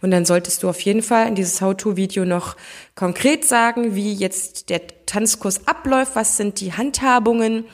Und 0.00 0.10
dann 0.10 0.24
solltest 0.24 0.62
du 0.62 0.68
auf 0.68 0.80
jeden 0.80 1.02
Fall 1.02 1.28
in 1.28 1.34
dieses 1.34 1.60
How-To-Video 1.60 2.24
noch 2.24 2.56
konkret 2.94 3.44
sagen, 3.44 3.94
wie 3.94 4.12
jetzt 4.12 4.70
der 4.70 4.82
Tanzkurs 5.06 5.66
abläuft, 5.66 6.16
was 6.16 6.36
sind 6.36 6.60
die 6.60 6.72
Handhabungen, 6.72 7.64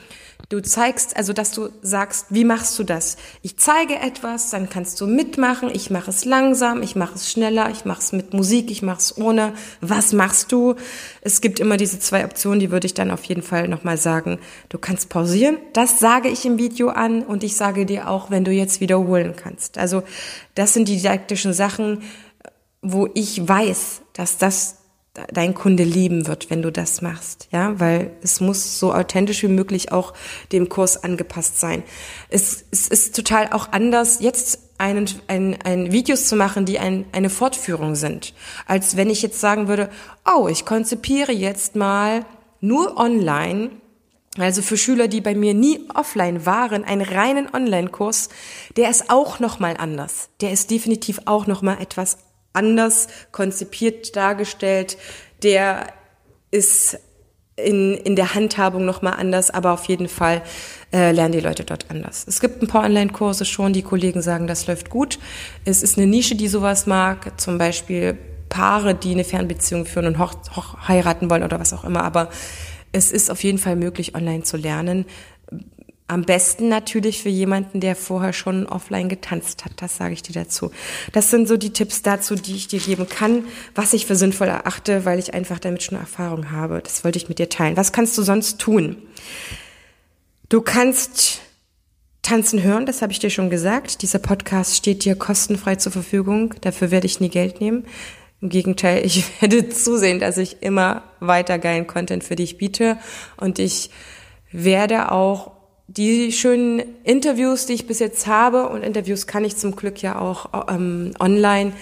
Du 0.49 0.61
zeigst, 0.61 1.15
also 1.15 1.31
dass 1.31 1.51
du 1.51 1.69
sagst, 1.81 2.27
wie 2.29 2.43
machst 2.43 2.77
du 2.77 2.83
das? 2.83 3.17
Ich 3.41 3.57
zeige 3.57 3.95
etwas, 3.95 4.49
dann 4.49 4.69
kannst 4.69 4.99
du 4.99 5.07
mitmachen. 5.07 5.69
Ich 5.73 5.89
mache 5.89 6.11
es 6.11 6.25
langsam, 6.25 6.83
ich 6.83 6.95
mache 6.95 7.15
es 7.15 7.31
schneller, 7.31 7.69
ich 7.71 7.85
mache 7.85 8.01
es 8.01 8.11
mit 8.11 8.33
Musik, 8.33 8.69
ich 8.69 8.81
mache 8.81 8.99
es 8.99 9.17
ohne. 9.17 9.53
Was 9.79 10.11
machst 10.11 10.51
du? 10.51 10.75
Es 11.21 11.39
gibt 11.39 11.59
immer 11.59 11.77
diese 11.77 11.97
zwei 11.99 12.25
Optionen, 12.25 12.59
die 12.59 12.71
würde 12.71 12.85
ich 12.85 12.93
dann 12.93 13.09
auf 13.09 13.23
jeden 13.23 13.41
Fall 13.41 13.67
nochmal 13.67 13.97
sagen. 13.97 14.37
Du 14.69 14.77
kannst 14.77 15.09
pausieren, 15.09 15.57
das 15.71 15.99
sage 15.99 16.29
ich 16.29 16.45
im 16.45 16.57
Video 16.59 16.89
an 16.89 17.23
und 17.23 17.43
ich 17.43 17.55
sage 17.55 17.85
dir 17.85 18.09
auch, 18.09 18.29
wenn 18.29 18.43
du 18.43 18.51
jetzt 18.51 18.81
wiederholen 18.81 19.35
kannst. 19.35 19.77
Also 19.77 20.03
das 20.55 20.73
sind 20.73 20.87
die 20.87 20.97
didaktischen 20.97 21.53
Sachen, 21.53 22.03
wo 22.81 23.07
ich 23.13 23.47
weiß, 23.47 24.01
dass 24.11 24.37
das 24.37 24.82
dein 25.31 25.53
Kunde 25.53 25.83
lieben 25.83 26.25
wird, 26.25 26.49
wenn 26.49 26.63
du 26.63 26.71
das 26.71 27.03
machst, 27.03 27.47
ja, 27.51 27.79
weil 27.79 28.11
es 28.23 28.39
muss 28.39 28.79
so 28.79 28.93
authentisch 28.93 29.43
wie 29.43 29.47
möglich 29.47 29.91
auch 29.91 30.13
dem 30.51 30.69
Kurs 30.69 31.03
angepasst 31.03 31.59
sein. 31.59 31.83
Es, 32.29 32.65
es 32.71 32.87
ist 32.87 33.15
total 33.15 33.53
auch 33.53 33.71
anders, 33.71 34.21
jetzt 34.21 34.59
einen, 34.79 35.07
ein, 35.27 35.61
ein 35.63 35.91
Videos 35.91 36.25
zu 36.25 36.35
machen, 36.35 36.65
die 36.65 36.79
ein, 36.79 37.05
eine 37.11 37.29
Fortführung 37.29 37.93
sind, 37.93 38.33
als 38.65 38.97
wenn 38.97 39.11
ich 39.11 39.21
jetzt 39.21 39.39
sagen 39.39 39.67
würde, 39.67 39.89
oh, 40.25 40.47
ich 40.47 40.65
konzipiere 40.65 41.31
jetzt 41.31 41.75
mal 41.75 42.25
nur 42.59 42.97
online 42.97 43.69
Also 44.39 44.63
für 44.63 44.77
Schüler, 44.77 45.07
die 45.07 45.21
bei 45.21 45.35
mir 45.35 45.53
nie 45.53 45.87
offline 45.93 46.47
waren, 46.47 46.83
einen 46.83 47.01
reinen 47.03 47.53
Online-Kurs, 47.53 48.29
der 48.77 48.89
ist 48.89 49.11
auch 49.11 49.39
noch 49.39 49.59
mal 49.59 49.77
anders. 49.77 50.29
Der 50.41 50.51
ist 50.51 50.71
definitiv 50.71 51.19
auch 51.25 51.45
noch 51.45 51.61
mal 51.61 51.79
etwas 51.79 52.17
anders 52.53 53.07
konzipiert 53.31 54.15
dargestellt. 54.15 54.97
Der 55.41 55.87
ist 56.51 56.99
in, 57.55 57.93
in 57.95 58.15
der 58.15 58.33
Handhabung 58.33 58.85
nochmal 58.85 59.13
anders, 59.13 59.51
aber 59.51 59.73
auf 59.73 59.85
jeden 59.85 60.07
Fall 60.07 60.41
äh, 60.91 61.11
lernen 61.11 61.33
die 61.33 61.39
Leute 61.39 61.63
dort 61.63 61.89
anders. 61.89 62.25
Es 62.27 62.39
gibt 62.39 62.61
ein 62.61 62.67
paar 62.67 62.83
Online-Kurse 62.83 63.45
schon, 63.45 63.73
die 63.73 63.83
Kollegen 63.83 64.21
sagen, 64.21 64.47
das 64.47 64.65
läuft 64.67 64.89
gut. 64.89 65.19
Es 65.65 65.83
ist 65.83 65.97
eine 65.97 66.07
Nische, 66.07 66.35
die 66.35 66.47
sowas 66.47 66.87
mag, 66.87 67.39
zum 67.39 67.57
Beispiel 67.57 68.17
Paare, 68.49 68.95
die 68.95 69.11
eine 69.11 69.23
Fernbeziehung 69.23 69.85
führen 69.85 70.07
und 70.07 70.19
hoch, 70.19 70.33
hoch 70.55 70.87
heiraten 70.87 71.29
wollen 71.29 71.43
oder 71.43 71.59
was 71.59 71.73
auch 71.73 71.83
immer, 71.83 72.03
aber 72.03 72.29
es 72.91 73.11
ist 73.11 73.31
auf 73.31 73.43
jeden 73.43 73.57
Fall 73.57 73.75
möglich, 73.75 74.15
online 74.15 74.43
zu 74.43 74.55
lernen. 74.55 75.05
Am 76.07 76.23
besten 76.23 76.67
natürlich 76.67 77.21
für 77.21 77.29
jemanden, 77.29 77.79
der 77.79 77.95
vorher 77.95 78.33
schon 78.33 78.67
offline 78.67 79.07
getanzt 79.07 79.63
hat. 79.63 79.71
Das 79.77 79.97
sage 79.97 80.13
ich 80.13 80.21
dir 80.21 80.33
dazu. 80.33 80.71
Das 81.13 81.31
sind 81.31 81.47
so 81.47 81.55
die 81.55 81.71
Tipps 81.71 82.01
dazu, 82.01 82.35
die 82.35 82.55
ich 82.55 82.67
dir 82.67 82.79
geben 82.79 83.07
kann, 83.07 83.45
was 83.73 83.93
ich 83.93 84.05
für 84.05 84.15
sinnvoll 84.15 84.47
erachte, 84.47 85.05
weil 85.05 85.17
ich 85.17 85.33
einfach 85.33 85.59
damit 85.59 85.81
schon 85.81 85.97
Erfahrung 85.97 86.51
habe. 86.51 86.81
Das 86.83 87.03
wollte 87.03 87.17
ich 87.17 87.29
mit 87.29 87.39
dir 87.39 87.49
teilen. 87.49 87.77
Was 87.77 87.93
kannst 87.93 88.17
du 88.17 88.21
sonst 88.21 88.59
tun? 88.59 88.97
Du 90.49 90.61
kannst 90.61 91.39
tanzen 92.21 92.63
hören, 92.63 92.85
das 92.85 93.01
habe 93.01 93.11
ich 93.13 93.19
dir 93.19 93.29
schon 93.29 93.49
gesagt. 93.49 94.01
Dieser 94.01 94.19
Podcast 94.19 94.75
steht 94.75 95.05
dir 95.05 95.15
kostenfrei 95.15 95.77
zur 95.77 95.91
Verfügung. 95.91 96.53
Dafür 96.61 96.91
werde 96.91 97.07
ich 97.07 97.21
nie 97.21 97.29
Geld 97.29 97.61
nehmen. 97.61 97.85
Im 98.41 98.49
Gegenteil, 98.49 99.05
ich 99.05 99.23
werde 99.41 99.69
zusehen, 99.69 100.19
dass 100.19 100.37
ich 100.37 100.61
immer 100.61 101.03
weiter 101.21 101.59
geilen 101.59 101.87
Content 101.87 102.25
für 102.25 102.35
dich 102.35 102.57
biete 102.57 102.97
und 103.37 103.57
ich 103.57 103.89
werde 104.51 105.11
auch 105.11 105.52
die 105.87 106.31
schönen 106.31 106.81
Interviews, 107.03 107.65
die 107.65 107.73
ich 107.73 107.87
bis 107.87 107.99
jetzt 107.99 108.25
habe, 108.25 108.69
und 108.69 108.83
Interviews 108.83 109.27
kann 109.27 109.43
ich 109.43 109.57
zum 109.57 109.75
Glück 109.75 110.01
ja 110.01 110.17
auch 110.17 110.69
ähm, 110.69 111.13
online, 111.19 111.73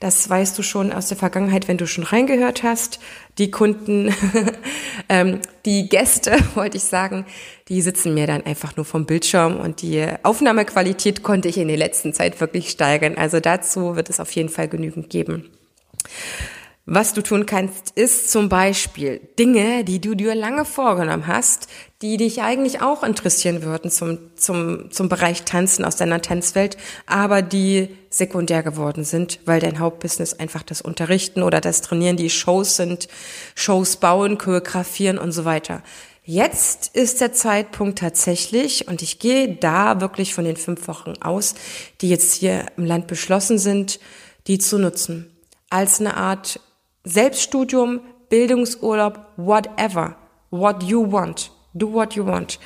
das 0.00 0.28
weißt 0.28 0.58
du 0.58 0.62
schon 0.62 0.92
aus 0.92 1.08
der 1.08 1.18
Vergangenheit, 1.18 1.68
wenn 1.68 1.76
du 1.76 1.86
schon 1.86 2.04
reingehört 2.04 2.62
hast. 2.62 3.00
Die 3.36 3.50
Kunden, 3.50 4.14
ähm, 5.10 5.40
die 5.66 5.90
Gäste, 5.90 6.38
wollte 6.54 6.78
ich 6.78 6.84
sagen, 6.84 7.26
die 7.68 7.82
sitzen 7.82 8.14
mir 8.14 8.26
dann 8.26 8.46
einfach 8.46 8.76
nur 8.76 8.86
vom 8.86 9.04
Bildschirm 9.04 9.60
und 9.60 9.82
die 9.82 10.06
Aufnahmequalität 10.22 11.22
konnte 11.22 11.48
ich 11.48 11.58
in 11.58 11.68
der 11.68 11.76
letzten 11.76 12.14
Zeit 12.14 12.40
wirklich 12.40 12.70
steigern. 12.70 13.16
Also 13.16 13.40
dazu 13.40 13.94
wird 13.94 14.08
es 14.08 14.20
auf 14.20 14.32
jeden 14.32 14.48
Fall 14.48 14.68
genügend 14.68 15.10
geben. 15.10 15.50
Was 16.92 17.14
du 17.14 17.22
tun 17.22 17.46
kannst, 17.46 17.92
ist 17.94 18.32
zum 18.32 18.48
Beispiel 18.48 19.20
Dinge, 19.38 19.84
die 19.84 20.00
du 20.00 20.16
dir 20.16 20.34
lange 20.34 20.64
vorgenommen 20.64 21.28
hast, 21.28 21.68
die 22.02 22.16
dich 22.16 22.42
eigentlich 22.42 22.82
auch 22.82 23.04
interessieren 23.04 23.62
würden 23.62 23.92
zum, 23.92 24.18
zum, 24.34 24.90
zum 24.90 25.08
Bereich 25.08 25.44
Tanzen 25.44 25.84
aus 25.84 25.94
deiner 25.94 26.20
Tanzwelt, 26.20 26.76
aber 27.06 27.42
die 27.42 27.96
sekundär 28.08 28.64
geworden 28.64 29.04
sind, 29.04 29.38
weil 29.44 29.60
dein 29.60 29.78
Hauptbusiness 29.78 30.40
einfach 30.40 30.64
das 30.64 30.80
Unterrichten 30.80 31.44
oder 31.44 31.60
das 31.60 31.80
Trainieren, 31.80 32.16
die 32.16 32.28
Shows 32.28 32.74
sind, 32.74 33.06
Shows 33.54 33.98
bauen, 33.98 34.36
choreografieren 34.36 35.18
und 35.18 35.30
so 35.30 35.44
weiter. 35.44 35.84
Jetzt 36.24 36.88
ist 36.96 37.20
der 37.20 37.32
Zeitpunkt 37.32 38.00
tatsächlich, 38.00 38.88
und 38.88 39.00
ich 39.00 39.20
gehe 39.20 39.54
da 39.54 40.00
wirklich 40.00 40.34
von 40.34 40.44
den 40.44 40.56
fünf 40.56 40.88
Wochen 40.88 41.14
aus, 41.20 41.54
die 42.00 42.08
jetzt 42.08 42.34
hier 42.34 42.66
im 42.76 42.84
Land 42.84 43.06
beschlossen 43.06 43.60
sind, 43.60 44.00
die 44.48 44.58
zu 44.58 44.76
nutzen. 44.80 45.30
Als 45.70 46.00
eine 46.00 46.16
Art 46.16 46.58
Selbststudium, 47.04 48.00
Bildungsurlaub, 48.28 49.26
whatever, 49.36 50.16
what 50.50 50.82
you 50.82 51.10
want, 51.10 51.50
do 51.74 51.92
what 51.92 52.14
you 52.14 52.26
want. 52.26 52.58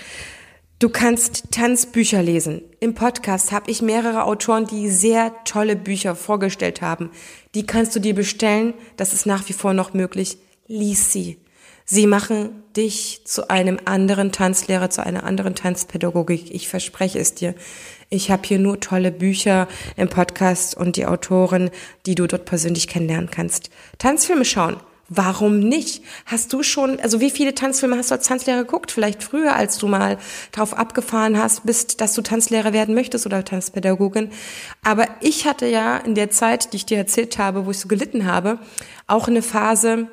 Du 0.81 0.89
kannst 0.89 1.53
Tanzbücher 1.53 2.23
lesen. 2.23 2.61
Im 2.81 2.95
Podcast 2.95 3.53
habe 3.53 3.71
ich 3.71 3.81
mehrere 3.81 4.25
Autoren, 4.25 4.67
die 4.67 4.91
sehr 4.91 5.33
tolle 5.45 5.77
Bücher 5.77 6.17
vorgestellt 6.17 6.83
haben. 6.83 7.11
Die 7.55 7.65
kannst 7.65 7.95
du 7.95 8.01
dir 8.01 8.15
bestellen. 8.15 8.75
Das 8.97 9.15
ist 9.15 9.25
nach 9.25 9.49
wie 9.49 9.53
vor 9.53 9.73
noch 9.73 9.95
möglich. 9.95 10.37
Lies 10.67 11.13
sie. 11.13 11.39
Sie 11.87 12.07
machen 12.07 12.63
dich 12.77 13.23
zu 13.25 13.49
einem 13.51 13.79
anderen 13.85 14.33
Tanzlehrer, 14.33 14.91
zu 14.91 15.05
einer 15.05 15.25
anderen 15.25 15.55
Tanzpädagogik. 15.55 16.53
Ich 16.55 16.69
verspreche 16.69 17.19
es 17.19 17.35
dir. 17.35 17.55
Ich 18.15 18.31
habe 18.31 18.43
hier 18.47 18.61
nur 18.61 18.79
tolle 18.79 19.11
Bücher 19.11 19.67
im 19.97 20.09
Podcast 20.09 20.77
und 20.77 20.95
die 20.95 21.05
Autoren, 21.05 21.71
die 22.07 22.15
du 22.15 22.29
dort 22.29 22.45
persönlich 22.45 22.87
kennenlernen 22.87 23.29
kannst. 23.29 23.71
Tanzfilme 23.99 24.45
schauen. 24.45 24.77
Warum 25.09 25.59
nicht? 25.59 26.05
Hast 26.25 26.53
du 26.53 26.63
schon, 26.63 27.01
also 27.01 27.21
wie 27.21 27.31
viele 27.31 27.57
Tanzfilme 27.57 27.99
hast 27.99 28.13
du 28.13 28.15
als 28.15 28.29
Tanzlehrer 28.29 28.63
geguckt? 28.63 28.93
Vielleicht 28.93 29.25
früher, 29.25 29.57
als 29.57 29.79
du 29.79 29.89
mal 29.89 30.17
drauf 30.53 30.79
abgefahren 30.79 31.37
hast, 31.37 31.67
bist, 31.67 32.01
dass 32.01 32.15
du 32.15 32.23
Tanzlehrer 32.23 32.73
werden 32.73 32.95
möchtest 32.95 33.27
oder 33.27 33.45
Tanzpädagogin. 33.45 34.31
Aber 34.85 35.09
ich 35.21 35.45
hatte 35.45 35.67
ja 35.67 35.97
in 35.97 36.15
der 36.15 36.31
Zeit, 36.31 36.73
die 36.73 36.77
ich 36.77 36.87
dir 36.87 36.99
erzählt 36.99 37.37
habe, 37.39 37.67
wo 37.67 37.73
ich 37.73 37.81
so 37.81 37.89
gelitten 37.89 38.27
habe, 38.27 38.61
auch 39.09 39.27
eine 39.27 39.43
Phase, 39.43 40.07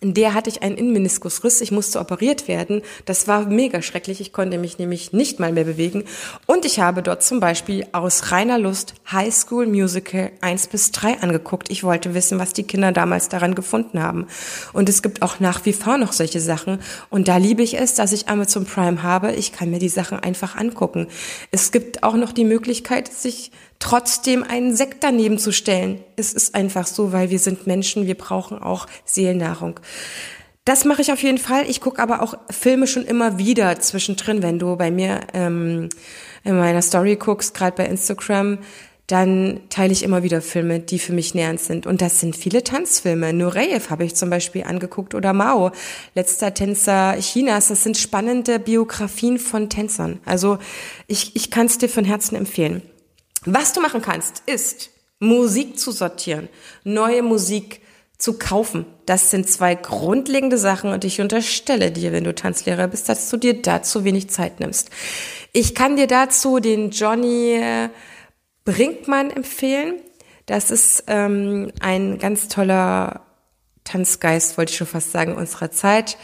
in 0.00 0.14
der 0.14 0.32
hatte 0.32 0.48
ich 0.48 0.62
einen 0.62 0.78
Innenmeniskusriss. 0.78 1.60
Ich 1.60 1.72
musste 1.72 2.00
operiert 2.00 2.48
werden. 2.48 2.80
Das 3.04 3.28
war 3.28 3.46
mega 3.46 3.82
schrecklich. 3.82 4.22
Ich 4.22 4.32
konnte 4.32 4.56
mich 4.56 4.78
nämlich 4.78 5.12
nicht 5.12 5.38
mal 5.38 5.52
mehr 5.52 5.64
bewegen. 5.64 6.04
Und 6.46 6.64
ich 6.64 6.80
habe 6.80 7.02
dort 7.02 7.22
zum 7.22 7.38
Beispiel 7.38 7.86
aus 7.92 8.32
reiner 8.32 8.58
Lust 8.58 8.94
High 9.12 9.34
School 9.34 9.66
Musical 9.66 10.32
1 10.40 10.68
bis 10.68 10.90
3 10.92 11.20
angeguckt. 11.20 11.70
Ich 11.70 11.84
wollte 11.84 12.14
wissen, 12.14 12.38
was 12.38 12.54
die 12.54 12.62
Kinder 12.62 12.92
damals 12.92 13.28
daran 13.28 13.54
gefunden 13.54 14.02
haben. 14.02 14.26
Und 14.72 14.88
es 14.88 15.02
gibt 15.02 15.20
auch 15.20 15.38
nach 15.38 15.66
wie 15.66 15.74
vor 15.74 15.98
noch 15.98 16.12
solche 16.12 16.40
Sachen. 16.40 16.80
Und 17.10 17.28
da 17.28 17.36
liebe 17.36 17.62
ich 17.62 17.78
es, 17.78 17.94
dass 17.94 18.12
ich 18.12 18.28
Amazon 18.28 18.64
Prime 18.64 19.02
habe. 19.02 19.32
Ich 19.32 19.52
kann 19.52 19.70
mir 19.70 19.80
die 19.80 19.90
Sachen 19.90 20.18
einfach 20.18 20.56
angucken. 20.56 21.08
Es 21.50 21.72
gibt 21.72 22.02
auch 22.02 22.14
noch 22.14 22.32
die 22.32 22.44
Möglichkeit, 22.44 23.12
sich 23.12 23.50
trotzdem 23.80 24.44
einen 24.44 24.76
Sekt 24.76 25.02
daneben 25.02 25.38
zu 25.38 25.50
stellen. 25.50 26.04
Es 26.14 26.32
ist 26.32 26.54
einfach 26.54 26.86
so, 26.86 27.12
weil 27.12 27.30
wir 27.30 27.40
sind 27.40 27.66
Menschen, 27.66 28.06
wir 28.06 28.16
brauchen 28.16 28.62
auch 28.62 28.86
Seelennahrung. 29.04 29.80
Das 30.64 30.84
mache 30.84 31.02
ich 31.02 31.10
auf 31.10 31.22
jeden 31.22 31.38
Fall. 31.38 31.68
Ich 31.68 31.80
gucke 31.80 32.00
aber 32.00 32.22
auch 32.22 32.34
Filme 32.50 32.86
schon 32.86 33.04
immer 33.04 33.38
wieder 33.38 33.80
zwischendrin, 33.80 34.42
wenn 34.42 34.58
du 34.58 34.76
bei 34.76 34.90
mir 34.90 35.20
ähm, 35.32 35.88
in 36.44 36.58
meiner 36.58 36.82
Story 36.82 37.16
guckst, 37.16 37.54
gerade 37.54 37.76
bei 37.76 37.86
Instagram, 37.86 38.58
dann 39.06 39.62
teile 39.70 39.92
ich 39.92 40.04
immer 40.04 40.22
wieder 40.22 40.40
Filme, 40.40 40.78
die 40.78 41.00
für 41.00 41.12
mich 41.12 41.34
nähernd 41.34 41.58
sind. 41.58 41.86
Und 41.86 42.00
das 42.00 42.20
sind 42.20 42.36
viele 42.36 42.62
Tanzfilme. 42.62 43.32
Nureyev 43.32 43.90
habe 43.90 44.04
ich 44.04 44.14
zum 44.14 44.30
Beispiel 44.30 44.62
angeguckt 44.62 45.14
oder 45.14 45.32
Mao, 45.32 45.72
letzter 46.14 46.54
Tänzer 46.54 47.16
Chinas. 47.18 47.68
Das 47.68 47.82
sind 47.82 47.96
spannende 47.96 48.60
Biografien 48.60 49.38
von 49.38 49.68
Tänzern. 49.68 50.20
Also 50.24 50.58
ich, 51.08 51.34
ich 51.34 51.50
kann 51.50 51.66
es 51.66 51.78
dir 51.78 51.88
von 51.88 52.04
Herzen 52.04 52.36
empfehlen. 52.36 52.82
Was 53.44 53.72
du 53.72 53.80
machen 53.80 54.02
kannst, 54.02 54.42
ist 54.46 54.90
Musik 55.18 55.78
zu 55.78 55.92
sortieren, 55.92 56.48
neue 56.84 57.22
Musik 57.22 57.80
zu 58.18 58.38
kaufen. 58.38 58.84
Das 59.06 59.30
sind 59.30 59.48
zwei 59.48 59.74
grundlegende 59.74 60.58
Sachen 60.58 60.92
und 60.92 61.04
ich 61.04 61.20
unterstelle 61.20 61.90
dir, 61.90 62.12
wenn 62.12 62.24
du 62.24 62.34
Tanzlehrer 62.34 62.88
bist, 62.88 63.08
dass 63.08 63.30
du 63.30 63.38
dir 63.38 63.62
dazu 63.62 64.04
wenig 64.04 64.28
Zeit 64.28 64.60
nimmst. 64.60 64.90
Ich 65.52 65.74
kann 65.74 65.96
dir 65.96 66.06
dazu 66.06 66.60
den 66.60 66.90
Johnny 66.90 67.54
äh, 67.54 67.88
Brinkmann 68.64 69.30
empfehlen. 69.30 69.94
Das 70.46 70.70
ist 70.70 71.04
ähm, 71.06 71.72
ein 71.80 72.18
ganz 72.18 72.48
toller 72.48 73.22
Tanzgeist, 73.84 74.58
wollte 74.58 74.72
ich 74.72 74.76
schon 74.76 74.86
fast 74.86 75.12
sagen, 75.12 75.34
unserer 75.34 75.70
Zeit. 75.70 76.18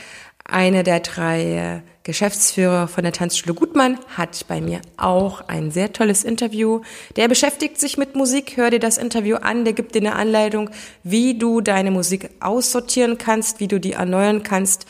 Eine 0.44 0.82
der 0.82 1.00
drei 1.00 1.42
äh, 1.42 1.80
Geschäftsführer 2.06 2.86
von 2.86 3.02
der 3.02 3.12
Tanzschule 3.12 3.52
Gutmann, 3.52 3.98
hat 4.16 4.46
bei 4.46 4.60
mir 4.60 4.80
auch 4.96 5.48
ein 5.48 5.72
sehr 5.72 5.92
tolles 5.92 6.22
Interview. 6.22 6.82
Der 7.16 7.26
beschäftigt 7.26 7.80
sich 7.80 7.98
mit 7.98 8.14
Musik. 8.14 8.56
Hör 8.56 8.70
dir 8.70 8.78
das 8.78 8.96
Interview 8.96 9.36
an. 9.38 9.64
Der 9.64 9.72
gibt 9.72 9.96
dir 9.96 10.02
eine 10.02 10.14
Anleitung, 10.14 10.70
wie 11.02 11.36
du 11.36 11.60
deine 11.60 11.90
Musik 11.90 12.30
aussortieren 12.38 13.18
kannst, 13.18 13.58
wie 13.58 13.66
du 13.66 13.80
die 13.80 13.94
erneuern 13.94 14.44
kannst. 14.44 14.86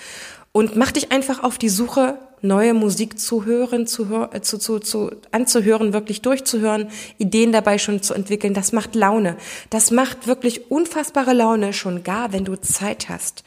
Und 0.53 0.77
mach 0.77 0.93
dich 0.93 1.11
einfach 1.11 1.43
auf 1.43 1.57
die 1.57 1.71
Suche, 1.71 2.19
neue 2.43 2.75
Musik 2.75 3.19
zu 3.19 3.47
hören, 3.47 3.87
zu, 3.87 4.09
hör, 4.09 4.43
zu, 4.43 4.59
zu, 4.59 4.79
zu 4.79 5.11
anzuhören, 5.33 5.95
wirklich 5.95 6.21
durchzuhören, 6.21 6.91
Ideen 7.17 7.51
dabei 7.51 7.79
schon 7.79 8.03
zu 8.03 8.12
entwickeln. 8.12 8.53
Das 8.53 8.73
macht 8.73 8.95
Laune. 8.95 9.39
Das 9.71 9.91
macht 9.91 10.27
wirklich 10.27 10.71
unfassbare 10.71 11.33
Laune, 11.33 11.73
schon 11.73 12.03
gar, 12.03 12.35
wenn 12.35 12.45
du 12.45 12.57
Zeit 12.57 13.09
hast. 13.09 13.43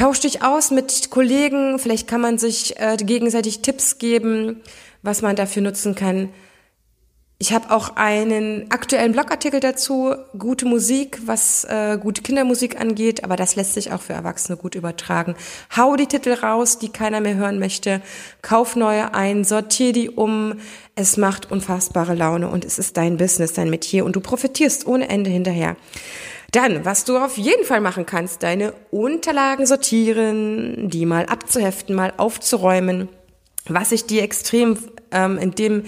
Tausch 0.00 0.20
dich 0.20 0.42
aus 0.42 0.70
mit 0.70 1.10
Kollegen, 1.10 1.78
vielleicht 1.78 2.08
kann 2.08 2.22
man 2.22 2.38
sich 2.38 2.80
äh, 2.80 2.96
gegenseitig 2.96 3.60
Tipps 3.60 3.98
geben, 3.98 4.62
was 5.02 5.20
man 5.20 5.36
dafür 5.36 5.60
nutzen 5.60 5.94
kann. 5.94 6.30
Ich 7.36 7.52
habe 7.52 7.70
auch 7.70 7.96
einen 7.96 8.70
aktuellen 8.70 9.12
Blogartikel 9.12 9.60
dazu, 9.60 10.14
gute 10.38 10.64
Musik, 10.64 11.18
was 11.26 11.64
äh, 11.64 11.98
gute 12.00 12.22
Kindermusik 12.22 12.80
angeht, 12.80 13.24
aber 13.24 13.36
das 13.36 13.56
lässt 13.56 13.74
sich 13.74 13.92
auch 13.92 14.00
für 14.00 14.14
Erwachsene 14.14 14.56
gut 14.56 14.74
übertragen. 14.74 15.34
Hau 15.76 15.96
die 15.96 16.06
Titel 16.06 16.32
raus, 16.32 16.78
die 16.78 16.88
keiner 16.88 17.20
mehr 17.20 17.34
hören 17.34 17.58
möchte, 17.58 18.00
kauf 18.40 18.76
neue 18.76 19.12
ein, 19.12 19.44
sortier 19.44 19.92
die 19.92 20.08
um. 20.08 20.54
Es 20.94 21.18
macht 21.18 21.50
unfassbare 21.50 22.14
Laune 22.14 22.48
und 22.48 22.64
es 22.64 22.78
ist 22.78 22.96
dein 22.96 23.18
Business, 23.18 23.52
dein 23.52 23.68
Metier 23.68 24.06
und 24.06 24.16
du 24.16 24.20
profitierst 24.20 24.86
ohne 24.86 25.10
Ende 25.10 25.28
hinterher. 25.28 25.76
Dann, 26.52 26.84
was 26.84 27.04
du 27.04 27.16
auf 27.18 27.36
jeden 27.36 27.64
Fall 27.64 27.80
machen 27.80 28.06
kannst, 28.06 28.42
deine 28.42 28.72
Unterlagen 28.90 29.66
sortieren, 29.66 30.88
die 30.90 31.06
mal 31.06 31.26
abzuheften, 31.26 31.94
mal 31.94 32.12
aufzuräumen. 32.16 33.08
Was 33.66 33.92
ich 33.92 34.06
dir 34.06 34.22
extrem 34.22 34.78
ähm, 35.12 35.38
in 35.38 35.52
dem 35.52 35.84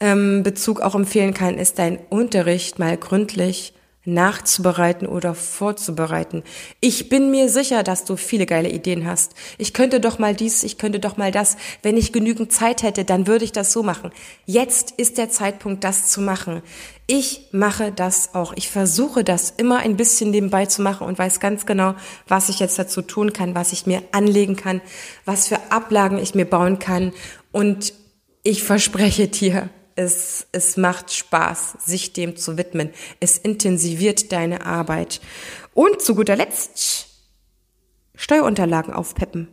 ähm, 0.00 0.42
Bezug 0.42 0.80
auch 0.80 0.94
empfehlen 0.94 1.34
kann, 1.34 1.58
ist 1.58 1.78
dein 1.78 1.98
Unterricht 2.08 2.78
mal 2.78 2.96
gründlich 2.96 3.74
nachzubereiten 4.06 5.06
oder 5.06 5.34
vorzubereiten. 5.34 6.42
Ich 6.80 7.08
bin 7.08 7.30
mir 7.30 7.48
sicher, 7.48 7.82
dass 7.82 8.04
du 8.04 8.16
viele 8.16 8.46
geile 8.46 8.70
Ideen 8.70 9.06
hast. 9.06 9.34
Ich 9.58 9.74
könnte 9.74 10.00
doch 10.00 10.18
mal 10.18 10.34
dies, 10.34 10.62
ich 10.62 10.78
könnte 10.78 11.00
doch 11.00 11.16
mal 11.16 11.32
das. 11.32 11.56
Wenn 11.82 11.96
ich 11.96 12.12
genügend 12.12 12.52
Zeit 12.52 12.82
hätte, 12.82 13.04
dann 13.04 13.26
würde 13.26 13.44
ich 13.44 13.52
das 13.52 13.72
so 13.72 13.82
machen. 13.82 14.12
Jetzt 14.46 14.92
ist 14.92 15.18
der 15.18 15.28
Zeitpunkt, 15.28 15.84
das 15.84 16.08
zu 16.08 16.20
machen. 16.20 16.62
Ich 17.08 17.48
mache 17.52 17.92
das 17.92 18.34
auch. 18.34 18.52
Ich 18.56 18.68
versuche 18.68 19.24
das 19.24 19.50
immer 19.56 19.78
ein 19.78 19.96
bisschen 19.96 20.30
nebenbei 20.30 20.66
zu 20.66 20.82
machen 20.82 21.06
und 21.06 21.18
weiß 21.18 21.38
ganz 21.40 21.66
genau, 21.66 21.94
was 22.26 22.48
ich 22.48 22.58
jetzt 22.58 22.78
dazu 22.78 23.02
tun 23.02 23.32
kann, 23.32 23.54
was 23.54 23.72
ich 23.72 23.86
mir 23.86 24.02
anlegen 24.12 24.56
kann, 24.56 24.80
was 25.24 25.48
für 25.48 25.58
Ablagen 25.70 26.18
ich 26.18 26.34
mir 26.34 26.46
bauen 26.46 26.78
kann. 26.78 27.12
Und 27.52 27.92
ich 28.42 28.62
verspreche 28.62 29.28
dir, 29.28 29.68
es, 29.96 30.46
es 30.52 30.76
macht 30.76 31.12
Spaß, 31.12 31.78
sich 31.84 32.12
dem 32.12 32.36
zu 32.36 32.56
widmen. 32.56 32.90
Es 33.18 33.38
intensiviert 33.38 34.30
deine 34.30 34.64
Arbeit. 34.64 35.20
Und 35.74 36.00
zu 36.00 36.14
guter 36.14 36.36
Letzt 36.36 37.08
Steuerunterlagen 38.14 38.94
aufpeppen. 38.94 39.48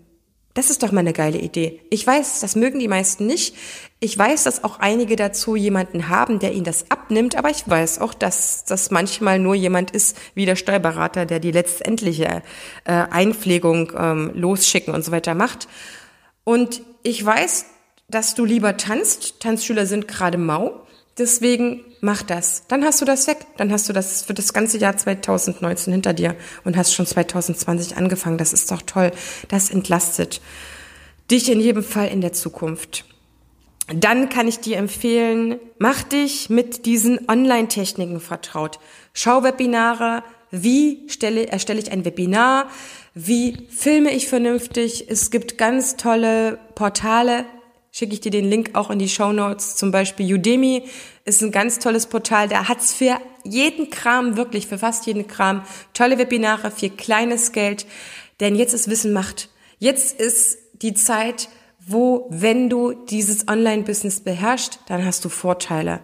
Das 0.53 0.69
ist 0.69 0.83
doch 0.83 0.91
mal 0.91 0.99
eine 0.99 1.13
geile 1.13 1.39
Idee. 1.39 1.81
Ich 1.89 2.05
weiß, 2.05 2.41
das 2.41 2.55
mögen 2.55 2.77
die 2.77 2.87
meisten 2.87 3.25
nicht. 3.25 3.55
Ich 3.99 4.15
weiß, 4.15 4.43
dass 4.43 4.63
auch 4.63 4.79
einige 4.79 5.15
dazu 5.15 5.55
jemanden 5.55 6.09
haben, 6.09 6.37
der 6.37 6.53
ihnen 6.53 6.63
das 6.63 6.91
abnimmt, 6.91 7.35
aber 7.35 7.49
ich 7.49 7.67
weiß 7.67 7.99
auch, 7.99 8.13
dass 8.13 8.63
das 8.65 8.91
manchmal 8.91 9.39
nur 9.39 9.55
jemand 9.55 9.89
ist, 9.91 10.15
wie 10.35 10.45
der 10.45 10.55
Steuerberater, 10.55 11.25
der 11.25 11.39
die 11.39 11.51
letztendliche 11.51 12.43
äh, 12.83 12.91
Einpflegung 12.91 13.93
ähm, 13.97 14.31
losschicken 14.35 14.93
und 14.93 15.03
so 15.03 15.11
weiter 15.11 15.33
macht. 15.33 15.67
Und 16.43 16.83
ich 17.01 17.25
weiß, 17.25 17.65
dass 18.07 18.35
du 18.35 18.45
lieber 18.45 18.77
tanzt. 18.77 19.39
Tanzschüler 19.39 19.85
sind 19.85 20.07
gerade 20.07 20.37
mau. 20.37 20.81
Deswegen 21.17 21.81
mach 22.01 22.23
das. 22.23 22.63
Dann 22.67 22.83
hast 22.83 23.01
du 23.01 23.05
das 23.05 23.27
weg. 23.27 23.45
Dann 23.57 23.71
hast 23.71 23.87
du 23.87 23.93
das 23.93 24.23
für 24.23 24.33
das 24.33 24.53
ganze 24.53 24.77
Jahr 24.77 24.97
2019 24.97 25.93
hinter 25.93 26.13
dir 26.13 26.35
und 26.63 26.75
hast 26.75 26.93
schon 26.93 27.05
2020 27.05 27.97
angefangen. 27.97 28.37
Das 28.37 28.53
ist 28.53 28.71
doch 28.71 28.81
toll. 28.81 29.11
Das 29.47 29.69
entlastet 29.69 30.41
dich 31.31 31.49
in 31.49 31.59
jedem 31.59 31.83
Fall 31.83 32.07
in 32.09 32.21
der 32.21 32.33
Zukunft. 32.33 33.05
Dann 33.93 34.29
kann 34.29 34.47
ich 34.47 34.59
dir 34.59 34.77
empfehlen, 34.77 35.59
mach 35.77 36.03
dich 36.03 36.49
mit 36.49 36.85
diesen 36.85 37.27
Online-Techniken 37.27 38.21
vertraut. 38.21 38.79
Schau 39.13 39.43
Webinare. 39.43 40.23
Wie 40.51 41.03
stelle, 41.09 41.47
erstelle 41.47 41.79
ich 41.79 41.91
ein 41.91 42.05
Webinar? 42.05 42.69
Wie 43.13 43.67
filme 43.69 44.11
ich 44.11 44.27
vernünftig? 44.27 45.09
Es 45.09 45.31
gibt 45.31 45.57
ganz 45.57 45.97
tolle 45.97 46.59
Portale, 46.75 47.45
schicke 47.93 48.13
ich 48.13 48.21
dir 48.21 48.31
den 48.31 48.49
Link 48.49 48.71
auch 48.73 48.89
in 48.89 48.97
die 48.97 49.07
Show 49.07 49.31
Notes. 49.31 49.75
Zum 49.75 49.91
Beispiel 49.91 50.33
Udemy 50.33 50.83
ist 51.25 51.43
ein 51.43 51.51
ganz 51.51 51.77
tolles 51.77 52.07
Portal. 52.07 52.49
Da 52.49 52.67
hat's 52.67 52.91
für 52.91 53.19
jeden 53.43 53.91
Kram, 53.91 54.35
wirklich 54.35 54.65
für 54.67 54.79
fast 54.79 55.05
jeden 55.05 55.27
Kram, 55.27 55.61
tolle 55.93 56.17
Webinare 56.17 56.71
für 56.71 56.89
kleines 56.89 57.51
Geld. 57.51 57.85
Denn 58.39 58.55
jetzt 58.55 58.73
ist 58.73 58.89
Wissen 58.89 59.13
Macht. 59.13 59.49
Jetzt 59.77 60.19
ist 60.19 60.57
die 60.81 60.95
Zeit, 60.95 61.49
wo, 61.79 62.25
wenn 62.31 62.67
du 62.67 62.93
dieses 62.93 63.47
Online-Business 63.47 64.21
beherrschst, 64.21 64.79
dann 64.87 65.05
hast 65.05 65.23
du 65.23 65.29
Vorteile. 65.29 65.99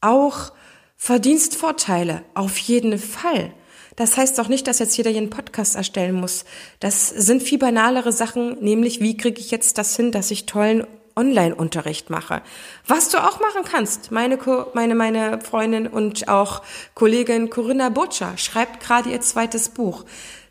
Auch 0.00 0.52
Verdienstvorteile, 0.96 2.22
auf 2.34 2.56
jeden 2.58 2.96
Fall. 2.98 3.52
Das 3.96 4.16
heißt 4.16 4.38
doch 4.38 4.48
nicht, 4.48 4.68
dass 4.68 4.78
jetzt 4.78 4.96
jeder 4.96 5.10
jeden 5.10 5.30
Podcast 5.30 5.74
erstellen 5.74 6.14
muss. 6.14 6.44
Das 6.78 7.08
sind 7.08 7.42
viel 7.42 7.58
banalere 7.58 8.12
Sachen, 8.12 8.62
nämlich 8.62 9.00
wie 9.00 9.16
kriege 9.16 9.40
ich 9.40 9.50
jetzt 9.50 9.78
das 9.78 9.96
hin, 9.96 10.12
dass 10.12 10.30
ich 10.30 10.46
tollen 10.46 10.86
Online-Unterricht 11.16 12.10
mache. 12.10 12.42
Was 12.86 13.08
du 13.08 13.18
auch 13.18 13.40
machen 13.40 13.62
kannst, 13.64 14.10
meine, 14.10 14.38
meine, 14.74 14.94
meine 14.94 15.40
Freundin 15.40 15.86
und 15.86 16.28
auch 16.28 16.62
Kollegin 16.94 17.50
Corinna 17.50 17.88
Butcher 17.88 18.36
schreibt 18.36 18.80
gerade 18.80 19.10
ihr 19.10 19.20
zweites 19.20 19.68
Buch. 19.68 20.04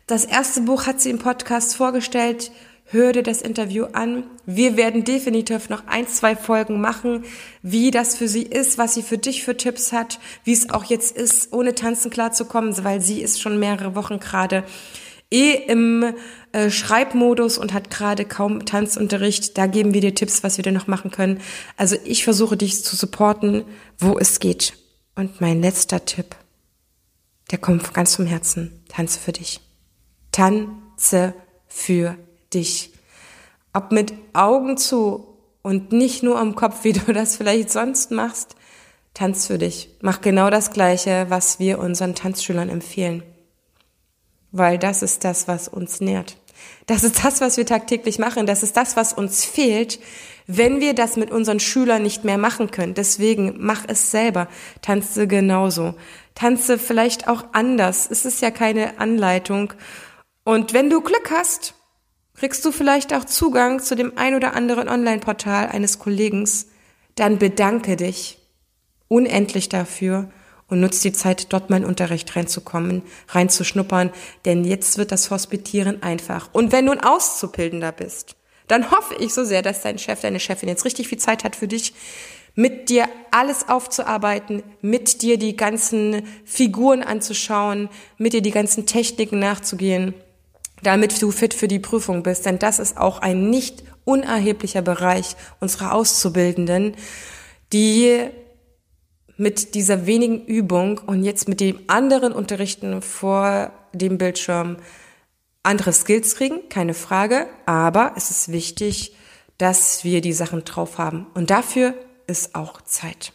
Das 0.06 0.24
erste 0.24 0.60
Buch 0.60 0.86
hat 0.86 1.00
sie 1.00 1.10
im 1.10 1.18
Podcast 1.18 1.76
vorgestellt. 1.76 2.50
Hör 2.86 3.12
dir 3.12 3.22
das 3.22 3.40
Interview 3.40 3.86
an. 3.92 4.24
Wir 4.44 4.76
werden 4.76 5.04
definitiv 5.04 5.70
noch 5.70 5.86
ein, 5.86 6.06
zwei 6.06 6.36
Folgen 6.36 6.80
machen, 6.80 7.24
wie 7.62 7.90
das 7.90 8.14
für 8.14 8.28
sie 8.28 8.42
ist, 8.42 8.76
was 8.76 8.92
sie 8.92 9.02
für 9.02 9.16
dich 9.16 9.42
für 9.42 9.56
Tipps 9.56 9.92
hat, 9.92 10.20
wie 10.44 10.52
es 10.52 10.68
auch 10.68 10.84
jetzt 10.84 11.16
ist, 11.16 11.52
ohne 11.54 11.74
tanzen 11.74 12.10
klarzukommen, 12.10 12.84
weil 12.84 13.00
sie 13.00 13.22
ist 13.22 13.40
schon 13.40 13.58
mehrere 13.58 13.94
Wochen 13.94 14.20
gerade 14.20 14.64
eh 15.34 15.54
im 15.66 16.14
äh, 16.52 16.70
Schreibmodus 16.70 17.58
und 17.58 17.72
hat 17.72 17.90
gerade 17.90 18.24
kaum 18.24 18.64
Tanzunterricht. 18.64 19.58
Da 19.58 19.66
geben 19.66 19.92
wir 19.92 20.00
dir 20.00 20.14
Tipps, 20.14 20.44
was 20.44 20.56
wir 20.56 20.62
dir 20.62 20.72
noch 20.72 20.86
machen 20.86 21.10
können. 21.10 21.40
Also 21.76 21.96
ich 22.04 22.22
versuche 22.24 22.56
dich 22.56 22.84
zu 22.84 22.94
supporten, 22.94 23.64
wo 23.98 24.16
es 24.18 24.38
geht. 24.38 24.74
Und 25.16 25.40
mein 25.40 25.60
letzter 25.60 26.04
Tipp, 26.04 26.36
der 27.50 27.58
kommt 27.58 27.92
ganz 27.92 28.16
vom 28.16 28.26
Herzen. 28.26 28.84
Tanze 28.88 29.18
für 29.18 29.32
dich. 29.32 29.60
Tanze 30.30 31.34
für 31.66 32.16
dich. 32.52 32.92
Ob 33.72 33.90
mit 33.90 34.14
Augen 34.32 34.76
zu 34.76 35.26
und 35.62 35.90
nicht 35.90 36.22
nur 36.22 36.38
am 36.38 36.54
Kopf, 36.54 36.84
wie 36.84 36.92
du 36.92 37.12
das 37.12 37.36
vielleicht 37.36 37.70
sonst 37.70 38.12
machst. 38.12 38.54
Tanz 39.12 39.46
für 39.48 39.58
dich. 39.58 39.90
Mach 40.00 40.20
genau 40.20 40.50
das 40.50 40.70
Gleiche, 40.70 41.26
was 41.28 41.58
wir 41.58 41.78
unseren 41.80 42.14
Tanzschülern 42.14 42.68
empfehlen 42.68 43.22
weil 44.54 44.78
das 44.78 45.02
ist 45.02 45.24
das, 45.24 45.48
was 45.48 45.66
uns 45.66 46.00
nährt. 46.00 46.36
Das 46.86 47.02
ist 47.02 47.24
das, 47.24 47.40
was 47.40 47.56
wir 47.56 47.66
tagtäglich 47.66 48.20
machen. 48.20 48.46
Das 48.46 48.62
ist 48.62 48.76
das, 48.76 48.96
was 48.96 49.12
uns 49.12 49.44
fehlt, 49.44 49.98
wenn 50.46 50.80
wir 50.80 50.94
das 50.94 51.16
mit 51.16 51.32
unseren 51.32 51.58
Schülern 51.58 52.02
nicht 52.02 52.24
mehr 52.24 52.38
machen 52.38 52.70
können. 52.70 52.94
Deswegen 52.94 53.56
mach 53.58 53.84
es 53.88 54.12
selber. 54.12 54.46
Tanze 54.80 55.26
genauso. 55.26 55.94
Tanze 56.36 56.78
vielleicht 56.78 57.26
auch 57.26 57.44
anders. 57.52 58.08
Es 58.08 58.24
ist 58.24 58.40
ja 58.42 58.52
keine 58.52 59.00
Anleitung. 59.00 59.72
Und 60.44 60.72
wenn 60.72 60.88
du 60.88 61.00
Glück 61.00 61.32
hast, 61.32 61.74
kriegst 62.36 62.64
du 62.64 62.70
vielleicht 62.70 63.12
auch 63.12 63.24
Zugang 63.24 63.80
zu 63.80 63.96
dem 63.96 64.16
ein 64.16 64.36
oder 64.36 64.54
anderen 64.54 64.88
Online-Portal 64.88 65.66
eines 65.66 65.98
Kollegen. 65.98 66.48
Dann 67.16 67.38
bedanke 67.38 67.96
dich 67.96 68.38
unendlich 69.08 69.68
dafür 69.68 70.30
und 70.74 70.80
nutzt 70.80 71.04
die 71.04 71.12
Zeit, 71.12 71.52
dort 71.52 71.70
mal 71.70 71.78
in 71.78 71.84
Unterricht 71.84 72.34
reinzukommen, 72.34 73.02
reinzuschnuppern, 73.28 74.10
denn 74.44 74.64
jetzt 74.64 74.98
wird 74.98 75.12
das 75.12 75.30
Hospitieren 75.30 76.02
einfach. 76.02 76.50
Und 76.52 76.72
wenn 76.72 76.86
du 76.86 76.92
ein 76.92 77.02
Auszubildender 77.02 77.92
bist, 77.92 78.34
dann 78.66 78.90
hoffe 78.90 79.14
ich 79.18 79.32
so 79.32 79.44
sehr, 79.44 79.62
dass 79.62 79.82
dein 79.82 79.98
Chef, 79.98 80.20
deine 80.20 80.40
Chefin 80.40 80.68
jetzt 80.68 80.84
richtig 80.84 81.08
viel 81.08 81.18
Zeit 81.18 81.44
hat 81.44 81.54
für 81.54 81.68
dich, 81.68 81.94
mit 82.56 82.88
dir 82.88 83.08
alles 83.30 83.68
aufzuarbeiten, 83.68 84.62
mit 84.80 85.22
dir 85.22 85.38
die 85.38 85.56
ganzen 85.56 86.22
Figuren 86.44 87.02
anzuschauen, 87.02 87.88
mit 88.18 88.32
dir 88.32 88.42
die 88.42 88.50
ganzen 88.50 88.86
Techniken 88.86 89.38
nachzugehen, 89.38 90.14
damit 90.82 91.20
du 91.22 91.30
fit 91.30 91.54
für 91.54 91.68
die 91.68 91.78
Prüfung 91.78 92.22
bist. 92.24 92.46
Denn 92.46 92.58
das 92.58 92.78
ist 92.80 92.96
auch 92.96 93.18
ein 93.18 93.48
nicht 93.50 93.84
unerheblicher 94.04 94.82
Bereich 94.82 95.36
unserer 95.60 95.94
Auszubildenden, 95.94 96.96
die 97.72 98.28
mit 99.36 99.74
dieser 99.74 100.06
wenigen 100.06 100.44
Übung 100.46 100.98
und 100.98 101.24
jetzt 101.24 101.48
mit 101.48 101.60
dem 101.60 101.80
anderen 101.86 102.32
Unterrichten 102.32 103.02
vor 103.02 103.72
dem 103.92 104.18
Bildschirm 104.18 104.76
andere 105.62 105.92
Skills 105.92 106.36
kriegen, 106.36 106.68
keine 106.68 106.94
Frage, 106.94 107.46
aber 107.66 108.12
es 108.16 108.30
ist 108.30 108.52
wichtig, 108.52 109.14
dass 109.58 110.04
wir 110.04 110.20
die 110.20 110.32
Sachen 110.32 110.64
drauf 110.64 110.98
haben. 110.98 111.26
Und 111.34 111.50
dafür 111.50 111.94
ist 112.26 112.54
auch 112.54 112.82
Zeit. 112.82 113.32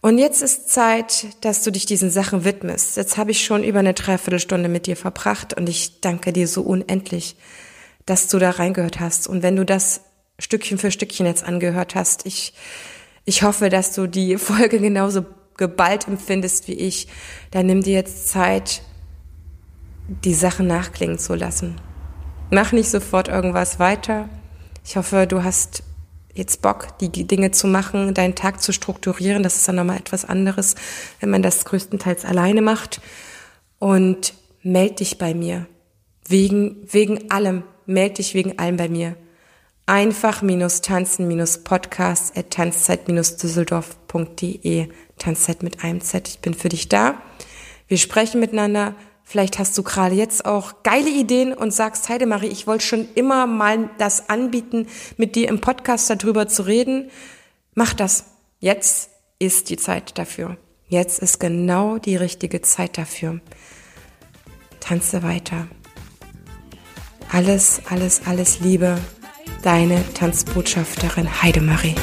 Und 0.00 0.18
jetzt 0.18 0.42
ist 0.42 0.68
Zeit, 0.68 1.28
dass 1.42 1.62
du 1.62 1.70
dich 1.70 1.86
diesen 1.86 2.10
Sachen 2.10 2.44
widmest. 2.44 2.96
Jetzt 2.96 3.16
habe 3.16 3.30
ich 3.30 3.44
schon 3.44 3.62
über 3.62 3.78
eine 3.78 3.94
Dreiviertelstunde 3.94 4.68
mit 4.68 4.86
dir 4.86 4.96
verbracht 4.96 5.54
und 5.54 5.68
ich 5.68 6.00
danke 6.00 6.32
dir 6.32 6.48
so 6.48 6.62
unendlich, 6.62 7.36
dass 8.04 8.26
du 8.26 8.38
da 8.38 8.50
reingehört 8.50 8.98
hast. 8.98 9.28
Und 9.28 9.42
wenn 9.42 9.54
du 9.54 9.64
das 9.64 10.02
Stückchen 10.40 10.78
für 10.78 10.90
Stückchen 10.90 11.24
jetzt 11.24 11.44
angehört 11.44 11.94
hast, 11.94 12.26
ich 12.26 12.52
ich 13.24 13.42
hoffe, 13.42 13.68
dass 13.68 13.92
du 13.94 14.06
die 14.06 14.36
Folge 14.38 14.78
genauso 14.78 15.24
geballt 15.56 16.08
empfindest 16.08 16.68
wie 16.68 16.74
ich. 16.74 17.08
Dann 17.50 17.66
nimm 17.66 17.82
dir 17.82 17.94
jetzt 17.94 18.28
Zeit, 18.28 18.82
die 20.24 20.34
Sachen 20.34 20.66
nachklingen 20.66 21.18
zu 21.18 21.34
lassen. 21.34 21.80
Mach 22.50 22.72
nicht 22.72 22.90
sofort 22.90 23.28
irgendwas 23.28 23.78
weiter. 23.78 24.28
Ich 24.84 24.96
hoffe, 24.96 25.26
du 25.26 25.44
hast 25.44 25.84
jetzt 26.34 26.62
Bock, 26.62 26.98
die 26.98 27.10
Dinge 27.10 27.50
zu 27.50 27.66
machen, 27.66 28.14
deinen 28.14 28.34
Tag 28.34 28.62
zu 28.62 28.72
strukturieren. 28.72 29.42
Das 29.42 29.56
ist 29.56 29.68
dann 29.68 29.76
nochmal 29.76 29.98
etwas 29.98 30.24
anderes, 30.24 30.74
wenn 31.20 31.30
man 31.30 31.42
das 31.42 31.64
größtenteils 31.64 32.24
alleine 32.24 32.62
macht. 32.62 33.00
Und 33.78 34.34
meld 34.62 35.00
dich 35.00 35.18
bei 35.18 35.34
mir. 35.34 35.66
Wegen, 36.26 36.76
wegen 36.90 37.30
allem. 37.30 37.64
Meld 37.86 38.18
dich 38.18 38.34
wegen 38.34 38.58
allem 38.58 38.76
bei 38.76 38.88
mir 38.88 39.16
einfach-tanzen-podcast 39.86 42.36
at 42.36 42.50
tanzzeit-düsseldorf.de. 42.50 44.88
Tanzzeit 45.18 45.62
mit 45.62 45.84
einem 45.84 46.00
Z. 46.00 46.28
Ich 46.28 46.40
bin 46.40 46.54
für 46.54 46.68
dich 46.68 46.88
da. 46.88 47.22
Wir 47.88 47.98
sprechen 47.98 48.40
miteinander. 48.40 48.94
Vielleicht 49.24 49.58
hast 49.58 49.76
du 49.78 49.82
gerade 49.82 50.14
jetzt 50.14 50.44
auch 50.44 50.82
geile 50.82 51.08
Ideen 51.08 51.52
und 51.52 51.72
sagst, 51.72 52.08
Heidemarie, 52.08 52.48
ich 52.48 52.66
wollte 52.66 52.84
schon 52.84 53.08
immer 53.14 53.46
mal 53.46 53.88
das 53.98 54.28
anbieten, 54.28 54.88
mit 55.16 55.36
dir 55.36 55.48
im 55.48 55.60
Podcast 55.60 56.10
darüber 56.10 56.48
zu 56.48 56.66
reden. 56.66 57.10
Mach 57.74 57.94
das. 57.94 58.24
Jetzt 58.60 59.10
ist 59.38 59.70
die 59.70 59.76
Zeit 59.76 60.18
dafür. 60.18 60.56
Jetzt 60.88 61.20
ist 61.20 61.40
genau 61.40 61.98
die 61.98 62.16
richtige 62.16 62.62
Zeit 62.62 62.98
dafür. 62.98 63.40
Tanze 64.80 65.22
weiter. 65.22 65.68
Alles, 67.30 67.80
alles, 67.88 68.22
alles 68.26 68.60
Liebe. 68.60 68.98
Deine 69.62 70.04
Tanzbotschafterin 70.14 71.42
Heidemarie. 71.42 71.94